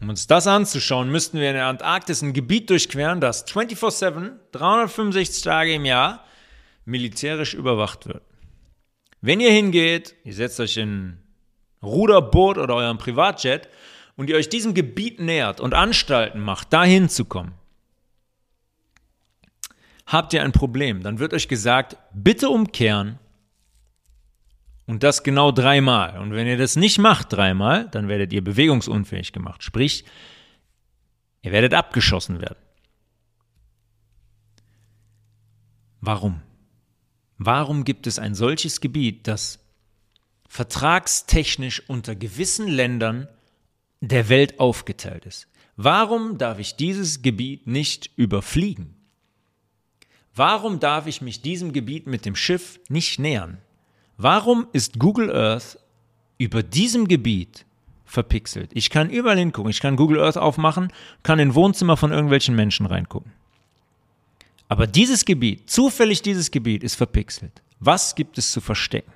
um 0.00 0.08
uns 0.08 0.26
das 0.26 0.46
anzuschauen, 0.46 1.10
müssten 1.10 1.38
wir 1.38 1.48
in 1.48 1.54
der 1.54 1.66
Antarktis 1.66 2.22
ein 2.22 2.32
Gebiet 2.32 2.70
durchqueren, 2.70 3.20
das 3.20 3.46
24-7, 3.46 4.32
365 4.52 5.42
Tage 5.42 5.74
im 5.74 5.84
Jahr 5.84 6.24
militärisch 6.84 7.54
überwacht 7.54 8.06
wird. 8.06 8.22
Wenn 9.20 9.40
ihr 9.40 9.52
hingeht, 9.52 10.14
ihr 10.24 10.34
setzt 10.34 10.60
euch 10.60 10.76
in 10.76 11.18
Ruderboot 11.82 12.58
oder 12.58 12.74
euren 12.74 12.98
Privatjet 12.98 13.68
und 14.16 14.28
ihr 14.28 14.36
euch 14.36 14.48
diesem 14.48 14.74
Gebiet 14.74 15.20
nähert 15.20 15.60
und 15.60 15.74
Anstalten 15.74 16.40
macht, 16.40 16.72
dahin 16.72 17.08
zu 17.08 17.24
kommen, 17.24 17.54
habt 20.06 20.32
ihr 20.32 20.42
ein 20.42 20.52
Problem. 20.52 21.02
Dann 21.02 21.18
wird 21.18 21.32
euch 21.34 21.48
gesagt, 21.48 21.96
bitte 22.12 22.48
umkehren 22.48 23.18
und 24.90 25.04
das 25.04 25.22
genau 25.22 25.52
dreimal. 25.52 26.18
Und 26.18 26.32
wenn 26.32 26.48
ihr 26.48 26.58
das 26.58 26.74
nicht 26.74 26.98
macht 26.98 27.32
dreimal, 27.32 27.88
dann 27.90 28.08
werdet 28.08 28.32
ihr 28.32 28.42
bewegungsunfähig 28.42 29.32
gemacht. 29.32 29.62
Sprich, 29.62 30.04
ihr 31.42 31.52
werdet 31.52 31.74
abgeschossen 31.74 32.40
werden. 32.40 32.58
Warum? 36.00 36.42
Warum 37.38 37.84
gibt 37.84 38.08
es 38.08 38.18
ein 38.18 38.34
solches 38.34 38.80
Gebiet, 38.80 39.28
das 39.28 39.60
vertragstechnisch 40.48 41.88
unter 41.88 42.16
gewissen 42.16 42.66
Ländern 42.66 43.28
der 44.00 44.28
Welt 44.28 44.58
aufgeteilt 44.58 45.24
ist? 45.24 45.46
Warum 45.76 46.36
darf 46.36 46.58
ich 46.58 46.74
dieses 46.74 47.22
Gebiet 47.22 47.68
nicht 47.68 48.10
überfliegen? 48.16 48.96
Warum 50.34 50.80
darf 50.80 51.06
ich 51.06 51.20
mich 51.20 51.42
diesem 51.42 51.72
Gebiet 51.72 52.08
mit 52.08 52.26
dem 52.26 52.34
Schiff 52.34 52.80
nicht 52.88 53.20
nähern? 53.20 53.58
Warum 54.22 54.66
ist 54.74 54.98
Google 54.98 55.34
Earth 55.34 55.78
über 56.36 56.62
diesem 56.62 57.08
Gebiet 57.08 57.64
verpixelt? 58.04 58.70
Ich 58.74 58.90
kann 58.90 59.08
überall 59.08 59.38
hingucken. 59.38 59.70
Ich 59.70 59.80
kann 59.80 59.96
Google 59.96 60.20
Earth 60.20 60.36
aufmachen, 60.36 60.92
kann 61.22 61.38
in 61.38 61.54
Wohnzimmer 61.54 61.96
von 61.96 62.12
irgendwelchen 62.12 62.54
Menschen 62.54 62.84
reingucken. 62.84 63.32
Aber 64.68 64.86
dieses 64.86 65.24
Gebiet, 65.24 65.70
zufällig 65.70 66.20
dieses 66.20 66.50
Gebiet, 66.50 66.84
ist 66.84 66.96
verpixelt. 66.96 67.62
Was 67.78 68.14
gibt 68.14 68.36
es 68.36 68.52
zu 68.52 68.60
verstecken? 68.60 69.10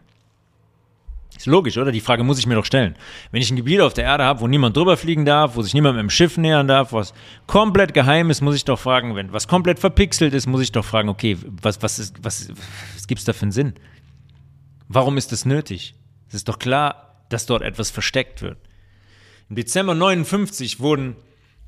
Ist 1.36 1.44
logisch, 1.44 1.76
oder? 1.76 1.92
Die 1.92 2.00
Frage 2.00 2.24
muss 2.24 2.38
ich 2.38 2.46
mir 2.46 2.54
doch 2.54 2.64
stellen. 2.64 2.96
Wenn 3.30 3.42
ich 3.42 3.50
ein 3.50 3.56
Gebiet 3.56 3.82
auf 3.82 3.92
der 3.92 4.04
Erde 4.04 4.24
habe, 4.24 4.40
wo 4.40 4.46
niemand 4.46 4.74
drüber 4.74 4.96
fliegen 4.96 5.26
darf, 5.26 5.54
wo 5.54 5.60
sich 5.60 5.74
niemand 5.74 5.96
mit 5.96 6.02
dem 6.02 6.08
Schiff 6.08 6.38
nähern 6.38 6.66
darf, 6.66 6.94
was 6.94 7.12
komplett 7.46 7.92
geheim 7.92 8.30
ist, 8.30 8.40
muss 8.40 8.56
ich 8.56 8.64
doch 8.64 8.78
fragen, 8.78 9.14
wenn 9.16 9.34
was 9.34 9.48
komplett 9.48 9.80
verpixelt 9.80 10.32
ist, 10.32 10.46
muss 10.46 10.62
ich 10.62 10.72
doch 10.72 10.84
fragen, 10.84 11.10
okay, 11.10 11.36
was, 11.60 11.82
was, 11.82 11.98
ist, 11.98 12.24
was, 12.24 12.48
was 12.94 13.06
gibt's 13.06 13.24
da 13.24 13.34
für 13.34 13.42
einen 13.42 13.52
Sinn? 13.52 13.74
Warum 14.88 15.16
ist 15.16 15.32
das 15.32 15.44
nötig? 15.44 15.94
Es 16.28 16.34
ist 16.34 16.48
doch 16.48 16.58
klar, 16.58 17.26
dass 17.28 17.46
dort 17.46 17.62
etwas 17.62 17.90
versteckt 17.90 18.42
wird. 18.42 18.58
Im 19.48 19.56
Dezember 19.56 19.94
59 19.94 20.80
wurden 20.80 21.16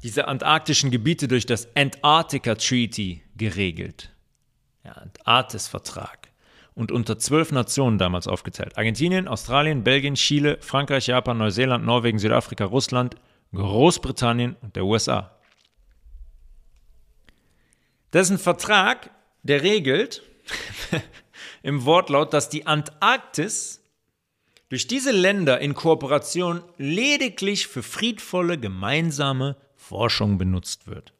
diese 0.03 0.29
antarktischen 0.29 0.91
Gebiete 0.91 1.29
durch 1.29 1.47
das 1.47 1.69
Antarctica 1.77 2.55
Treaty 2.55 3.23
geregelt. 3.37 4.13
Ja, 4.85 4.93
Antarktis-Vertrag. 4.93 6.29
Und 6.75 6.93
unter 6.93 7.19
zwölf 7.19 7.53
Nationen 7.53 7.97
damals 7.97 8.29
aufgeteilt. 8.29 8.77
Argentinien, 8.77 9.29
Australien, 9.29 9.83
Belgien, 9.83 10.15
Chile, 10.15 10.59
Frankreich, 10.61 11.07
Japan, 11.07 11.39
Neuseeland, 11.39 11.85
Norwegen, 11.85 12.19
Südafrika, 12.19 12.67
Russland, 12.67 13.17
Großbritannien 13.55 14.57
und 14.61 14.77
der 14.77 14.85
USA. 14.85 15.37
Das 18.11 18.27
ist 18.27 18.33
ein 18.33 18.39
Vertrag, 18.39 19.11
der 19.43 19.63
regelt, 19.63 20.23
im 21.67 21.85
Wortlaut, 21.85 22.33
dass 22.33 22.49
die 22.49 22.69
Antarktis 22.69 23.83
durch 24.69 24.87
diese 24.87 25.11
Länder 25.11 25.61
in 25.61 25.75
Kooperation 25.75 26.63
lediglich 26.79 27.67
für 27.67 27.83
friedvolle 27.83 28.57
gemeinsame 28.57 29.57
Forschung 29.75 30.39
benutzt 30.39 30.87
wird. 30.87 31.13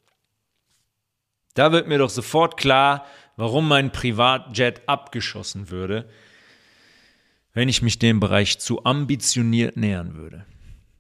Da 1.55 1.73
wird 1.73 1.89
mir 1.89 1.99
doch 1.99 2.11
sofort 2.11 2.57
klar, 2.57 3.07
warum 3.35 3.67
mein 3.67 3.91
Privatjet 3.91 4.83
abgeschossen 4.89 5.71
würde, 5.71 6.09
wenn 7.53 7.69
ich 7.69 7.83
mich 7.83 7.99
dem 7.99 8.21
Bereich 8.21 8.61
zu 8.61 8.85
ambitioniert 8.85 9.77
nähern 9.77 10.15
würde. 10.15 10.47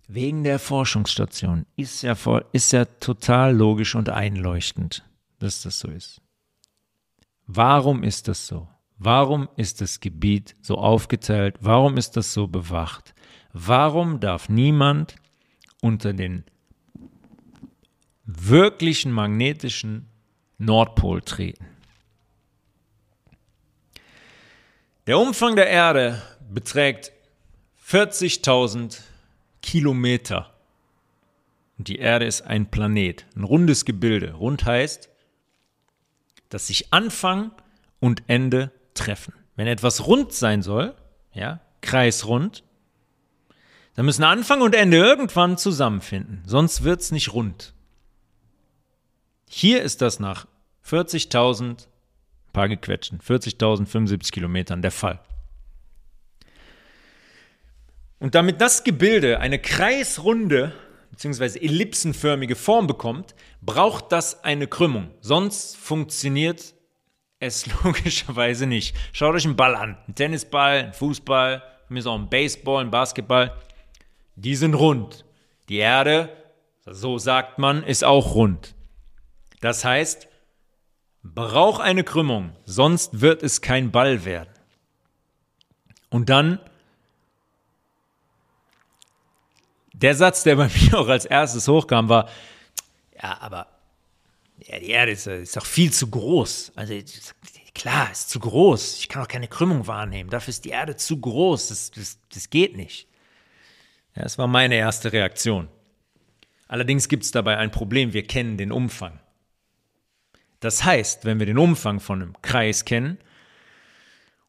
Wegen 0.09 0.43
der 0.43 0.59
Forschungsstation 0.59 1.67
ist 1.77 2.03
ja, 2.03 2.17
ist 2.51 2.73
ja 2.73 2.85
total 2.85 3.55
logisch 3.55 3.95
und 3.95 4.09
einleuchtend, 4.09 5.05
dass 5.39 5.63
das 5.63 5.79
so 5.79 5.87
ist. 5.87 6.21
Warum 7.47 8.03
ist 8.03 8.27
das 8.27 8.49
so? 8.49 8.67
Warum 8.99 9.49
ist 9.57 9.81
das 9.81 10.01
Gebiet 10.01 10.55
so 10.63 10.79
aufgeteilt? 10.79 11.57
Warum 11.61 11.97
ist 11.97 12.17
das 12.17 12.33
so 12.33 12.47
bewacht? 12.47 13.15
Warum 13.53 14.21
darf 14.21 14.49
niemand 14.49 15.17
unter 15.83 16.13
den 16.13 16.45
wirklichen 18.25 19.13
magnetischen 19.13 20.09
Nordpol 20.59 21.21
treten? 21.21 21.67
Der 25.07 25.19
Umfang 25.19 25.57
der 25.57 25.69
Erde 25.69 26.23
beträgt 26.51 27.13
40.000 27.87 29.01
Kilometer. 29.63 30.53
Und 31.79 31.89
die 31.89 31.99
Erde 31.99 32.25
ist 32.25 32.43
ein 32.43 32.71
Planet, 32.71 33.27
ein 33.37 33.45
rundes 33.45 33.85
Gebilde. 33.85 34.33
Rund 34.33 34.65
heißt, 34.65 35.11
dass 36.49 36.69
sich 36.69 36.93
Anfang 36.93 37.53
und 38.01 38.23
Ende 38.27 38.73
treffen. 38.97 39.35
Wenn 39.55 39.67
etwas 39.67 40.07
rund 40.07 40.33
sein 40.33 40.63
soll, 40.63 40.95
ja, 41.33 41.61
kreisrund, 41.81 42.65
dann 43.95 44.05
müssen 44.05 44.25
Anfang 44.25 44.61
und 44.61 44.75
Ende 44.75 44.99
irgendwann 44.99 45.57
zusammenfinden, 45.57 46.43
sonst 46.45 46.85
wird 46.85 47.01
es 47.01 47.13
nicht 47.13 47.33
rund. 47.33 47.73
Hier 49.49 49.83
ist 49.83 50.03
das 50.03 50.21
nach 50.21 50.47
40.000, 50.87 51.87
paar 52.53 52.69
gequetschten, 52.69 53.21
40.075 53.21 54.33
Kilometern 54.33 54.83
der 54.83 54.91
Fall. 54.91 55.21
Und 58.19 58.35
damit 58.35 58.61
das 58.61 58.85
Gebilde 58.85 59.41
eine 59.41 59.59
kreisrunde 59.59 60.73
bzw. 61.11 61.59
ellipsenförmige 61.59 62.57
Form 62.57 62.87
bekommt, 62.87 63.35
braucht 63.63 64.13
das 64.13 64.45
eine 64.45 64.67
Krümmung. 64.67 65.11
Sonst 65.21 65.77
funktioniert 65.77 66.75
es 67.41 67.67
logischerweise 67.85 68.67
nicht. 68.67 68.97
Schaut 69.13 69.35
euch 69.35 69.45
einen 69.45 69.57
Ball 69.57 69.75
an. 69.75 69.97
Ein 70.09 70.15
Tennisball, 70.15 70.85
ein 70.85 70.93
Fußball, 70.95 71.63
mir 71.89 71.99
ist 71.99 72.07
auch 72.07 72.19
ein 72.19 72.29
Baseball, 72.29 72.85
ein 72.85 72.91
Basketball. 72.91 73.57
Die 74.35 74.57
sind 74.57 74.75
rund. 74.75 75.25
Die 75.69 75.79
Erde, 75.79 76.31
so 76.85 77.19
sagt 77.19 77.59
man, 77.59 77.83
ist 77.83 78.05
auch 78.05 78.35
rund. 78.35 78.75
Das 79.61 79.85
heißt, 79.85 80.29
braucht 81.23 81.81
eine 81.81 82.05
Krümmung, 82.05 82.55
sonst 82.65 83.21
wird 83.21 83.43
es 83.43 83.61
kein 83.61 83.91
Ball 83.91 84.25
werden. 84.25 84.51
Und 86.11 86.29
dann 86.29 86.61
der 89.93 90.15
Satz, 90.15 90.43
der 90.45 90.57
bei 90.57 90.69
mir 90.81 90.99
auch 90.99 91.09
als 91.09 91.25
erstes 91.25 91.67
hochkam, 91.67 92.09
war, 92.09 92.29
ja, 93.21 93.39
aber 93.41 93.67
ja, 94.65 94.79
die 94.79 94.91
Erde 94.91 95.13
ist, 95.13 95.27
ist 95.27 95.57
doch 95.57 95.67
viel 95.67 95.93
zu 95.93 96.09
groß. 96.09 96.73
Also 96.77 96.95
klar, 97.75 98.11
ist 98.11 98.31
zu 98.31 98.41
groß. 98.41 98.99
Ich 98.99 99.09
kann 99.09 99.23
auch 99.23 99.29
keine 99.29 99.49
Krümmung 99.49 99.87
wahrnehmen. 99.87 100.31
Dafür 100.31 100.51
ist 100.51 100.65
die 100.65 100.71
Erde 100.71 100.97
zu 100.97 101.21
groß. 101.21 101.69
Das, 101.69 101.91
das, 101.91 102.19
das 102.33 102.51
geht 102.51 102.77
nicht. 102.77 103.09
Ja, 104.15 104.23
das 104.23 104.39
war 104.39 104.47
meine 104.47 104.77
erste 104.77 105.13
Reaktion. 105.13 105.69
Allerdings 106.69 107.09
gibt 107.09 107.25
es 107.25 107.31
dabei 107.31 107.59
ein 107.59 107.71
Problem. 107.71 108.13
Wir 108.13 108.27
kennen 108.27 108.57
den 108.57 108.73
Umfang. 108.73 109.21
Das 110.61 110.85
heißt, 110.85 111.27
wenn 111.27 111.39
wir 111.39 111.47
den 111.47 111.59
Umfang 111.59 112.01
von 112.01 112.23
einem 112.23 112.43
Kreis 112.43 112.87
kennen 112.87 113.19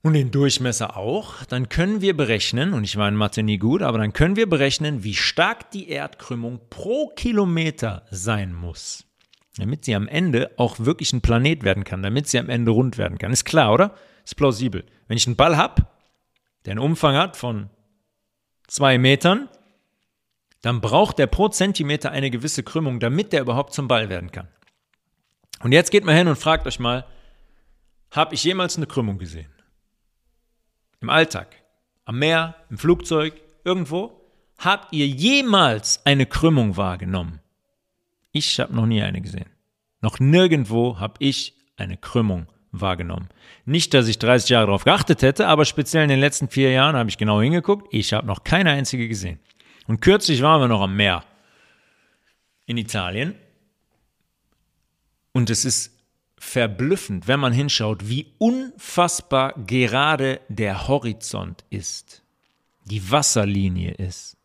und 0.01 0.14
den 0.14 0.32
Durchmesser 0.32 0.95
auch, 0.95 1.43
dann 1.43 1.68
können 1.68 1.99
wir 1.99 2.16
berechnen, 2.16 2.74
und 2.74 2.86
ich 2.86 2.95
war 2.95 3.10
in 3.10 3.16
Mathe 3.16 3.43
nie 3.43 3.58
gut, 3.58 3.82
aber 3.82 3.97
dann 3.97 4.14
können 4.14 4.38
wir 4.38 4.49
berechnen, 4.49 5.03
wie 5.03 5.16
stark 5.16 5.70
die 5.72 5.89
Erdkrümmung 5.89 6.62
pro 6.70 7.10
Kilometer 7.10 8.05
sein 8.10 8.53
muss 8.53 9.07
damit 9.58 9.86
sie 9.86 9.95
am 9.95 10.08
Ende 10.08 10.51
auch 10.58 10.80
wirklich 10.80 11.14
ein 11.14 11.22
Planet 11.22 11.64
werden 11.64 11.84
kann, 11.84 12.03
damit 12.03 12.28
sie 12.28 12.39
am 12.39 12.49
Ende 12.49 12.72
rund 12.72 12.97
werden 12.97 13.18
kann. 13.18 13.32
Ist 13.32 13.45
klar, 13.45 13.74
oder? 13.74 13.95
Ist 14.24 14.36
plausibel. 14.36 14.86
Wenn 15.08 15.18
ich 15.18 15.28
einen 15.28 15.36
Ball 15.36 15.58
habe, 15.58 15.88
der 16.66 16.72
einen 16.72 16.80
Umfang 16.80 17.16
hat 17.16 17.38
von 17.38 17.70
zwei 18.68 18.97
Metern, 18.97 19.49
dann 20.62 20.82
braucht 20.82 21.20
der 21.20 21.28
pro 21.28 21.49
Zentimeter 21.49 22.12
eine 22.12 22.30
gewisse 22.30 22.64
Krümmung, 22.64 22.99
damit 22.99 23.34
der 23.34 23.41
überhaupt 23.41 23.74
zum 23.74 23.88
Ball 23.88 24.10
werden 24.10 24.32
kann. 24.32 24.47
Und 25.62 25.72
jetzt 25.72 25.91
geht 25.91 26.03
mal 26.05 26.16
hin 26.16 26.28
und 26.28 26.38
fragt 26.38 26.68
euch 26.68 26.80
mal, 26.80 27.05
habe 28.12 28.36
ich 28.36 28.43
jemals 28.43 28.78
eine 28.78 28.86
Krümmung 28.86 29.18
gesehen? 29.18 29.51
Im 30.99 31.10
Alltag, 31.10 31.55
am 32.05 32.20
Meer, 32.20 32.55
im 32.70 32.78
Flugzeug, 32.78 33.34
irgendwo? 33.64 34.22
Habt 34.58 34.93
ihr 34.93 35.08
jemals 35.08 36.05
eine 36.05 36.26
Krümmung 36.26 36.78
wahrgenommen? 36.78 37.39
Ich 38.38 38.59
habe 38.59 38.75
noch 38.75 38.85
nie 38.85 39.01
eine 39.01 39.19
gesehen. 39.19 39.49
Noch 40.01 40.19
nirgendwo 40.19 40.99
habe 40.99 41.15
ich 41.17 41.55
eine 41.75 41.97
Krümmung 41.97 42.45
wahrgenommen. 42.71 43.29
Nicht, 43.65 43.95
dass 43.95 44.07
ich 44.07 44.19
30 44.19 44.49
Jahre 44.49 44.67
darauf 44.67 44.83
geachtet 44.83 45.23
hätte, 45.23 45.47
aber 45.47 45.65
speziell 45.65 46.03
in 46.03 46.09
den 46.09 46.19
letzten 46.19 46.49
vier 46.49 46.71
Jahren 46.71 46.95
habe 46.95 47.09
ich 47.09 47.17
genau 47.17 47.41
hingeguckt. 47.41 47.88
Ich 47.91 48.13
habe 48.13 48.27
noch 48.27 48.43
keine 48.43 48.69
einzige 48.69 49.07
gesehen. 49.07 49.39
Und 49.88 50.01
kürzlich 50.01 50.43
waren 50.43 50.61
wir 50.61 50.67
noch 50.67 50.81
am 50.81 50.95
Meer 50.95 51.23
in 52.67 52.77
Italien. 52.77 53.33
Und 55.31 55.49
es 55.49 55.65
ist 55.65 55.97
verblüffend, 56.38 57.27
wenn 57.27 57.39
man 57.39 57.53
hinschaut, 57.53 58.07
wie 58.07 58.27
unfassbar 58.38 59.53
gerade 59.65 60.41
der 60.47 60.88
Horizont 60.88 61.63
ist, 61.71 62.21
die 62.85 63.09
Wasserlinie 63.09 63.93
ist. 63.93 64.36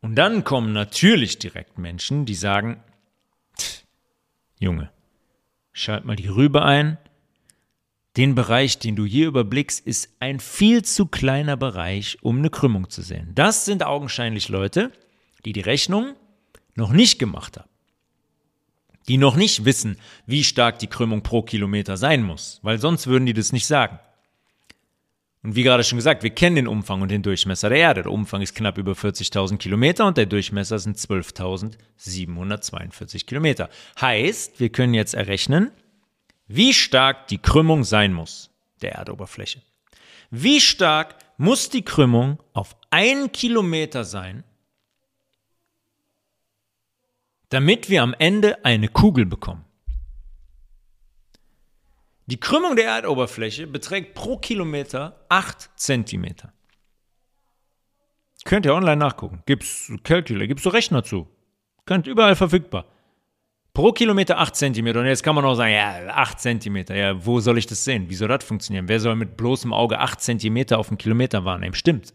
Und 0.00 0.14
dann 0.14 0.44
kommen 0.44 0.72
natürlich 0.72 1.38
direkt 1.38 1.78
Menschen, 1.78 2.24
die 2.24 2.34
sagen, 2.34 2.82
Junge, 4.58 4.90
schalt 5.72 6.04
mal 6.04 6.16
die 6.16 6.28
Rübe 6.28 6.62
ein. 6.62 6.98
Den 8.16 8.34
Bereich, 8.34 8.78
den 8.78 8.96
du 8.96 9.04
hier 9.04 9.28
überblickst, 9.28 9.86
ist 9.86 10.16
ein 10.18 10.40
viel 10.40 10.84
zu 10.84 11.06
kleiner 11.06 11.56
Bereich, 11.56 12.18
um 12.22 12.38
eine 12.38 12.50
Krümmung 12.50 12.90
zu 12.90 13.02
sehen. 13.02 13.32
Das 13.34 13.64
sind 13.64 13.84
augenscheinlich 13.84 14.48
Leute, 14.48 14.90
die 15.44 15.52
die 15.52 15.60
Rechnung 15.60 16.14
noch 16.74 16.92
nicht 16.92 17.18
gemacht 17.18 17.56
haben. 17.56 17.68
Die 19.08 19.16
noch 19.16 19.36
nicht 19.36 19.64
wissen, 19.64 19.96
wie 20.26 20.44
stark 20.44 20.78
die 20.78 20.86
Krümmung 20.86 21.22
pro 21.22 21.42
Kilometer 21.42 21.96
sein 21.96 22.22
muss, 22.22 22.60
weil 22.62 22.78
sonst 22.78 23.06
würden 23.06 23.26
die 23.26 23.32
das 23.32 23.52
nicht 23.52 23.66
sagen. 23.66 23.98
Und 25.42 25.56
wie 25.56 25.62
gerade 25.62 25.84
schon 25.84 25.96
gesagt, 25.96 26.22
wir 26.22 26.28
kennen 26.30 26.56
den 26.56 26.68
Umfang 26.68 27.00
und 27.00 27.10
den 27.10 27.22
Durchmesser 27.22 27.70
der 27.70 27.78
Erde. 27.78 28.02
Der 28.02 28.12
Umfang 28.12 28.42
ist 28.42 28.54
knapp 28.54 28.76
über 28.76 28.92
40.000 28.92 29.56
Kilometer 29.56 30.06
und 30.06 30.18
der 30.18 30.26
Durchmesser 30.26 30.78
sind 30.78 30.98
12.742 30.98 33.24
Kilometer. 33.24 33.70
Heißt, 33.98 34.60
wir 34.60 34.68
können 34.68 34.92
jetzt 34.92 35.14
errechnen, 35.14 35.70
wie 36.46 36.74
stark 36.74 37.28
die 37.28 37.38
Krümmung 37.38 37.84
sein 37.84 38.12
muss 38.12 38.50
der 38.82 38.92
Erdoberfläche. 38.92 39.62
Wie 40.30 40.60
stark 40.60 41.16
muss 41.38 41.70
die 41.70 41.80
Krümmung 41.82 42.38
auf 42.52 42.76
einen 42.90 43.32
Kilometer 43.32 44.04
sein, 44.04 44.44
damit 47.48 47.88
wir 47.88 48.02
am 48.02 48.14
Ende 48.18 48.62
eine 48.64 48.88
Kugel 48.88 49.24
bekommen? 49.24 49.64
Die 52.30 52.38
Krümmung 52.38 52.76
der 52.76 52.84
Erdoberfläche 52.84 53.66
beträgt 53.66 54.14
pro 54.14 54.36
Kilometer 54.38 55.26
8 55.28 55.70
cm. 55.74 56.26
Könnt 58.44 58.66
ihr 58.66 58.74
online 58.74 58.96
nachgucken. 58.96 59.42
Gibt's 59.46 59.92
Calculator, 60.04 60.46
gibt's 60.46 60.62
so 60.62 60.70
Rechner 60.70 61.02
zu. 61.02 61.26
Könnt 61.86 62.06
überall 62.06 62.36
verfügbar. 62.36 62.86
Pro 63.74 63.90
Kilometer 63.90 64.38
8 64.38 64.54
cm. 64.54 64.86
Und 64.96 65.06
jetzt 65.06 65.24
kann 65.24 65.34
man 65.34 65.44
auch 65.44 65.56
sagen, 65.56 65.72
ja, 65.72 66.06
8 66.06 66.38
cm. 66.38 66.84
Ja, 66.90 67.26
wo 67.26 67.40
soll 67.40 67.58
ich 67.58 67.66
das 67.66 67.84
sehen? 67.84 68.08
Wie 68.08 68.14
soll 68.14 68.28
das 68.28 68.44
funktionieren? 68.44 68.86
Wer 68.88 69.00
soll 69.00 69.16
mit 69.16 69.36
bloßem 69.36 69.72
Auge 69.72 69.98
8 69.98 70.20
cm 70.20 70.72
auf 70.74 70.88
einen 70.88 70.98
Kilometer 70.98 71.44
wahrnehmen? 71.44 71.74
Stimmt. 71.74 72.14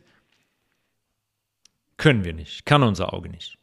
Können 1.98 2.24
wir 2.24 2.34
nicht. 2.34 2.66
Kann 2.66 2.84
unser 2.84 3.14
Auge 3.14 3.28
nicht. 3.28 3.58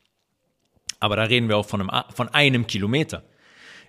Aber 1.01 1.17
da 1.17 1.23
reden 1.23 1.49
wir 1.49 1.57
auch 1.57 1.67
von 1.67 1.81
einem, 1.81 2.05
von 2.15 2.29
einem 2.29 2.67
Kilometer. 2.67 3.25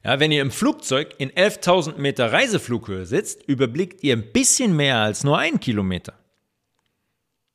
Ja, 0.03 0.19
wenn 0.19 0.33
ihr 0.33 0.41
im 0.41 0.51
Flugzeug 0.51 1.15
in 1.17 1.31
11.000 1.31 1.97
Meter 1.97 2.31
Reiseflughöhe 2.33 3.05
sitzt, 3.05 3.43
überblickt 3.43 4.03
ihr 4.03 4.17
ein 4.17 4.33
bisschen 4.33 4.75
mehr 4.75 4.97
als 4.97 5.23
nur 5.23 5.37
einen 5.37 5.61
Kilometer. 5.61 6.13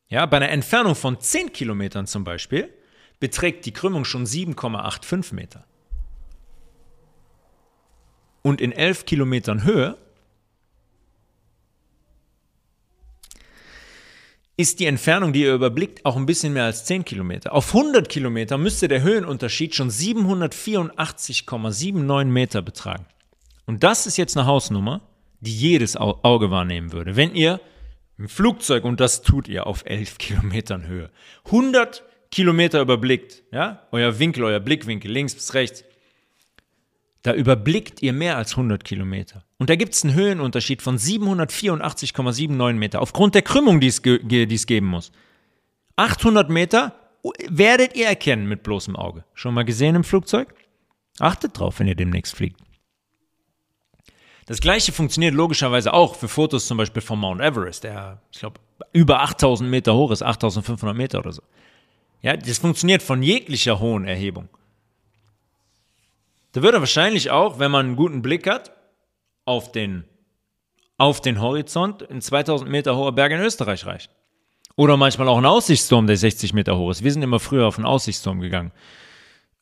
Ja, 0.08 0.24
bei 0.24 0.38
einer 0.38 0.48
Entfernung 0.48 0.94
von 0.94 1.20
10 1.20 1.52
Kilometern 1.52 2.06
zum 2.06 2.24
Beispiel 2.24 2.72
beträgt 3.20 3.66
die 3.66 3.72
Krümmung 3.72 4.06
schon 4.06 4.24
7,85 4.24 5.34
Meter. 5.34 5.64
Und 8.40 8.62
in 8.62 8.72
11 8.72 9.04
Kilometern 9.04 9.64
Höhe 9.64 9.98
ist 14.58 14.78
die 14.80 14.86
Entfernung, 14.86 15.32
die 15.32 15.42
ihr 15.42 15.54
überblickt, 15.54 16.04
auch 16.04 16.16
ein 16.16 16.26
bisschen 16.26 16.52
mehr 16.52 16.64
als 16.64 16.84
10 16.84 17.04
Kilometer. 17.04 17.54
Auf 17.54 17.72
100 17.74 18.08
Kilometer 18.08 18.58
müsste 18.58 18.88
der 18.88 19.02
Höhenunterschied 19.02 19.76
schon 19.76 19.88
784,79 19.88 22.24
Meter 22.24 22.60
betragen. 22.60 23.06
Und 23.66 23.84
das 23.84 24.08
ist 24.08 24.16
jetzt 24.16 24.36
eine 24.36 24.46
Hausnummer, 24.46 25.02
die 25.38 25.56
jedes 25.56 25.96
Auge 25.96 26.50
wahrnehmen 26.50 26.92
würde. 26.92 27.14
Wenn 27.14 27.36
ihr 27.36 27.60
im 28.18 28.28
Flugzeug, 28.28 28.82
und 28.82 28.98
das 28.98 29.22
tut 29.22 29.46
ihr 29.46 29.68
auf 29.68 29.84
11 29.86 30.18
Kilometern 30.18 30.88
Höhe, 30.88 31.12
100 31.44 32.02
Kilometer 32.32 32.80
überblickt, 32.80 33.44
ja, 33.52 33.86
euer 33.92 34.18
Winkel, 34.18 34.42
euer 34.42 34.58
Blickwinkel, 34.58 35.12
links 35.12 35.36
bis 35.36 35.54
rechts, 35.54 35.84
da 37.22 37.32
überblickt 37.32 38.02
ihr 38.02 38.12
mehr 38.12 38.36
als 38.36 38.50
100 38.52 38.82
Kilometer. 38.82 39.44
Und 39.58 39.70
da 39.70 39.76
gibt 39.76 39.94
es 39.94 40.04
einen 40.04 40.14
Höhenunterschied 40.14 40.82
von 40.82 40.98
784,79 40.98 42.72
Meter 42.74 43.02
aufgrund 43.02 43.34
der 43.34 43.42
Krümmung, 43.42 43.80
die 43.80 43.88
es, 43.88 44.66
geben 44.66 44.86
muss. 44.86 45.10
800 45.96 46.48
Meter 46.48 46.94
werdet 47.48 47.96
ihr 47.96 48.06
erkennen 48.06 48.46
mit 48.46 48.62
bloßem 48.62 48.94
Auge. 48.94 49.24
Schon 49.34 49.54
mal 49.54 49.64
gesehen 49.64 49.96
im 49.96 50.04
Flugzeug? 50.04 50.54
Achtet 51.18 51.58
drauf, 51.58 51.80
wenn 51.80 51.88
ihr 51.88 51.96
demnächst 51.96 52.36
fliegt. 52.36 52.60
Das 54.46 54.60
gleiche 54.60 54.92
funktioniert 54.92 55.34
logischerweise 55.34 55.92
auch 55.92 56.14
für 56.14 56.28
Fotos 56.28 56.66
zum 56.66 56.78
Beispiel 56.78 57.02
vom 57.02 57.20
Mount 57.20 57.40
Everest, 57.40 57.84
der, 57.84 58.22
ich 58.32 58.38
glaube, 58.38 58.60
über 58.92 59.20
8000 59.20 59.68
Meter 59.68 59.94
hoch 59.94 60.12
ist, 60.12 60.22
8500 60.22 60.96
Meter 60.96 61.18
oder 61.18 61.32
so. 61.32 61.42
Ja, 62.22 62.36
das 62.36 62.58
funktioniert 62.58 63.02
von 63.02 63.22
jeglicher 63.22 63.80
hohen 63.80 64.06
Erhebung. 64.06 64.48
Da 66.52 66.62
würde 66.62 66.80
wahrscheinlich 66.80 67.30
auch, 67.30 67.58
wenn 67.58 67.70
man 67.70 67.86
einen 67.86 67.96
guten 67.96 68.22
Blick 68.22 68.48
hat, 68.48 68.72
auf 69.48 69.72
den, 69.72 70.04
auf 70.98 71.20
den 71.20 71.40
Horizont 71.40 72.02
in 72.02 72.20
2000 72.20 72.70
Meter 72.70 72.96
hoher 72.96 73.12
Berg 73.12 73.32
in 73.32 73.40
Österreich 73.40 73.86
reichen. 73.86 74.10
Oder 74.76 74.96
manchmal 74.96 75.28
auch 75.28 75.38
ein 75.38 75.46
Aussichtsturm, 75.46 76.06
der 76.06 76.16
60 76.16 76.52
Meter 76.52 76.76
hoch 76.76 76.90
ist. 76.90 77.02
Wir 77.02 77.10
sind 77.10 77.22
immer 77.22 77.40
früher 77.40 77.66
auf 77.66 77.78
einen 77.78 77.86
Aussichtsturm 77.86 78.40
gegangen, 78.40 78.70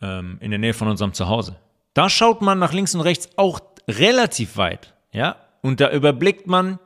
ähm, 0.02 0.38
in 0.40 0.50
der 0.50 0.58
Nähe 0.58 0.74
von 0.74 0.88
unserem 0.88 1.14
Zuhause. 1.14 1.56
Da 1.94 2.10
schaut 2.10 2.42
man 2.42 2.58
nach 2.58 2.72
links 2.72 2.94
und 2.94 3.00
rechts 3.00 3.30
auch 3.36 3.60
relativ 3.88 4.56
weit, 4.58 4.92
ja, 5.12 5.36
und 5.62 5.80
da 5.80 5.90
überblickt 5.90 6.46
man 6.46 6.78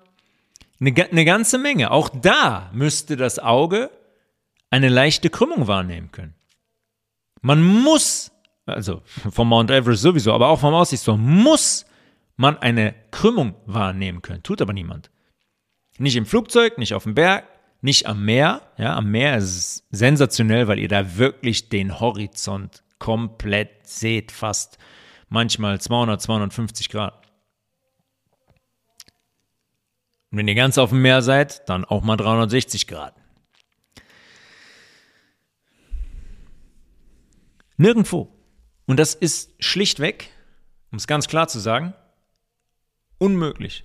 eine, 0.79 0.95
eine 0.95 1.25
ganze 1.25 1.59
Menge. 1.59 1.91
Auch 1.91 2.09
da 2.09 2.71
müsste 2.73 3.17
das 3.17 3.39
Auge 3.39 3.91
eine 4.71 4.89
leichte 4.89 5.31
Krümmung 5.31 5.67
wahrnehmen 5.67 6.13
können. 6.13 6.35
Man 7.41 7.63
muss 7.63 8.31
also 8.67 9.03
vom 9.33 9.49
Mount 9.49 9.71
Everest 9.71 10.03
sowieso, 10.03 10.33
aber 10.33 10.49
auch 10.49 10.61
vom 10.61 10.75
Aussichtsturm, 10.75 11.21
muss 11.21 11.85
man 12.41 12.59
eine 12.59 12.95
Krümmung 13.11 13.55
wahrnehmen 13.67 14.23
können. 14.23 14.43
Tut 14.43 14.63
aber 14.63 14.73
niemand. 14.73 15.11
Nicht 15.99 16.17
im 16.17 16.25
Flugzeug, 16.25 16.79
nicht 16.79 16.95
auf 16.95 17.03
dem 17.05 17.15
Berg, 17.15 17.45
nicht 17.83 18.07
am 18.07 18.25
Meer. 18.25 18.63
Ja, 18.79 18.97
am 18.97 19.11
Meer 19.11 19.37
ist 19.37 19.57
es 19.57 19.87
sensationell, 19.91 20.67
weil 20.67 20.79
ihr 20.79 20.89
da 20.89 21.19
wirklich 21.19 21.69
den 21.69 22.01
Horizont 22.01 22.83
komplett 22.99 23.87
seht, 23.87 24.33
fast 24.33 24.79
manchmal 25.29 25.81
200, 25.81 26.21
250 26.21 26.89
Grad. 26.89 27.27
Und 30.31 30.39
wenn 30.39 30.49
ihr 30.49 30.55
ganz 30.55 30.79
auf 30.79 30.91
dem 30.91 31.03
Meer 31.03 31.21
seid, 31.21 31.69
dann 31.69 31.85
auch 31.85 32.03
mal 32.03 32.17
360 32.17 32.87
Grad. 32.87 33.15
Nirgendwo 37.77 38.33
und 38.87 38.99
das 38.99 39.15
ist 39.15 39.53
schlichtweg, 39.59 40.31
um 40.91 40.97
es 40.97 41.07
ganz 41.07 41.29
klar 41.29 41.49
zu 41.49 41.59
sagen, 41.59 41.95
unmöglich. 43.21 43.85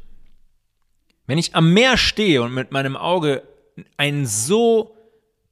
Wenn 1.28 1.38
ich 1.38 1.56
am 1.56 1.74
Meer 1.74 1.98
stehe 1.98 2.42
und 2.42 2.54
mit 2.54 2.72
meinem 2.72 2.96
Auge 2.96 3.44
einen 3.98 4.26
so 4.26 4.96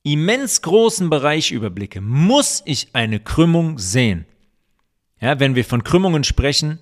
immens 0.03 0.61
großen 0.61 1.09
Bereich 1.09 1.51
überblicke, 1.51 2.01
muss 2.01 2.61
ich 2.65 2.89
eine 2.93 3.19
Krümmung 3.19 3.77
sehen. 3.79 4.25
Ja, 5.19 5.39
wenn 5.39 5.55
wir 5.55 5.65
von 5.65 5.83
Krümmungen 5.83 6.23
sprechen, 6.23 6.79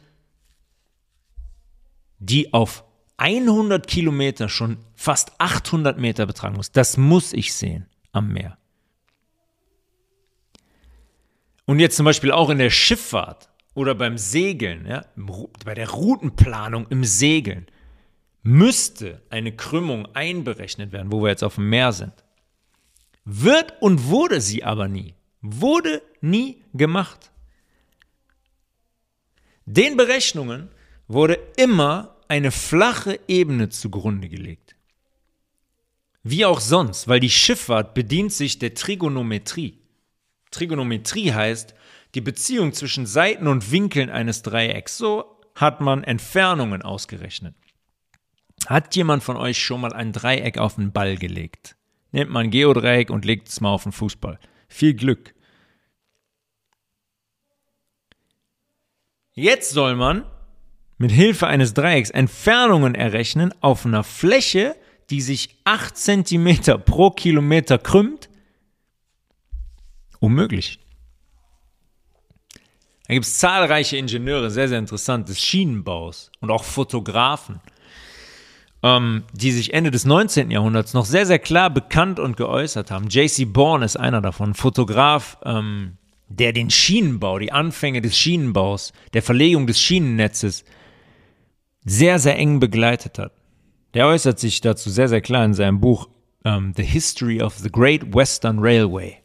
die 2.19 2.53
auf 2.53 2.83
100 3.17 3.87
Kilometer 3.87 4.49
schon 4.49 4.77
fast 4.95 5.33
800 5.39 5.97
Meter 5.99 6.25
betragen 6.25 6.55
muss, 6.55 6.71
das 6.71 6.97
muss 6.97 7.33
ich 7.33 7.53
sehen 7.53 7.87
am 8.11 8.29
Meer. 8.33 8.57
Und 11.65 11.79
jetzt 11.79 11.95
zum 11.97 12.05
Beispiel 12.05 12.31
auch 12.31 12.49
in 12.49 12.57
der 12.57 12.71
Schifffahrt 12.71 13.50
oder 13.73 13.95
beim 13.95 14.17
Segeln, 14.17 14.85
ja, 14.85 15.05
bei 15.65 15.73
der 15.73 15.89
Routenplanung 15.89 16.87
im 16.89 17.03
Segeln, 17.03 17.67
müsste 18.43 19.21
eine 19.29 19.55
Krümmung 19.55 20.07
einberechnet 20.15 20.91
werden, 20.91 21.11
wo 21.11 21.21
wir 21.21 21.29
jetzt 21.29 21.43
auf 21.43 21.55
dem 21.55 21.69
Meer 21.69 21.91
sind. 21.91 22.13
Wird 23.23 23.73
und 23.81 24.07
wurde 24.07 24.41
sie 24.41 24.63
aber 24.63 24.87
nie. 24.87 25.13
Wurde 25.41 26.01
nie 26.21 26.63
gemacht. 26.73 27.31
Den 29.65 29.95
Berechnungen 29.95 30.69
wurde 31.07 31.39
immer 31.55 32.15
eine 32.27 32.51
flache 32.51 33.19
Ebene 33.27 33.69
zugrunde 33.69 34.27
gelegt. 34.27 34.75
Wie 36.23 36.45
auch 36.45 36.59
sonst, 36.59 37.07
weil 37.07 37.19
die 37.19 37.29
Schifffahrt 37.29 37.93
bedient 37.93 38.31
sich 38.31 38.59
der 38.59 38.73
Trigonometrie. 38.73 39.79
Trigonometrie 40.51 41.31
heißt 41.31 41.73
die 42.15 42.21
Beziehung 42.21 42.73
zwischen 42.73 43.05
Seiten 43.05 43.47
und 43.47 43.71
Winkeln 43.71 44.09
eines 44.09 44.41
Dreiecks. 44.41 44.97
So 44.97 45.39
hat 45.55 45.81
man 45.81 46.03
Entfernungen 46.03 46.81
ausgerechnet. 46.81 47.55
Hat 48.67 48.95
jemand 48.95 49.23
von 49.23 49.37
euch 49.37 49.57
schon 49.57 49.81
mal 49.81 49.93
ein 49.93 50.13
Dreieck 50.13 50.57
auf 50.57 50.77
einen 50.77 50.91
Ball 50.91 51.17
gelegt? 51.17 51.75
Nehmt 52.11 52.31
man 52.31 52.47
ein 52.47 52.51
Geodreieck 52.51 53.09
und 53.09 53.25
legt 53.25 53.47
es 53.47 53.61
mal 53.61 53.69
auf 53.69 53.83
den 53.83 53.91
Fußball. 53.91 54.39
Viel 54.67 54.93
Glück. 54.93 55.33
Jetzt 59.33 59.71
soll 59.71 59.95
man 59.95 60.25
mit 60.97 61.11
Hilfe 61.11 61.47
eines 61.47 61.73
Dreiecks 61.73 62.11
Entfernungen 62.11 62.93
errechnen 62.93 63.53
auf 63.61 63.85
einer 63.85 64.03
Fläche, 64.03 64.75
die 65.09 65.21
sich 65.21 65.57
8 65.63 65.97
cm 65.97 66.83
pro 66.85 67.09
Kilometer 67.11 67.79
krümmt 67.79 68.29
Unmöglich. 70.21 70.79
Da 73.11 73.15
gibt 73.15 73.25
es 73.25 73.39
zahlreiche 73.39 73.97
Ingenieure, 73.97 74.49
sehr, 74.49 74.69
sehr 74.69 74.79
interessant, 74.79 75.27
des 75.27 75.37
Schienenbaus 75.37 76.31
und 76.39 76.49
auch 76.49 76.63
Fotografen, 76.63 77.59
ähm, 78.83 79.23
die 79.33 79.51
sich 79.51 79.73
Ende 79.73 79.91
des 79.91 80.05
19. 80.05 80.49
Jahrhunderts 80.49 80.93
noch 80.93 81.03
sehr, 81.03 81.25
sehr 81.25 81.39
klar 81.39 81.69
bekannt 81.69 82.21
und 82.21 82.37
geäußert 82.37 82.89
haben. 82.89 83.09
J.C. 83.09 83.43
Bourne 83.43 83.83
ist 83.83 83.97
einer 83.97 84.21
davon, 84.21 84.53
Fotograf, 84.53 85.37
ähm, 85.43 85.97
der 86.29 86.53
den 86.53 86.69
Schienenbau, 86.69 87.37
die 87.37 87.51
Anfänge 87.51 87.99
des 87.99 88.17
Schienenbaus, 88.17 88.93
der 89.13 89.23
Verlegung 89.23 89.67
des 89.67 89.81
Schienennetzes 89.81 90.63
sehr, 91.83 92.17
sehr 92.17 92.37
eng 92.37 92.61
begleitet 92.61 93.19
hat. 93.19 93.33
Der 93.93 94.07
äußert 94.07 94.39
sich 94.39 94.61
dazu 94.61 94.89
sehr, 94.89 95.09
sehr 95.09 95.19
klar 95.19 95.43
in 95.43 95.53
seinem 95.53 95.81
Buch 95.81 96.07
um, 96.45 96.51
ähm, 96.53 96.73
The 96.77 96.83
History 96.83 97.41
of 97.41 97.57
the 97.57 97.69
Great 97.69 98.15
Western 98.15 98.59
Railway. 98.59 99.20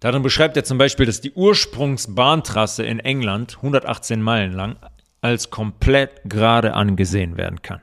Darin 0.00 0.22
beschreibt 0.22 0.56
er 0.56 0.64
zum 0.64 0.78
Beispiel, 0.78 1.06
dass 1.06 1.20
die 1.20 1.32
Ursprungsbahntrasse 1.32 2.82
in 2.84 3.00
England, 3.00 3.56
118 3.56 4.22
Meilen 4.22 4.52
lang, 4.52 4.76
als 5.20 5.50
komplett 5.50 6.22
gerade 6.24 6.74
angesehen 6.74 7.36
werden 7.36 7.60
kann. 7.60 7.82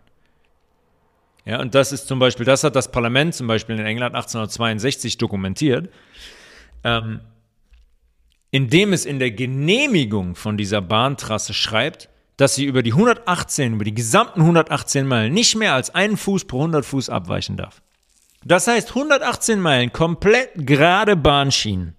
Ja, 1.45 1.61
und 1.61 1.75
das 1.75 1.91
ist 1.91 2.07
zum 2.07 2.19
Beispiel, 2.19 2.45
das 2.45 2.63
hat 2.63 2.75
das 2.75 2.91
Parlament 2.91 3.35
zum 3.35 3.47
Beispiel 3.47 3.79
in 3.79 3.85
England 3.85 4.15
1862 4.15 5.17
dokumentiert, 5.17 5.89
ähm, 6.83 7.21
indem 8.51 8.93
es 8.93 9.05
in 9.05 9.19
der 9.19 9.31
Genehmigung 9.31 10.35
von 10.35 10.57
dieser 10.57 10.81
Bahntrasse 10.81 11.53
schreibt, 11.53 12.09
dass 12.37 12.55
sie 12.55 12.65
über 12.65 12.83
die 12.83 12.93
118, 12.93 13.73
über 13.73 13.83
die 13.83 13.93
gesamten 13.93 14.41
118 14.41 15.07
Meilen 15.07 15.33
nicht 15.33 15.55
mehr 15.55 15.73
als 15.73 15.93
einen 15.93 16.17
Fuß 16.17 16.45
pro 16.45 16.57
100 16.57 16.85
Fuß 16.85 17.09
abweichen 17.09 17.57
darf. 17.57 17.81
Das 18.43 18.67
heißt 18.67 18.89
118 18.89 19.59
Meilen 19.59 19.91
komplett 19.91 20.49
gerade 20.55 21.15
Bahnschienen. 21.15 21.96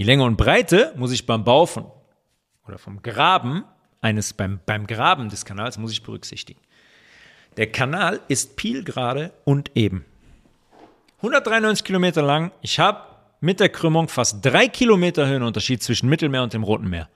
Die 0.00 0.06
Länge 0.06 0.24
und 0.24 0.38
Breite 0.38 0.94
muss 0.96 1.12
ich 1.12 1.26
beim 1.26 1.44
Bau 1.44 1.66
von 1.66 1.84
oder 2.66 2.78
vom 2.78 3.02
Graben 3.02 3.64
eines 4.00 4.32
beim, 4.32 4.58
beim 4.64 4.86
Graben 4.86 5.28
des 5.28 5.44
Kanals 5.44 5.76
muss 5.76 5.92
ich 5.92 6.02
berücksichtigen. 6.02 6.62
Der 7.58 7.70
Kanal 7.70 8.22
ist 8.28 8.56
pielgerade 8.56 9.34
und 9.44 9.76
eben. 9.76 10.06
193 11.18 11.84
Kilometer 11.84 12.22
lang. 12.22 12.50
Ich 12.62 12.78
habe 12.78 13.14
mit 13.40 13.60
der 13.60 13.68
Krümmung 13.68 14.08
fast 14.08 14.42
drei 14.42 14.68
Kilometer 14.68 15.26
Höhenunterschied 15.26 15.82
zwischen 15.82 16.08
Mittelmeer 16.08 16.44
und 16.44 16.54
dem 16.54 16.62
Roten 16.62 16.88
Meer. 16.88 17.10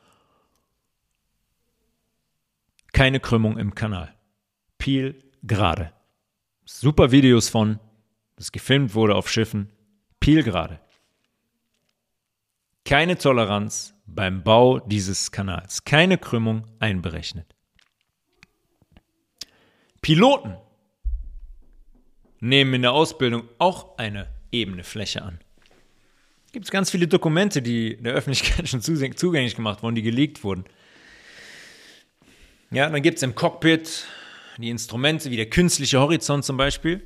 Keine 2.93 3.19
Krümmung 3.19 3.57
im 3.57 3.75
Kanal. 3.75 4.15
Piel 4.77 5.25
gerade. 5.43 5.95
Super 6.67 7.13
Videos 7.13 7.49
von, 7.49 7.81
das 8.37 8.53
gefilmt 8.53 8.95
wurde 8.95 9.15
auf 9.15 9.31
Schiffen, 9.31 9.73
Peel 10.21 10.43
gerade. 10.43 10.84
Keine 12.85 13.17
Toleranz 13.17 13.95
beim 14.07 14.43
Bau 14.43 14.79
dieses 14.79 15.33
Kanals, 15.33 15.85
keine 15.85 16.19
Krümmung 16.19 16.67
einberechnet. 16.81 17.55
Piloten 20.03 20.57
nehmen 22.41 22.75
in 22.75 22.83
der 22.83 22.93
Ausbildung 22.93 23.49
auch 23.59 23.97
eine 23.97 24.29
ebene 24.53 24.85
Fläche 24.85 25.23
an. 25.23 25.39
Gibt 26.53 26.67
es 26.67 26.71
ganz 26.71 26.91
viele 26.91 27.09
Dokumente, 27.09 27.63
die 27.63 27.97
der 27.97 28.13
Öffentlichkeit 28.13 28.69
schon 28.69 28.83
zugänglich 28.83 29.57
gemacht 29.57 29.83
wurden, 29.83 29.95
die 29.95 30.03
geleakt 30.03 30.45
wurden. 30.45 30.65
Ja, 32.71 32.89
dann 32.91 33.03
gibt 33.03 33.17
es 33.17 33.23
im 33.23 33.35
Cockpit 33.35 34.07
die 34.59 34.69
Instrumente 34.69 35.31
wie 35.31 35.37
der 35.37 35.49
künstliche 35.49 35.99
Horizont 36.01 36.45
zum 36.45 36.57
Beispiel. 36.57 37.03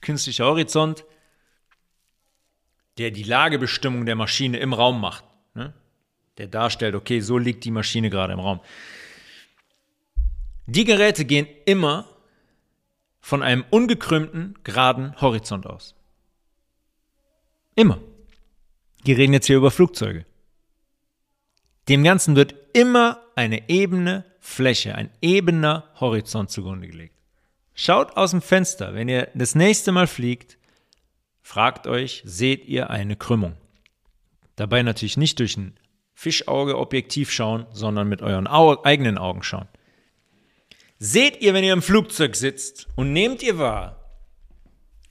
Künstlicher 0.00 0.46
Horizont, 0.46 1.04
der 2.98 3.10
die 3.10 3.22
Lagebestimmung 3.22 4.06
der 4.06 4.16
Maschine 4.16 4.58
im 4.58 4.72
Raum 4.72 5.00
macht. 5.00 5.24
Ne? 5.54 5.72
Der 6.36 6.48
darstellt, 6.48 6.94
okay, 6.94 7.20
so 7.20 7.38
liegt 7.38 7.64
die 7.64 7.70
Maschine 7.70 8.10
gerade 8.10 8.32
im 8.32 8.40
Raum. 8.40 8.60
Die 10.66 10.84
Geräte 10.84 11.24
gehen 11.24 11.46
immer 11.64 12.06
von 13.20 13.42
einem 13.42 13.64
ungekrümmten, 13.70 14.58
geraden 14.64 15.18
Horizont 15.20 15.66
aus. 15.66 15.94
Immer. 17.74 18.00
Wir 19.04 19.16
reden 19.16 19.32
jetzt 19.32 19.46
hier 19.46 19.56
über 19.56 19.70
Flugzeuge. 19.70 20.26
Dem 21.88 22.04
Ganzen 22.04 22.36
wird 22.36 22.54
immer 22.74 23.22
eine 23.34 23.68
ebene 23.70 24.24
Fläche, 24.40 24.94
ein 24.94 25.10
ebener 25.22 25.88
Horizont 26.00 26.50
zugrunde 26.50 26.88
gelegt. 26.88 27.14
Schaut 27.74 28.16
aus 28.16 28.32
dem 28.32 28.42
Fenster, 28.42 28.94
wenn 28.94 29.08
ihr 29.08 29.28
das 29.34 29.54
nächste 29.54 29.92
Mal 29.92 30.06
fliegt, 30.06 30.57
fragt 31.48 31.86
euch, 31.86 32.20
seht 32.26 32.66
ihr 32.66 32.90
eine 32.90 33.16
Krümmung? 33.16 33.56
Dabei 34.56 34.82
natürlich 34.82 35.16
nicht 35.16 35.38
durch 35.38 35.56
ein 35.56 35.80
Fischauge 36.12 36.76
objektiv 36.76 37.32
schauen, 37.32 37.66
sondern 37.72 38.06
mit 38.06 38.20
euren 38.20 38.46
Au 38.46 38.84
eigenen 38.84 39.16
Augen 39.16 39.42
schauen. 39.42 39.66
Seht 40.98 41.40
ihr, 41.40 41.54
wenn 41.54 41.64
ihr 41.64 41.72
im 41.72 41.80
Flugzeug 41.80 42.36
sitzt 42.36 42.86
und 42.96 43.14
nehmt 43.14 43.42
ihr 43.42 43.56
wahr, 43.56 44.20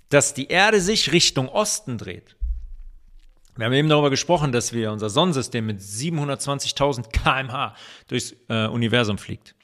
dass 0.09 0.35
die 0.35 0.49
Erde 0.49 0.79
sich 0.79 1.11
Richtung 1.11 1.49
Osten 1.49 1.97
dreht? 1.97 2.35
Wir 3.55 3.65
haben 3.65 3.73
eben 3.73 3.89
darüber 3.89 4.11
gesprochen, 4.11 4.51
dass 4.51 4.73
wir 4.73 4.91
unser 4.91 5.09
Sonnensystem 5.09 5.65
mit 5.65 5.81
720.000 5.81 7.09
kmh 7.09 7.73
durchs 8.09 8.35
äh, 8.47 8.67
Universum 8.67 9.17
fliegt. 9.17 9.55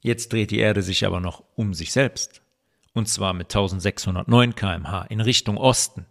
Jetzt 0.00 0.32
dreht 0.32 0.50
die 0.50 0.58
Erde 0.58 0.82
sich 0.82 1.06
aber 1.06 1.20
noch 1.20 1.44
um 1.54 1.72
sich 1.72 1.92
selbst. 1.92 2.41
Und 2.94 3.08
zwar 3.08 3.32
mit 3.32 3.46
1609 3.46 4.54
kmh 4.54 5.06
in 5.08 5.20
Richtung 5.20 5.56
Osten. 5.56 6.06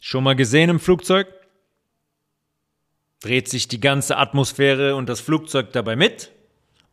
Schon 0.00 0.24
mal 0.24 0.36
gesehen 0.36 0.70
im 0.70 0.80
Flugzeug? 0.80 1.28
Dreht 3.20 3.48
sich 3.48 3.68
die 3.68 3.80
ganze 3.80 4.16
Atmosphäre 4.16 4.96
und 4.96 5.08
das 5.08 5.20
Flugzeug 5.20 5.72
dabei 5.72 5.96
mit? 5.96 6.32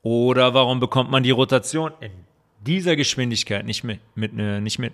Oder 0.01 0.53
warum 0.53 0.79
bekommt 0.79 1.09
man 1.09 1.23
die 1.23 1.31
Rotation 1.31 1.91
in 1.99 2.11
dieser 2.65 2.95
Geschwindigkeit 2.95 3.65
nicht 3.65 3.83
mit? 3.83 3.99
mit 4.15 4.33
äh, 4.37 4.59
nicht 4.59 4.79
mit? 4.79 4.93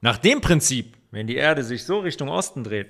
Nach 0.00 0.18
dem 0.18 0.40
Prinzip, 0.40 0.96
wenn 1.10 1.26
die 1.26 1.36
Erde 1.36 1.64
sich 1.64 1.84
so 1.84 2.00
Richtung 2.00 2.28
Osten 2.28 2.62
dreht, 2.62 2.88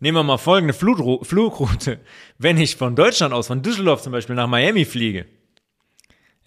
nehmen 0.00 0.16
wir 0.16 0.22
mal 0.22 0.38
folgende 0.38 0.74
Flugroute. 0.74 2.00
Wenn 2.38 2.58
ich 2.58 2.76
von 2.76 2.94
Deutschland 2.94 3.34
aus, 3.34 3.48
von 3.48 3.62
Düsseldorf 3.62 4.02
zum 4.02 4.12
Beispiel 4.12 4.36
nach 4.36 4.46
Miami 4.46 4.84
fliege, 4.84 5.26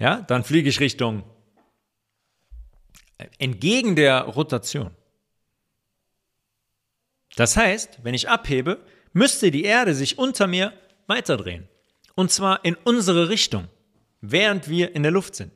ja, 0.01 0.21
dann 0.21 0.43
fliege 0.43 0.67
ich 0.67 0.79
Richtung 0.79 1.23
entgegen 3.37 3.95
der 3.95 4.21
Rotation. 4.21 4.89
Das 7.35 7.55
heißt, 7.55 7.99
wenn 8.01 8.15
ich 8.15 8.27
abhebe, 8.27 8.83
müsste 9.13 9.51
die 9.51 9.63
Erde 9.63 9.93
sich 9.93 10.17
unter 10.17 10.47
mir 10.47 10.73
weiterdrehen. 11.05 11.67
Und 12.15 12.31
zwar 12.31 12.65
in 12.65 12.75
unsere 12.83 13.29
Richtung, 13.29 13.67
während 14.21 14.67
wir 14.69 14.95
in 14.95 15.03
der 15.03 15.11
Luft 15.11 15.35
sind. 15.35 15.51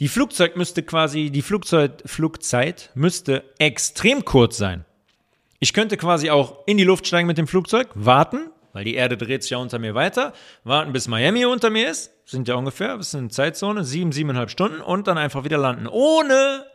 Die 0.00 0.08
Flugzeug 0.08 0.56
müsste 0.56 0.82
quasi, 0.82 1.30
die 1.30 1.42
Flugzeug, 1.42 2.02
Flugzeit 2.04 2.90
müsste 2.94 3.44
extrem 3.58 4.24
kurz 4.24 4.56
sein. 4.56 4.84
Ich 5.60 5.72
könnte 5.72 5.96
quasi 5.96 6.30
auch 6.30 6.66
in 6.66 6.78
die 6.78 6.84
Luft 6.84 7.06
steigen 7.06 7.28
mit 7.28 7.38
dem 7.38 7.46
Flugzeug, 7.46 7.88
warten, 7.94 8.50
weil 8.72 8.84
die 8.84 8.94
Erde 8.94 9.16
dreht 9.16 9.42
sich 9.42 9.50
ja 9.50 9.58
unter 9.58 9.78
mir 9.78 9.94
weiter, 9.94 10.32
warten 10.64 10.92
bis 10.92 11.08
Miami 11.08 11.44
unter 11.44 11.70
mir 11.70 11.90
ist, 11.90 12.12
sind 12.24 12.48
ja 12.48 12.54
ungefähr, 12.54 12.96
das 12.96 13.10
sind 13.10 13.32
Zeitzone, 13.32 13.84
sieben, 13.84 14.12
siebeneinhalb 14.12 14.50
Stunden 14.50 14.80
und 14.80 15.06
dann 15.06 15.18
einfach 15.18 15.44
wieder 15.44 15.58
landen, 15.58 15.86
ohne 15.86 16.66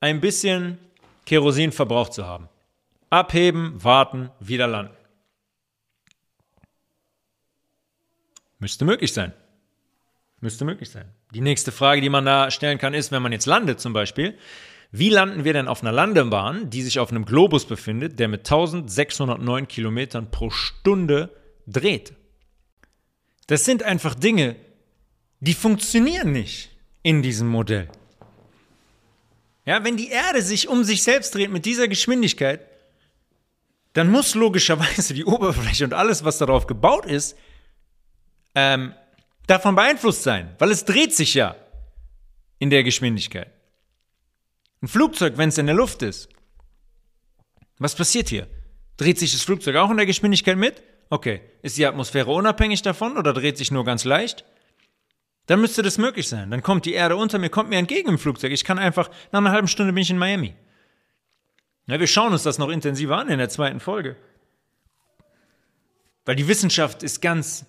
ein 0.00 0.20
bisschen 0.20 0.78
Kerosin 1.26 1.72
verbraucht 1.72 2.12
zu 2.12 2.26
haben. 2.26 2.48
Abheben, 3.10 3.82
warten, 3.82 4.30
wieder 4.40 4.66
landen. 4.66 4.94
Müsste 8.58 8.84
möglich 8.84 9.12
sein. 9.12 9.32
Müsste 10.40 10.64
möglich 10.64 10.90
sein. 10.90 11.06
Die 11.34 11.40
nächste 11.40 11.72
Frage, 11.72 12.00
die 12.00 12.08
man 12.08 12.24
da 12.24 12.50
stellen 12.50 12.78
kann, 12.78 12.94
ist, 12.94 13.12
wenn 13.12 13.22
man 13.22 13.32
jetzt 13.32 13.46
landet 13.46 13.80
zum 13.80 13.92
Beispiel, 13.92 14.38
wie 14.90 15.10
landen 15.10 15.44
wir 15.44 15.52
denn 15.52 15.68
auf 15.68 15.82
einer 15.82 15.92
Landebahn, 15.92 16.70
die 16.70 16.82
sich 16.82 16.98
auf 16.98 17.10
einem 17.10 17.26
Globus 17.26 17.66
befindet, 17.66 18.18
der 18.18 18.28
mit 18.28 18.40
1609 18.40 19.68
Kilometern 19.68 20.30
pro 20.30 20.50
Stunde 20.50 21.30
dreht? 21.66 22.14
Das 23.48 23.64
sind 23.64 23.82
einfach 23.82 24.14
Dinge, 24.14 24.56
die 25.40 25.54
funktionieren 25.54 26.32
nicht 26.32 26.70
in 27.02 27.22
diesem 27.22 27.48
Modell. 27.48 27.88
Ja, 29.66 29.84
wenn 29.84 29.98
die 29.98 30.08
Erde 30.08 30.40
sich 30.40 30.68
um 30.68 30.84
sich 30.84 31.02
selbst 31.02 31.34
dreht 31.34 31.50
mit 31.50 31.66
dieser 31.66 31.88
Geschwindigkeit, 31.88 32.60
dann 33.92 34.10
muss 34.10 34.34
logischerweise 34.34 35.12
die 35.12 35.24
Oberfläche 35.24 35.84
und 35.84 35.92
alles, 35.92 36.24
was 36.24 36.38
darauf 36.38 36.66
gebaut 36.66 37.04
ist, 37.04 37.36
ähm, 38.54 38.94
davon 39.46 39.74
beeinflusst 39.74 40.22
sein, 40.22 40.54
weil 40.58 40.70
es 40.70 40.86
dreht 40.86 41.14
sich 41.14 41.34
ja 41.34 41.56
in 42.58 42.70
der 42.70 42.82
Geschwindigkeit. 42.82 43.52
Ein 44.80 44.88
Flugzeug, 44.88 45.36
wenn 45.36 45.48
es 45.48 45.58
in 45.58 45.66
der 45.66 45.74
Luft 45.74 46.02
ist, 46.02 46.28
was 47.78 47.94
passiert 47.94 48.28
hier? 48.28 48.48
Dreht 48.96 49.18
sich 49.18 49.32
das 49.32 49.42
Flugzeug 49.42 49.76
auch 49.76 49.90
in 49.90 49.96
der 49.96 50.06
Geschwindigkeit 50.06 50.56
mit? 50.56 50.82
Okay, 51.10 51.40
ist 51.62 51.78
die 51.78 51.86
Atmosphäre 51.86 52.30
unabhängig 52.30 52.82
davon 52.82 53.16
oder 53.16 53.32
dreht 53.32 53.56
sich 53.56 53.70
nur 53.70 53.84
ganz 53.84 54.04
leicht? 54.04 54.44
Dann 55.46 55.60
müsste 55.60 55.82
das 55.82 55.96
möglich 55.96 56.28
sein. 56.28 56.50
Dann 56.50 56.62
kommt 56.62 56.84
die 56.84 56.92
Erde 56.92 57.16
unter 57.16 57.38
mir, 57.38 57.48
kommt 57.48 57.70
mir 57.70 57.78
entgegen 57.78 58.10
im 58.10 58.18
Flugzeug. 58.18 58.52
Ich 58.52 58.64
kann 58.64 58.78
einfach, 58.78 59.08
nach 59.32 59.40
einer 59.40 59.52
halben 59.52 59.68
Stunde 59.68 59.92
bin 59.92 60.02
ich 60.02 60.10
in 60.10 60.18
Miami. 60.18 60.54
Ja, 61.86 61.98
wir 61.98 62.06
schauen 62.06 62.32
uns 62.32 62.42
das 62.42 62.58
noch 62.58 62.68
intensiver 62.68 63.16
an 63.16 63.30
in 63.30 63.38
der 63.38 63.48
zweiten 63.48 63.80
Folge. 63.80 64.16
Weil 66.26 66.36
die 66.36 66.48
Wissenschaft 66.48 67.02
ist 67.02 67.22
ganz, 67.22 67.64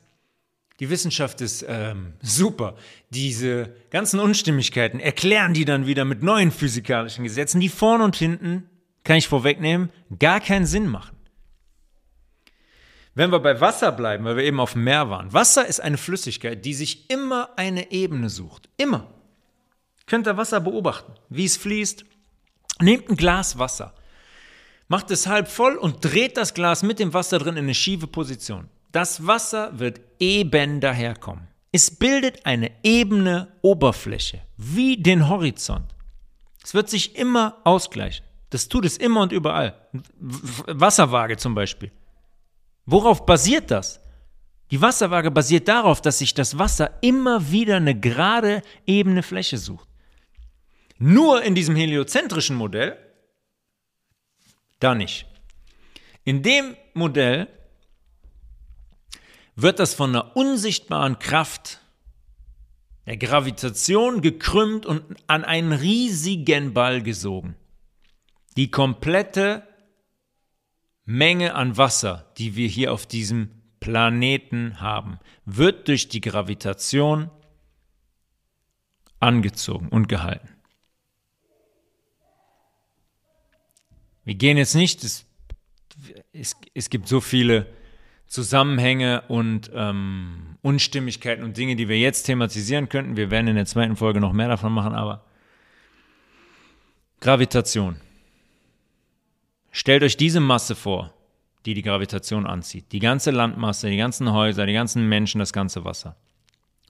die 0.80 0.90
Wissenschaft 0.90 1.42
ist 1.42 1.66
ähm, 1.68 2.14
super. 2.22 2.76
Diese 3.10 3.76
ganzen 3.90 4.20
Unstimmigkeiten 4.20 5.00
erklären 5.00 5.54
die 5.54 5.66
dann 5.66 5.86
wieder 5.86 6.06
mit 6.06 6.24
neuen 6.24 6.52
physikalischen 6.52 7.26
Gesetzen, 7.26 7.60
die 7.60 7.70
vorn 7.70 8.02
und 8.02 8.16
hinten, 8.16 8.70
kann 9.04 9.18
ich 9.18 9.28
vorwegnehmen, 9.28 9.92
gar 10.20 10.40
keinen 10.40 10.66
Sinn 10.66 10.88
machen. 10.88 11.18
Wenn 13.14 13.32
wir 13.32 13.40
bei 13.40 13.60
Wasser 13.60 13.92
bleiben, 13.92 14.24
weil 14.24 14.38
wir 14.38 14.44
eben 14.44 14.62
auf 14.62 14.74
dem 14.74 14.86
Meer 14.86 15.10
waren. 15.10 15.34
Wasser 15.34 15.68
ist 15.68 15.82
eine 15.82 15.98
Flüssigkeit, 15.98 16.64
die 16.64 16.74
sich 16.74 17.10
immer 17.10 17.50
eine 17.58 17.92
Ebene 17.92 18.30
sucht. 18.30 18.70
Immer. 18.78 19.08
Könnt 20.06 20.28
ihr 20.28 20.38
Wasser 20.38 20.62
beobachten, 20.62 21.14
wie 21.28 21.46
es 21.46 21.58
fließt. 21.58 22.06
Nehmt 22.82 23.10
ein 23.10 23.18
Glas 23.18 23.60
Wasser, 23.60 23.94
macht 24.88 25.12
es 25.12 25.28
halb 25.28 25.50
voll 25.50 25.76
und 25.76 26.06
dreht 26.06 26.38
das 26.38 26.54
Glas 26.54 26.82
mit 26.82 27.00
dem 27.00 27.14
Wasser 27.14 27.38
drin 27.38 27.58
in 27.58 27.66
eine 27.66 27.76
schiefe 27.76 28.08
Position. 28.08 28.70
Das 28.92 29.26
Wasser 29.26 29.78
wird 29.78 30.02
eben 30.20 30.80
daherkommen. 30.80 31.48
Es 31.72 31.92
bildet 31.92 32.46
eine 32.46 32.72
ebene 32.84 33.48
Oberfläche, 33.62 34.42
wie 34.58 34.98
den 34.98 35.30
Horizont. 35.30 35.94
Es 36.64 36.74
wird 36.74 36.90
sich 36.90 37.16
immer 37.16 37.58
ausgleichen. 37.64 38.26
Das 38.50 38.68
tut 38.68 38.86
es 38.86 38.98
immer 38.98 39.22
und 39.22 39.32
überall. 39.32 39.88
Wasserwaage 40.20 41.38
zum 41.38 41.54
Beispiel. 41.54 41.92
Worauf 42.86 43.26
basiert 43.26 43.70
das? 43.70 44.02
Die 44.72 44.82
Wasserwaage 44.82 45.30
basiert 45.30 45.68
darauf, 45.68 46.02
dass 46.02 46.20
sich 46.20 46.34
das 46.34 46.58
Wasser 46.58 46.98
immer 47.02 47.52
wieder 47.52 47.78
eine 47.78 48.00
gerade, 48.00 48.64
ebene 48.88 49.22
Fläche 49.22 49.58
sucht. 49.60 49.88
Nur 50.98 51.44
in 51.44 51.54
diesem 51.56 51.76
heliozentrischen 51.76 52.56
Modell, 52.56 52.98
da 54.80 54.96
nicht. 54.96 55.28
In 56.24 56.42
dem 56.42 56.76
Modell 56.94 57.48
wird 59.62 59.80
das 59.80 59.94
von 59.94 60.12
einer 60.12 60.36
unsichtbaren 60.36 61.20
Kraft 61.20 61.82
der 63.06 63.18
Gravitation 63.18 64.22
gekrümmt 64.22 64.86
und 64.86 65.04
an 65.28 65.44
einen 65.44 65.74
riesigen 65.74 66.74
Ball 66.74 67.02
gesogen. 67.02 67.56
Die 68.56 68.70
komplette 68.70 69.68
Menge 71.06 71.56
an 71.56 71.76
Wasser, 71.76 72.32
die 72.38 72.56
wir 72.56 72.68
hier 72.68 72.94
auf 72.94 73.08
diesem 73.08 73.50
Planeten 73.80 74.80
haben, 74.80 75.20
wird 75.46 75.88
durch 75.88 76.08
die 76.08 76.22
Gravitation 76.22 77.32
angezogen 79.20 79.90
und 79.90 80.08
gehalten. 80.08 80.50
Wir 84.24 84.36
gehen 84.36 84.58
jetzt 84.58 84.76
nicht, 84.76 85.04
es, 85.04 85.26
es, 86.32 86.56
es 86.76 86.92
gibt 86.92 87.08
so 87.08 87.20
viele 87.22 87.66
Zusammenhänge 88.30 89.24
und 89.28 89.72
ähm, 89.74 90.58
Unstimmigkeiten 90.62 91.44
und 91.44 91.58
Dinge, 91.58 91.76
die 91.76 91.90
wir 91.90 91.98
jetzt 91.98 92.24
thematisieren 92.24 92.88
könnten. 92.88 93.18
Wir 93.18 93.32
werden 93.32 93.48
in 93.48 93.56
der 93.56 93.66
zweiten 93.66 93.96
Folge 93.96 94.20
noch 94.20 94.34
mehr 94.34 94.48
davon 94.48 94.72
machen, 94.72 94.94
aber 94.94 95.26
Gravitation. 97.22 97.98
Stellt 99.72 100.04
euch 100.04 100.16
diese 100.16 100.40
Masse 100.40 100.76
vor, 100.76 101.14
die 101.66 101.74
die 101.74 101.82
Gravitation 101.82 102.46
anzieht. 102.46 102.92
Die 102.92 103.00
ganze 103.00 103.32
Landmasse, 103.32 103.90
die 103.90 103.98
ganzen 103.98 104.32
Häuser, 104.32 104.66
die 104.68 104.74
ganzen 104.74 105.10
Menschen, 105.10 105.40
das 105.40 105.52
ganze 105.52 105.84
Wasser. 105.84 106.16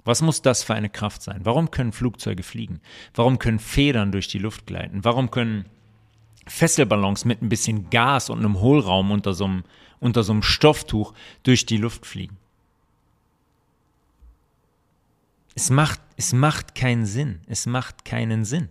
Was 0.03 0.21
muss 0.21 0.41
das 0.41 0.63
für 0.63 0.73
eine 0.73 0.89
Kraft 0.89 1.21
sein? 1.21 1.41
Warum 1.43 1.71
können 1.71 1.93
Flugzeuge 1.93 2.43
fliegen? 2.43 2.81
Warum 3.13 3.39
können 3.39 3.59
Federn 3.59 4.11
durch 4.11 4.27
die 4.27 4.39
Luft 4.39 4.65
gleiten? 4.65 5.03
Warum 5.03 5.31
können 5.31 5.65
Fesselballons 6.47 7.25
mit 7.25 7.41
ein 7.41 7.49
bisschen 7.49 7.89
Gas 7.89 8.29
und 8.29 8.39
einem 8.39 8.59
Hohlraum 8.59 9.11
unter 9.11 9.33
so 9.33 9.45
einem, 9.45 9.63
unter 9.99 10.23
so 10.23 10.33
einem 10.33 10.43
Stofftuch 10.43 11.13
durch 11.43 11.65
die 11.65 11.77
Luft 11.77 12.05
fliegen. 12.05 12.37
Es 15.55 15.69
macht, 15.69 15.99
es 16.15 16.31
macht 16.31 16.75
keinen 16.75 17.05
Sinn. 17.05 17.41
Es 17.47 17.65
macht 17.65 18.05
keinen 18.05 18.45
Sinn. 18.45 18.69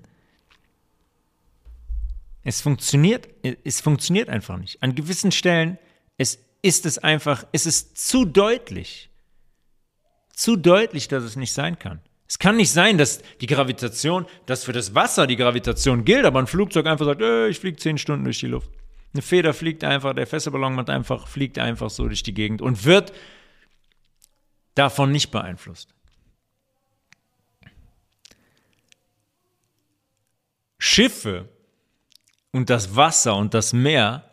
Es 2.44 2.62
funktioniert, 2.62 3.28
es 3.64 3.80
funktioniert 3.80 4.30
einfach 4.30 4.56
nicht. 4.56 4.82
An 4.82 4.94
gewissen 4.94 5.32
Stellen 5.32 5.78
es 6.18 6.40
ist 6.60 6.84
es 6.84 6.98
einfach, 6.98 7.46
es 7.52 7.64
ist 7.64 7.96
zu 7.96 8.24
deutlich. 8.24 9.08
Zu 10.34 10.56
deutlich, 10.56 11.08
dass 11.08 11.22
es 11.22 11.36
nicht 11.36 11.52
sein 11.52 11.78
kann. 11.78 12.00
Es 12.26 12.38
kann 12.38 12.56
nicht 12.56 12.70
sein, 12.70 12.98
dass 12.98 13.22
die 13.40 13.46
Gravitation, 13.46 14.26
dass 14.44 14.64
für 14.64 14.72
das 14.72 14.94
Wasser 14.94 15.26
die 15.26 15.36
Gravitation 15.36 16.04
gilt, 16.04 16.26
aber 16.26 16.40
ein 16.40 16.46
Flugzeug 16.46 16.86
einfach 16.86 17.06
sagt, 17.06 17.22
äh, 17.22 17.48
ich 17.48 17.58
fliege 17.58 17.78
zehn 17.78 17.96
Stunden 17.96 18.24
durch 18.24 18.40
die 18.40 18.48
Luft. 18.48 18.70
Eine 19.12 19.22
Feder 19.22 19.54
fliegt 19.54 19.84
einfach, 19.84 20.14
der 20.14 20.26
Fesselballon 20.26 20.74
macht 20.74 20.90
einfach, 20.90 21.28
fliegt 21.28 21.58
einfach 21.58 21.90
so 21.90 22.06
durch 22.06 22.22
die 22.22 22.34
Gegend 22.34 22.60
und 22.60 22.84
wird 22.84 23.12
davon 24.74 25.10
nicht 25.10 25.30
beeinflusst. 25.30 25.94
Schiffe 30.78 31.48
und 32.52 32.70
das 32.70 32.94
Wasser 32.94 33.36
und 33.36 33.54
das 33.54 33.72
Meer, 33.72 34.24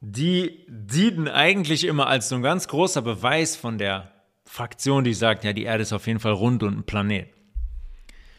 die 0.00 0.64
dienen 0.68 1.28
eigentlich 1.28 1.84
immer 1.84 2.06
als 2.06 2.28
so 2.28 2.36
ein 2.36 2.42
ganz 2.42 2.68
großer 2.68 3.02
Beweis 3.02 3.56
von 3.56 3.78
der 3.78 4.12
Fraktion, 4.44 5.04
die 5.04 5.14
sagt, 5.14 5.44
ja, 5.44 5.52
die 5.52 5.64
Erde 5.64 5.82
ist 5.82 5.92
auf 5.92 6.06
jeden 6.06 6.20
Fall 6.20 6.32
rund 6.32 6.62
und 6.62 6.78
ein 6.78 6.84
Planet. 6.84 7.35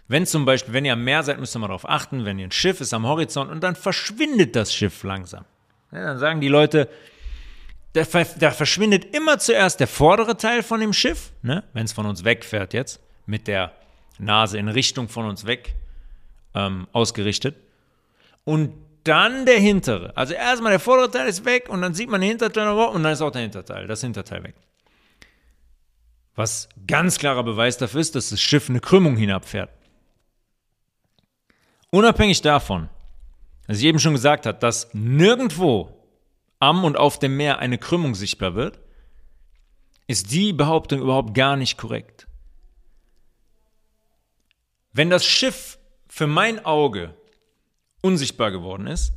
Wenn 0.08 0.26
zum 0.26 0.46
Beispiel, 0.46 0.74
wenn 0.74 0.86
ihr 0.86 0.94
am 0.94 1.04
Meer 1.04 1.24
seid, 1.24 1.40
müsst 1.40 1.56
ihr 1.56 1.60
mal 1.60 1.68
darauf 1.68 1.88
achten, 1.88 2.24
wenn 2.24 2.40
ihr 2.40 2.48
ein 2.48 2.52
Schiff 2.52 2.80
ist 2.80 2.94
am 2.94 3.06
Horizont 3.06 3.52
und 3.52 3.62
dann 3.62 3.76
verschwindet 3.76 4.56
das 4.56 4.74
Schiff 4.74 5.04
langsam. 5.04 5.46
Ja, 5.92 6.04
dann 6.04 6.20
sagen 6.20 6.42
die 6.42 6.48
Leute, 6.48 6.90
Da, 7.94 8.06
verschwindet 8.06 9.16
immer 9.16 9.40
zuerst 9.40 9.80
der 9.80 9.88
vordere 9.88 10.38
Teil 10.38 10.64
von 10.64 10.80
dem 10.80 10.94
Schiff, 10.94 11.32
ne? 11.42 11.64
wenn 11.74 11.86
es 11.86 11.94
von 11.94 12.06
uns 12.06 12.24
wegfährt 12.24 12.74
jetzt, 12.74 13.02
mit 13.26 13.48
der 13.48 13.74
Nase 14.20 14.58
in 14.58 14.68
Richtung 14.68 15.10
von 15.10 15.26
uns 15.26 15.46
weg 15.46 15.76
ähm, 16.54 16.88
ausgerichtet. 16.92 17.56
Und 18.44 18.74
dann 19.04 19.46
der 19.46 19.60
hintere. 19.60 20.16
Also 20.16 20.34
erstmal 20.34 20.72
der 20.72 20.80
vordere 20.80 21.10
Teil 21.10 21.28
ist 21.28 21.46
weg 21.46 21.70
und 21.70 21.82
dann 21.82 21.94
sieht 21.94 22.10
man 22.10 22.22
den 22.22 22.30
Hinterteil 22.30 22.68
und 22.70 23.04
dann 23.04 23.14
ist 23.14 23.22
auch 23.22 23.32
der 23.32 23.42
Hinterteil, 23.42 23.88
das 23.88 24.02
Hinterteil 24.02 24.44
weg. 24.44 24.56
Was 26.36 26.70
ganz 26.86 27.18
klarer 27.18 27.44
Beweis 27.44 27.78
dafür 27.78 28.02
ist, 28.02 28.16
dass 28.16 28.30
das 28.30 28.40
Schiff 28.40 28.70
eine 28.70 28.80
Krümmung 28.80 29.18
hinabfährt. 29.18 29.72
Unabhängig 31.92 32.42
davon, 32.42 32.90
dass 33.68 33.80
ich 33.80 33.86
eben 33.86 34.00
schon 34.00 34.14
gesagt 34.14 34.46
habe, 34.46 34.60
dass 34.60 34.94
nirgendwo 34.94 35.94
am 36.60 36.84
und 36.84 36.98
auf 36.98 37.20
dem 37.20 37.38
Meer 37.38 37.60
eine 37.60 37.78
Krümmung 37.78 38.16
sichtbar 38.16 38.56
wird, 38.56 38.80
ist 40.08 40.32
die 40.32 40.54
Behauptung 40.54 41.02
überhaupt 41.02 41.34
gar 41.34 41.56
nicht 41.56 41.78
korrekt. 41.78 42.28
Wenn 44.94 45.10
das 45.10 45.26
Schiff 45.26 45.78
für 46.08 46.28
mein 46.28 46.66
Auge 46.66 47.14
unsichtbar 48.02 48.52
geworden 48.52 48.88
ist, 48.88 49.14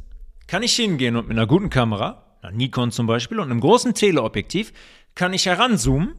kann 0.47 0.63
ich 0.63 0.75
hingehen 0.75 1.17
und 1.17 1.29
mit 1.29 1.39
einer 1.39 1.47
guten 1.47 1.71
Kamera, 1.71 2.37
einer 2.43 2.53
Nikon 2.53 2.91
zum 2.91 3.07
Beispiel, 3.07 3.39
und 3.39 3.51
einem 3.51 3.61
großen 3.61 3.95
Teleobjektiv, 3.95 4.73
kann 5.15 5.33
ich 5.33 5.47
heranzoomen 5.47 6.17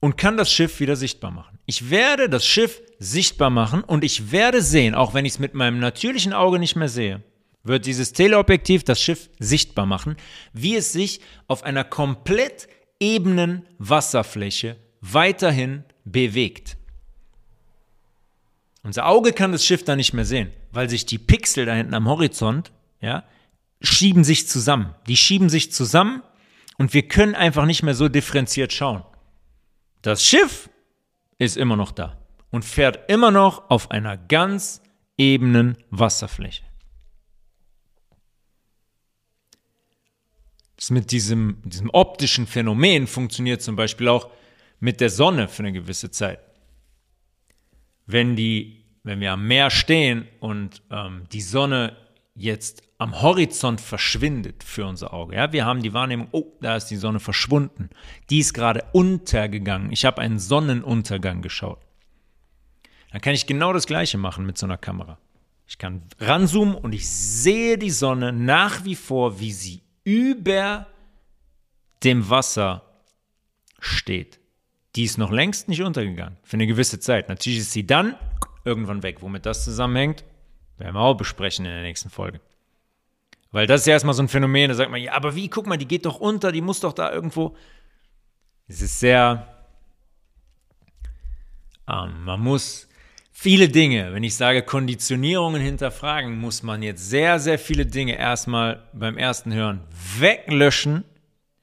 und 0.00 0.16
kann 0.16 0.36
das 0.36 0.50
Schiff 0.50 0.80
wieder 0.80 0.96
sichtbar 0.96 1.30
machen. 1.30 1.58
Ich 1.66 1.90
werde 1.90 2.28
das 2.28 2.46
Schiff 2.46 2.80
sichtbar 2.98 3.50
machen 3.50 3.84
und 3.84 4.02
ich 4.02 4.32
werde 4.32 4.62
sehen, 4.62 4.94
auch 4.94 5.14
wenn 5.14 5.24
ich 5.24 5.34
es 5.34 5.38
mit 5.38 5.54
meinem 5.54 5.78
natürlichen 5.78 6.32
Auge 6.32 6.58
nicht 6.58 6.74
mehr 6.76 6.88
sehe, 6.88 7.22
wird 7.62 7.86
dieses 7.86 8.12
Teleobjektiv 8.12 8.84
das 8.84 9.00
Schiff 9.00 9.28
sichtbar 9.38 9.86
machen, 9.86 10.16
wie 10.52 10.76
es 10.76 10.92
sich 10.92 11.20
auf 11.46 11.62
einer 11.62 11.84
komplett 11.84 12.68
ebenen 12.98 13.66
Wasserfläche 13.78 14.76
weiterhin 15.00 15.84
bewegt. 16.04 16.76
Unser 18.82 19.06
Auge 19.06 19.32
kann 19.32 19.52
das 19.52 19.64
Schiff 19.64 19.84
da 19.84 19.94
nicht 19.94 20.14
mehr 20.14 20.24
sehen, 20.24 20.50
weil 20.72 20.88
sich 20.88 21.04
die 21.04 21.18
Pixel 21.18 21.66
da 21.66 21.74
hinten 21.74 21.94
am 21.94 22.08
Horizont, 22.08 22.72
ja, 23.00 23.24
schieben 23.82 24.24
sich 24.24 24.48
zusammen. 24.48 24.94
Die 25.06 25.16
schieben 25.16 25.50
sich 25.50 25.72
zusammen 25.72 26.22
und 26.78 26.94
wir 26.94 27.06
können 27.06 27.34
einfach 27.34 27.66
nicht 27.66 27.82
mehr 27.82 27.94
so 27.94 28.08
differenziert 28.08 28.72
schauen. 28.72 29.04
Das 30.02 30.24
Schiff 30.24 30.70
ist 31.38 31.56
immer 31.56 31.76
noch 31.76 31.92
da 31.92 32.16
und 32.50 32.64
fährt 32.64 33.10
immer 33.10 33.30
noch 33.30 33.70
auf 33.70 33.90
einer 33.90 34.16
ganz 34.16 34.82
ebenen 35.16 35.76
Wasserfläche. 35.90 36.64
Das 40.76 40.90
mit 40.90 41.10
diesem, 41.12 41.58
diesem 41.64 41.90
optischen 41.90 42.46
Phänomen 42.46 43.06
funktioniert 43.06 43.60
zum 43.60 43.76
Beispiel 43.76 44.08
auch 44.08 44.30
mit 44.80 45.00
der 45.00 45.10
Sonne 45.10 45.46
für 45.48 45.62
eine 45.62 45.72
gewisse 45.72 46.10
Zeit 46.10 46.40
wenn 48.12 48.36
die, 48.36 48.84
wenn 49.02 49.20
wir 49.20 49.32
am 49.32 49.46
Meer 49.46 49.70
stehen 49.70 50.26
und 50.40 50.82
ähm, 50.90 51.24
die 51.32 51.40
Sonne 51.40 51.96
jetzt 52.34 52.82
am 53.00 53.22
Horizont 53.22 53.80
verschwindet 53.80 54.62
für 54.62 54.86
unser 54.86 55.12
Auge. 55.12 55.36
Ja, 55.36 55.52
wir 55.52 55.64
haben 55.64 55.82
die 55.82 55.92
Wahrnehmung, 55.92 56.28
oh, 56.32 56.52
da 56.60 56.76
ist 56.76 56.86
die 56.86 56.96
Sonne 56.96 57.20
verschwunden. 57.20 57.90
Die 58.28 58.38
ist 58.38 58.54
gerade 58.54 58.84
untergegangen. 58.92 59.90
Ich 59.92 60.04
habe 60.04 60.20
einen 60.20 60.38
Sonnenuntergang 60.38 61.42
geschaut. 61.42 61.80
Dann 63.12 63.20
kann 63.20 63.34
ich 63.34 63.46
genau 63.46 63.72
das 63.72 63.86
Gleiche 63.86 64.18
machen 64.18 64.46
mit 64.46 64.58
so 64.58 64.66
einer 64.66 64.78
Kamera. 64.78 65.18
Ich 65.66 65.78
kann 65.78 66.02
ranzoomen 66.18 66.74
und 66.74 66.92
ich 66.92 67.08
sehe 67.08 67.78
die 67.78 67.90
Sonne 67.90 68.32
nach 68.32 68.84
wie 68.84 68.96
vor, 68.96 69.40
wie 69.40 69.52
sie 69.52 69.82
über 70.04 70.86
dem 72.02 72.28
Wasser 72.28 72.82
steht 73.78 74.40
die 74.96 75.04
ist 75.04 75.18
noch 75.18 75.30
längst 75.30 75.68
nicht 75.68 75.82
untergegangen. 75.82 76.36
Für 76.42 76.54
eine 76.54 76.66
gewisse 76.66 76.98
Zeit. 76.98 77.28
Natürlich 77.28 77.60
ist 77.60 77.72
sie 77.72 77.86
dann 77.86 78.16
irgendwann 78.64 79.02
weg. 79.02 79.22
Womit 79.22 79.46
das 79.46 79.64
zusammenhängt, 79.64 80.24
werden 80.78 80.94
wir 80.94 81.00
auch 81.00 81.14
besprechen 81.14 81.64
in 81.64 81.72
der 81.72 81.82
nächsten 81.82 82.10
Folge. 82.10 82.40
Weil 83.52 83.66
das 83.66 83.82
ist 83.82 83.86
ja 83.86 83.94
erstmal 83.94 84.14
so 84.14 84.22
ein 84.22 84.28
Phänomen, 84.28 84.68
da 84.68 84.74
sagt 84.74 84.90
man, 84.90 85.02
ja, 85.02 85.12
aber 85.12 85.34
wie, 85.34 85.48
guck 85.48 85.66
mal, 85.66 85.76
die 85.76 85.88
geht 85.88 86.06
doch 86.06 86.20
unter, 86.20 86.52
die 86.52 86.60
muss 86.60 86.80
doch 86.80 86.92
da 86.92 87.12
irgendwo. 87.12 87.56
Es 88.68 88.80
ist 88.80 89.00
sehr. 89.00 89.48
Ähm, 91.88 92.24
man 92.24 92.40
muss 92.40 92.88
viele 93.32 93.68
Dinge, 93.68 94.12
wenn 94.12 94.22
ich 94.22 94.36
sage 94.36 94.62
Konditionierungen 94.62 95.60
hinterfragen, 95.60 96.38
muss 96.38 96.62
man 96.62 96.82
jetzt 96.82 97.10
sehr, 97.10 97.40
sehr 97.40 97.58
viele 97.58 97.86
Dinge 97.86 98.16
erstmal 98.16 98.88
beim 98.92 99.18
ersten 99.18 99.52
Hören 99.52 99.80
weglöschen. 100.18 101.04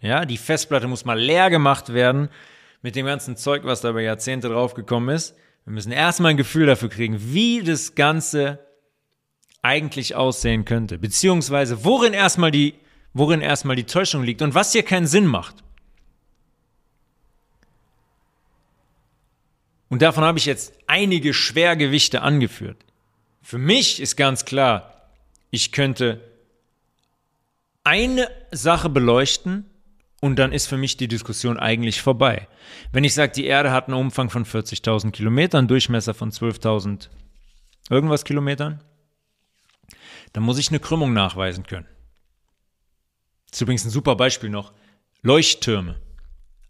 Ja, 0.01 0.25
die 0.25 0.37
Festplatte 0.37 0.87
muss 0.87 1.05
mal 1.05 1.19
leer 1.19 1.49
gemacht 1.49 1.93
werden 1.93 2.29
mit 2.81 2.95
dem 2.95 3.05
ganzen 3.05 3.37
Zeug, 3.37 3.63
was 3.63 3.81
da 3.81 3.91
über 3.91 4.01
Jahrzehnte 4.01 4.49
draufgekommen 4.49 5.15
ist. 5.15 5.35
Wir 5.63 5.73
müssen 5.73 5.91
erstmal 5.91 6.31
ein 6.31 6.37
Gefühl 6.37 6.65
dafür 6.65 6.89
kriegen, 6.89 7.17
wie 7.33 7.63
das 7.63 7.95
Ganze 7.95 8.66
eigentlich 9.61 10.15
aussehen 10.15 10.65
könnte, 10.65 10.97
beziehungsweise 10.97 11.83
worin 11.83 12.13
erstmal 12.13 12.51
die, 12.51 12.75
worin 13.13 13.41
erstmal 13.41 13.75
die 13.75 13.85
Täuschung 13.85 14.23
liegt 14.23 14.41
und 14.41 14.55
was 14.55 14.71
hier 14.71 14.83
keinen 14.83 15.07
Sinn 15.07 15.25
macht. 15.25 15.63
Und 19.89 20.01
davon 20.01 20.23
habe 20.23 20.37
ich 20.37 20.45
jetzt 20.45 20.73
einige 20.87 21.33
Schwergewichte 21.33 22.21
angeführt. 22.21 22.77
Für 23.41 23.57
mich 23.57 24.01
ist 24.01 24.17
ganz 24.17 24.43
klar, 24.45 25.09
ich 25.49 25.71
könnte 25.71 26.21
eine 27.83 28.29
Sache 28.51 28.89
beleuchten 28.89 29.65
und 30.19 30.37
dann 30.37 30.51
ist 30.51 30.67
für 30.67 30.77
mich 30.77 30.97
die 30.97 31.07
Diskussion 31.07 31.57
eigentlich 31.57 32.01
vorbei. 32.01 32.47
Wenn 32.91 33.05
ich 33.05 33.13
sage, 33.13 33.31
die 33.31 33.45
Erde 33.45 33.71
hat 33.71 33.87
einen 33.87 33.97
Umfang 33.97 34.29
von 34.29 34.45
40.000 34.45 35.11
Kilometern, 35.11 35.69
Durchmesser 35.69 36.13
von 36.13 36.31
12.000 36.31 37.07
irgendwas 37.89 38.25
Kilometern, 38.25 38.83
dann 40.37 40.43
muss 40.43 40.59
ich 40.59 40.69
eine 40.69 40.79
Krümmung 40.79 41.13
nachweisen 41.13 41.65
können. 41.65 41.87
Das 43.49 43.57
ist 43.57 43.61
übrigens 43.61 43.85
ein 43.85 43.89
super 43.89 44.15
Beispiel 44.15 44.51
noch. 44.51 44.71
Leuchttürme 45.23 45.95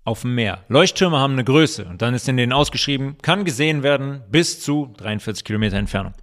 auf 0.05 0.21
dem 0.21 0.35
Meer. 0.35 0.63
Leuchttürme 0.69 1.19
haben 1.19 1.33
eine 1.33 1.43
Größe 1.43 1.83
und 1.83 2.01
dann 2.01 2.13
ist 2.13 2.29
in 2.29 2.37
denen 2.37 2.53
ausgeschrieben, 2.53 3.17
kann 3.21 3.43
gesehen 3.43 3.83
werden 3.83 4.23
bis 4.31 4.61
zu 4.61 4.93
43 4.95 5.43
Kilometer 5.43 5.75
Entfernung. 5.75 6.13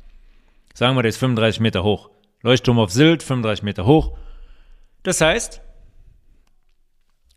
Sagen 0.72 0.96
wir, 0.96 1.02
der 1.02 1.10
ist 1.10 1.18
35 1.18 1.60
Meter 1.60 1.84
hoch. 1.84 2.08
Leuchtturm 2.40 2.78
auf 2.78 2.90
Sylt, 2.90 3.22
35 3.22 3.62
Meter 3.62 3.84
hoch. 3.84 4.16
Das 5.02 5.20
heißt, 5.20 5.60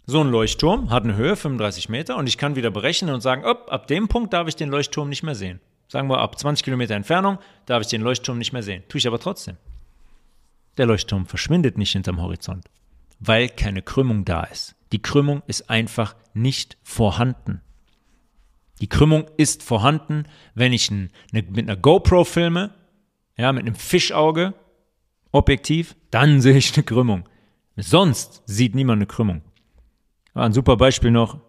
so 0.05 0.21
ein 0.21 0.31
Leuchtturm 0.31 0.89
hat 0.89 1.03
eine 1.03 1.17
Höhe 1.17 1.35
35 1.35 1.89
Meter 1.89 2.15
und 2.15 2.27
ich 2.27 2.37
kann 2.37 2.55
wieder 2.55 2.71
berechnen 2.71 3.13
und 3.13 3.19
sagen, 3.19 3.43
op, 3.43 3.69
ab 3.69 3.87
dem 3.87 4.07
Punkt 4.07 4.31
darf 4.31 4.47
ich 4.47 4.55
den 4.55 4.69
Leuchtturm 4.69 5.09
nicht 5.09 5.23
mehr 5.23 5.35
sehen. 5.35 5.59
Sagen 5.89 6.07
wir, 6.07 6.19
ab 6.19 6.39
20 6.39 6.63
Kilometer 6.63 6.95
Entfernung 6.95 7.39
darf 7.65 7.81
ich 7.81 7.87
den 7.87 8.03
Leuchtturm 8.03 8.37
nicht 8.37 8.53
mehr 8.53 8.63
sehen. 8.63 8.83
Tue 8.87 8.99
ich 8.99 9.07
aber 9.07 9.19
trotzdem. 9.19 9.57
Der 10.77 10.85
Leuchtturm 10.85 11.25
verschwindet 11.25 11.77
nicht 11.77 11.91
hinterm 11.91 12.21
Horizont, 12.21 12.65
weil 13.19 13.49
keine 13.49 13.81
Krümmung 13.81 14.25
da 14.25 14.43
ist. 14.43 14.75
Die 14.91 15.01
Krümmung 15.01 15.41
ist 15.47 15.69
einfach 15.69 16.15
nicht 16.33 16.77
vorhanden. 16.83 17.61
Die 18.79 18.87
Krümmung 18.87 19.25
ist 19.37 19.63
vorhanden, 19.63 20.25
wenn 20.53 20.71
ich 20.71 20.91
ein, 20.91 21.09
eine, 21.33 21.43
mit 21.43 21.67
einer 21.67 21.75
GoPro 21.75 22.23
filme, 22.23 22.75
ja, 23.37 23.51
mit 23.51 23.65
einem 23.65 23.75
Fischauge, 23.75 24.53
Objektiv, 25.31 25.95
dann 26.09 26.41
sehe 26.41 26.57
ich 26.57 26.73
eine 26.75 26.83
Krümmung. 26.83 27.27
Sonst 27.75 28.43
sieht 28.45 28.75
niemand 28.75 28.99
eine 28.99 29.07
Krümmung. 29.07 29.41
War 30.33 30.45
ein 30.45 30.53
super 30.53 30.77
Beispiel 30.77 31.11
noch, 31.11 31.39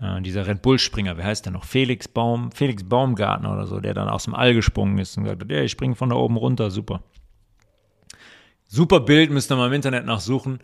äh, 0.00 0.20
dieser 0.22 0.46
Red 0.46 0.62
Bull-Springer, 0.62 1.16
wie 1.16 1.22
heißt 1.22 1.46
der 1.46 1.52
noch? 1.52 1.64
Felix 1.64 2.08
Baum, 2.08 2.52
Felix 2.52 2.84
Baumgartner 2.84 3.52
oder 3.52 3.66
so, 3.66 3.80
der 3.80 3.94
dann 3.94 4.08
aus 4.08 4.24
dem 4.24 4.34
All 4.34 4.54
gesprungen 4.54 4.98
ist 4.98 5.16
und 5.16 5.24
gesagt 5.24 5.42
hat, 5.42 5.50
ja, 5.50 5.62
ich 5.62 5.72
springe 5.72 5.94
von 5.94 6.10
da 6.10 6.16
oben 6.16 6.36
runter, 6.36 6.70
super. 6.70 7.02
Super 8.74 8.98
Bild, 8.98 9.30
müsst 9.30 9.52
ihr 9.52 9.56
mal 9.56 9.68
im 9.68 9.72
Internet 9.72 10.04
nachsuchen. 10.04 10.58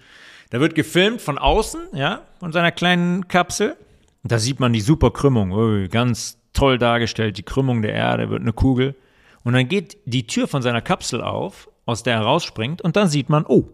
Da 0.51 0.59
wird 0.59 0.75
gefilmt 0.75 1.23
von 1.23 1.39
außen, 1.39 1.91
ja, 1.93 2.23
von 2.41 2.51
seiner 2.51 2.73
kleinen 2.73 3.29
Kapsel. 3.29 3.77
Und 4.25 4.33
da 4.33 4.41
sieht 4.41 4.59
man 4.59 4.73
die 4.73 4.81
super 4.81 5.13
Krümmung, 5.13 5.53
oh, 5.53 5.87
ganz 5.89 6.37
toll 6.53 6.77
dargestellt, 6.77 7.39
die 7.39 7.45
Krümmung 7.45 7.83
der 7.83 7.93
Erde, 7.93 8.29
wird 8.29 8.41
eine 8.41 8.53
Kugel. 8.53 8.97
Und 9.45 9.53
dann 9.53 9.69
geht 9.69 9.97
die 10.07 10.27
Tür 10.27 10.49
von 10.49 10.61
seiner 10.61 10.81
Kapsel 10.81 11.23
auf, 11.23 11.71
aus 11.87 12.03
der 12.03 12.15
er 12.15 12.23
rausspringt, 12.23 12.83
und 12.83 12.97
dann 12.97 13.07
sieht 13.07 13.29
man, 13.29 13.47
oh, 13.47 13.69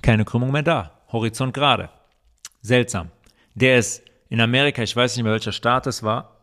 keine 0.00 0.24
Krümmung 0.24 0.52
mehr 0.52 0.62
da, 0.62 1.02
Horizont 1.10 1.52
gerade. 1.52 1.90
Seltsam. 2.62 3.10
Der 3.56 3.78
ist 3.78 4.04
in 4.28 4.40
Amerika, 4.40 4.80
ich 4.80 4.94
weiß 4.94 5.16
nicht 5.16 5.24
mehr 5.24 5.32
welcher 5.32 5.50
Staat 5.50 5.88
es 5.88 6.04
war, 6.04 6.36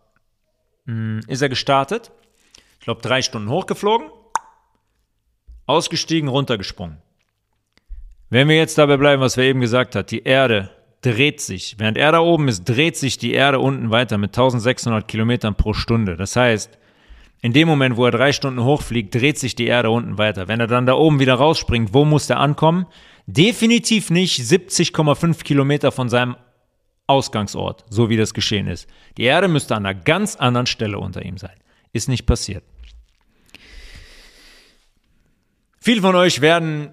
hm, 0.88 1.22
ist 1.28 1.42
er 1.42 1.48
gestartet. 1.48 2.12
Ich 2.80 2.84
glaube, 2.84 3.02
drei 3.02 3.22
Stunden 3.22 3.50
hochgeflogen, 3.50 4.10
ausgestiegen, 5.66 6.30
runtergesprungen. 6.30 6.97
Wenn 8.30 8.49
wir 8.49 8.57
jetzt 8.57 8.78
dabei 8.78 8.97
bleiben, 8.97 9.22
was 9.22 9.38
wir 9.38 9.43
eben 9.45 9.61
gesagt 9.61 9.95
hat, 9.95 10.11
die 10.11 10.24
Erde 10.24 10.72
dreht 11.01 11.39
sich. 11.39 11.76
Während 11.78 11.97
er 11.97 12.11
da 12.11 12.20
oben 12.20 12.47
ist, 12.47 12.66
dreht 12.66 12.97
sich 12.97 13.18
die 13.18 13.34
Erde 13.34 13.59
unten 13.59 13.91
weiter 13.91 14.18
mit 14.18 14.32
1600 14.32 15.07
Kilometern 15.07 15.55
pro 15.55 15.74
Stunde. 15.74 16.18
Das 16.18 16.36
heißt, 16.36 16.78
in 17.41 17.53
dem 17.53 17.68
Moment, 17.68 17.95
wo 17.95 18.05
er 18.05 18.11
drei 18.11 18.32
Stunden 18.32 18.63
hochfliegt, 18.63 19.13
dreht 19.13 19.38
sich 19.38 19.55
die 19.55 19.68
Erde 19.68 19.91
unten 19.91 20.18
weiter. 20.18 20.47
Wenn 20.47 20.59
er 20.59 20.68
dann 20.68 20.88
da 20.88 20.95
oben 20.95 21.20
wieder 21.20 21.36
rausspringt, 21.36 21.93
wo 21.93 22.05
muss 22.05 22.30
er 22.30 22.39
ankommen? 22.39 22.88
Definitiv 23.28 24.09
nicht 24.09 24.39
70,5 24.39 25.43
Kilometer 25.43 25.91
von 25.91 26.09
seinem 26.09 26.38
Ausgangsort, 27.07 27.86
so 27.89 28.09
wie 28.09 28.18
das 28.18 28.34
geschehen 28.34 28.68
ist. 28.68 28.88
Die 29.18 29.24
Erde 29.24 29.47
müsste 29.47 29.76
an 29.76 29.86
einer 29.86 29.99
ganz 29.99 30.36
anderen 30.36 30.66
Stelle 30.66 30.97
unter 30.97 31.24
ihm 31.24 31.38
sein. 31.38 31.55
Ist 31.93 32.09
nicht 32.09 32.26
passiert. 32.26 32.63
Viele 35.86 36.02
von 36.02 36.16
euch 36.16 36.42
werden 36.42 36.90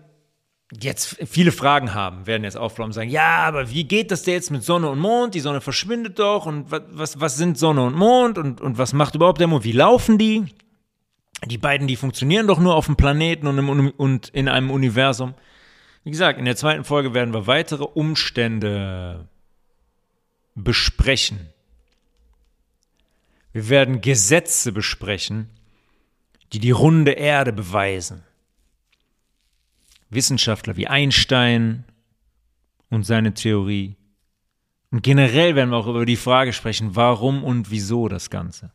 jetzt 0.78 1.16
viele 1.24 1.51
Fragen 1.51 1.95
haben, 1.95 2.26
werden 2.26 2.45
jetzt 2.45 2.59
aufbleiben 2.59 2.90
und 2.90 2.93
sagen, 2.93 3.09
ja, 3.09 3.36
aber 3.36 3.70
wie 3.70 3.84
geht 3.84 4.11
das 4.11 4.22
denn 4.22 4.34
jetzt 4.34 4.51
mit 4.51 4.64
Sonne 4.64 4.90
und 4.90 4.99
Mond? 4.99 5.32
Die 5.32 5.40
Sonne 5.40 5.62
verschwindet 5.62 6.18
doch 6.18 6.45
und 6.45 6.70
was, 6.70 6.82
was, 6.90 7.18
was 7.18 7.36
sind 7.38 7.57
Sonne 7.57 7.84
und 7.84 7.97
Mond 7.97 8.36
und, 8.36 8.61
und 8.61 8.76
was 8.76 8.93
macht 8.93 9.14
überhaupt 9.14 9.40
der 9.40 9.47
Mond? 9.47 9.64
Wie 9.64 9.72
laufen 9.72 10.18
die? 10.18 10.45
Die 11.47 11.57
beiden, 11.57 11.86
die 11.86 11.97
funktionieren 11.97 12.47
doch 12.47 12.59
nur 12.59 12.74
auf 12.74 12.84
dem 12.84 12.97
Planeten 12.97 13.47
und, 13.47 13.57
im, 13.57 13.90
und 13.97 14.28
in 14.28 14.47
einem 14.47 14.70
Universum. 14.70 15.32
Wie 16.05 16.11
gesagt, 16.11 16.38
in 16.38 16.45
der 16.45 16.57
zweiten 16.57 16.84
Folge 16.84 17.14
werden 17.14 17.32
wir 17.32 17.47
weitere 17.47 17.84
Umstände 17.84 19.26
besprechen. 20.55 21.49
Wir 23.55 23.70
werden 23.70 24.03
Gesetze 24.03 24.70
besprechen, 24.70 25.49
die 26.53 26.59
die 26.59 26.72
runde 26.72 27.12
Erde 27.12 27.55
beweisen. 27.55 28.24
Wissenschaftler 30.12 30.76
wie 30.76 30.88
Einstein 30.88 31.84
und 32.90 33.04
seine 33.04 33.34
Theorie. 33.34 33.96
Und 34.90 35.02
generell 35.02 35.56
werden 35.56 35.70
wir 35.70 35.78
auch 35.78 35.86
über 35.86 36.04
die 36.04 36.16
Frage 36.16 36.52
sprechen, 36.52 36.94
warum 36.94 37.42
und 37.44 37.70
wieso 37.70 38.08
das 38.08 38.28
Ganze. 38.28 38.70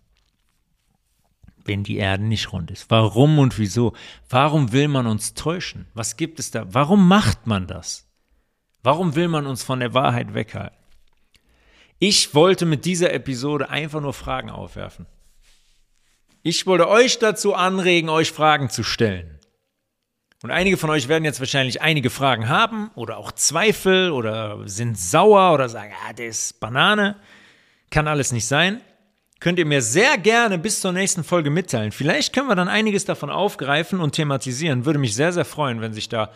Wenn 1.63 1.83
die 1.83 1.97
Erde 1.97 2.23
nicht 2.23 2.51
rund 2.53 2.71
ist. 2.71 2.89
Warum 2.89 3.37
und 3.39 3.59
wieso? 3.59 3.93
Warum 4.29 4.71
will 4.71 4.87
man 4.87 5.05
uns 5.05 5.33
täuschen? 5.33 5.85
Was 5.93 6.17
gibt 6.17 6.39
es 6.39 6.49
da? 6.49 6.73
Warum 6.73 7.07
macht 7.07 7.45
man 7.45 7.67
das? 7.67 8.07
Warum 8.81 9.15
will 9.15 9.27
man 9.27 9.45
uns 9.45 9.63
von 9.63 9.79
der 9.79 9.93
Wahrheit 9.93 10.33
weghalten? 10.33 10.77
Ich 11.99 12.33
wollte 12.33 12.65
mit 12.65 12.85
dieser 12.85 13.13
Episode 13.13 13.69
einfach 13.69 14.01
nur 14.01 14.13
Fragen 14.13 14.49
aufwerfen. 14.49 15.07
Ich 16.41 16.65
wollte 16.65 16.87
euch 16.87 17.19
dazu 17.19 17.53
anregen, 17.53 18.09
euch 18.09 18.31
Fragen 18.31 18.69
zu 18.69 18.83
stellen. 18.83 19.36
Und 20.43 20.51
einige 20.51 20.77
von 20.77 20.91
euch 20.91 21.07
werden 21.07 21.25
jetzt 21.25 21.39
wahrscheinlich 21.39 21.81
einige 21.81 22.11
Fragen 22.11 22.47
haben 22.47 22.91
oder 22.93 23.17
auch 23.17 23.31
Zweifel 23.31 24.11
oder 24.11 24.59
sind 24.65 24.97
sauer 24.97 25.53
oder 25.53 25.67
sagen, 25.67 25.91
ah, 26.07 26.13
das 26.13 26.25
ist 26.25 26.59
Banane. 26.59 27.15
Kann 27.89 28.07
alles 28.07 28.31
nicht 28.31 28.45
sein. 28.45 28.81
Könnt 29.39 29.57
ihr 29.57 29.65
mir 29.65 29.81
sehr 29.81 30.17
gerne 30.19 30.59
bis 30.59 30.81
zur 30.81 30.91
nächsten 30.91 31.23
Folge 31.23 31.49
mitteilen. 31.49 31.91
Vielleicht 31.91 32.33
können 32.33 32.49
wir 32.49 32.55
dann 32.55 32.67
einiges 32.67 33.05
davon 33.05 33.31
aufgreifen 33.31 33.99
und 33.99 34.11
thematisieren. 34.13 34.85
Würde 34.85 34.99
mich 34.99 35.15
sehr, 35.15 35.33
sehr 35.33 35.45
freuen, 35.45 35.81
wenn 35.81 35.93
sich 35.93 36.07
da 36.07 36.31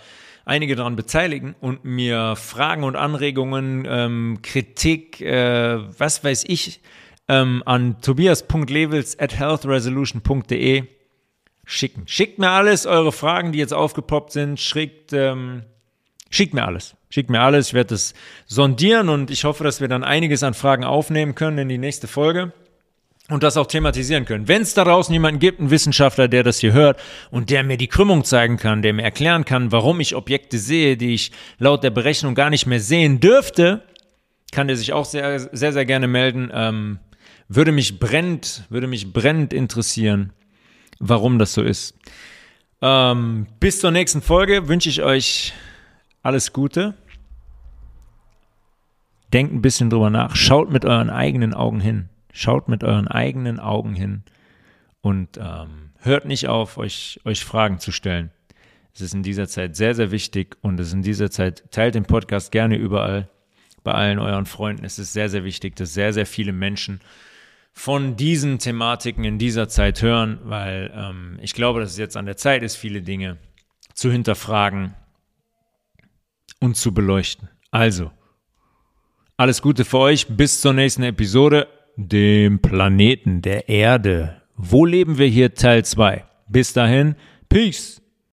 einige 0.46 0.76
daran 0.76 0.96
beteiligen 0.96 1.56
und 1.60 1.86
mir 1.86 2.36
Fragen 2.36 2.84
und 2.84 2.96
Anregungen, 2.96 3.86
ähm, 3.88 4.40
Kritik, 4.42 5.22
äh, 5.22 5.78
was 6.00 6.24
weiß 6.24 6.46
ich, 6.48 6.82
ähm, 7.28 7.62
an 7.68 8.02
tobias.levels 8.02 9.20
at 9.20 9.38
healthresolution.de 9.38 10.88
schicken. 11.66 12.04
Schickt 12.06 12.40
mir 12.40 12.50
alles, 12.50 12.86
eure 12.86 13.12
Fragen, 13.12 13.52
die 13.52 13.60
jetzt 13.60 13.74
aufgepoppt 13.74 14.32
sind, 14.32 14.60
schickt, 14.60 15.14
ähm, 15.14 15.64
schickt 16.30 16.54
mir 16.54 16.66
alles. 16.66 16.96
Schickt 17.10 17.30
mir 17.30 17.42
alles, 17.42 17.70
ich 17.70 17.74
werde 17.74 17.90
das 17.90 18.14
sondieren 18.46 19.10
und 19.10 19.32
ich 19.32 19.44
hoffe, 19.44 19.64
dass 19.64 19.82
wir 19.82 19.90
dann 19.90 20.04
einiges 20.04 20.44
an 20.44 20.54
Fragen 20.54 20.86
aufnehmen 20.86 21.36
können 21.36 21.58
in 21.58 21.70
die 21.70 21.78
nächste 21.78 22.08
Folge 22.08 22.54
und 23.30 23.44
das 23.44 23.58
auch 23.58 23.68
thematisieren 23.68 24.24
können. 24.24 24.48
Wenn 24.48 24.62
es 24.62 24.74
da 24.74 24.86
draußen 24.86 25.12
jemanden 25.12 25.40
gibt, 25.40 25.60
einen 25.60 25.72
Wissenschaftler, 25.72 26.30
der 26.30 26.44
das 26.44 26.60
hier 26.60 26.72
hört 26.72 27.00
und 27.30 27.50
der 27.50 27.64
mir 27.64 27.78
die 27.78 27.88
Krümmung 27.88 28.24
zeigen 28.24 28.56
kann, 28.56 28.82
der 28.82 28.94
mir 28.94 29.04
erklären 29.04 29.44
kann, 29.44 29.74
warum 29.74 30.00
ich 30.00 30.16
Objekte 30.16 30.58
sehe, 30.58 30.96
die 30.96 31.14
ich 31.14 31.32
laut 31.58 31.84
der 31.84 31.90
Berechnung 31.90 32.34
gar 32.34 32.50
nicht 32.50 32.66
mehr 32.66 32.80
sehen 32.80 33.20
dürfte, 33.20 33.82
kann 34.54 34.68
der 34.68 34.78
sich 34.78 34.94
auch 34.94 35.06
sehr, 35.06 35.40
sehr, 35.40 35.74
sehr 35.74 35.86
gerne 35.86 36.08
melden. 36.08 36.50
Ähm, 36.54 37.00
würde 37.50 37.74
mich 37.74 38.00
brennend, 38.00 38.64
würde 38.70 38.88
mich 38.88 39.12
brennend 39.12 39.52
interessieren 39.52 40.32
warum 41.02 41.40
das 41.40 41.54
so 41.54 41.62
ist. 41.62 41.98
Ähm, 42.82 43.48
bis 43.60 43.80
zur 43.80 43.92
nächsten 43.92 44.22
Folge 44.22 44.68
wünsche 44.68 44.90
ich 44.90 45.04
euch 45.04 45.54
alles 46.24 46.54
Gute. 46.54 46.94
Denkt 49.34 49.54
ein 49.54 49.62
bisschen 49.62 49.90
drüber 49.90 50.10
nach. 50.10 50.36
Schaut 50.36 50.72
mit 50.72 50.86
euren 50.86 51.10
eigenen 51.10 51.54
Augen 51.54 51.80
hin. 51.80 52.10
Schaut 52.34 52.70
mit 52.70 52.84
euren 52.84 53.08
eigenen 53.08 53.60
Augen 53.60 53.94
hin 53.94 54.24
und 55.02 55.38
ähm, 55.38 55.92
hört 56.00 56.26
nicht 56.26 56.48
auf, 56.48 56.78
euch, 56.78 57.20
euch 57.26 57.44
Fragen 57.44 57.80
zu 57.80 57.92
stellen. 57.92 58.32
Es 58.94 59.02
ist 59.02 59.14
in 59.14 59.24
dieser 59.24 59.48
Zeit 59.48 59.76
sehr, 59.76 59.96
sehr 59.96 60.12
wichtig 60.12 60.58
und 60.62 60.80
es 60.80 60.88
ist 60.88 60.94
in 60.94 61.02
dieser 61.02 61.30
Zeit, 61.30 61.64
teilt 61.72 61.96
den 61.96 62.04
Podcast 62.04 62.52
gerne 62.52 62.76
überall, 62.76 63.30
bei 63.84 63.94
allen 63.94 64.20
euren 64.20 64.46
Freunden. 64.46 64.86
Es 64.86 65.00
ist 65.00 65.14
sehr, 65.14 65.30
sehr 65.30 65.44
wichtig, 65.44 65.76
dass 65.76 65.94
sehr, 65.94 66.14
sehr 66.14 66.26
viele 66.26 66.54
Menschen 66.54 67.02
von 67.74 68.16
diesen 68.16 68.60
Thematiken 68.60 69.24
in 69.24 69.38
dieser 69.38 69.68
Zeit 69.68 70.02
hören, 70.02 70.40
weil 70.44 70.92
ähm, 70.96 71.40
ich 71.42 71.54
glaube, 71.54 71.80
dass 71.80 71.92
es 71.92 71.98
jetzt 71.98 72.18
an 72.18 72.26
der 72.26 72.38
Zeit 72.38 72.64
ist, 72.64 72.76
viele 72.76 73.02
Dinge 73.02 73.38
zu 73.94 74.12
hinterfragen 74.12 74.94
und 76.60 76.76
zu 76.76 76.94
beleuchten. 76.94 77.50
Also, 77.72 78.12
alles 79.38 79.62
Gute 79.62 79.86
für 79.86 80.00
euch, 80.00 80.28
bis 80.28 80.62
zur 80.62 80.74
nächsten 80.74 81.04
Episode, 81.04 81.68
dem 81.96 82.60
Planeten 82.60 83.42
der 83.42 83.70
Erde. 83.70 84.42
Wo 84.56 84.86
leben 84.86 85.18
wir 85.18 85.28
hier 85.28 85.56
Teil 85.56 85.84
2? 85.84 86.26
Bis 86.48 86.74
dahin, 86.74 87.16
Peace. 87.50 88.01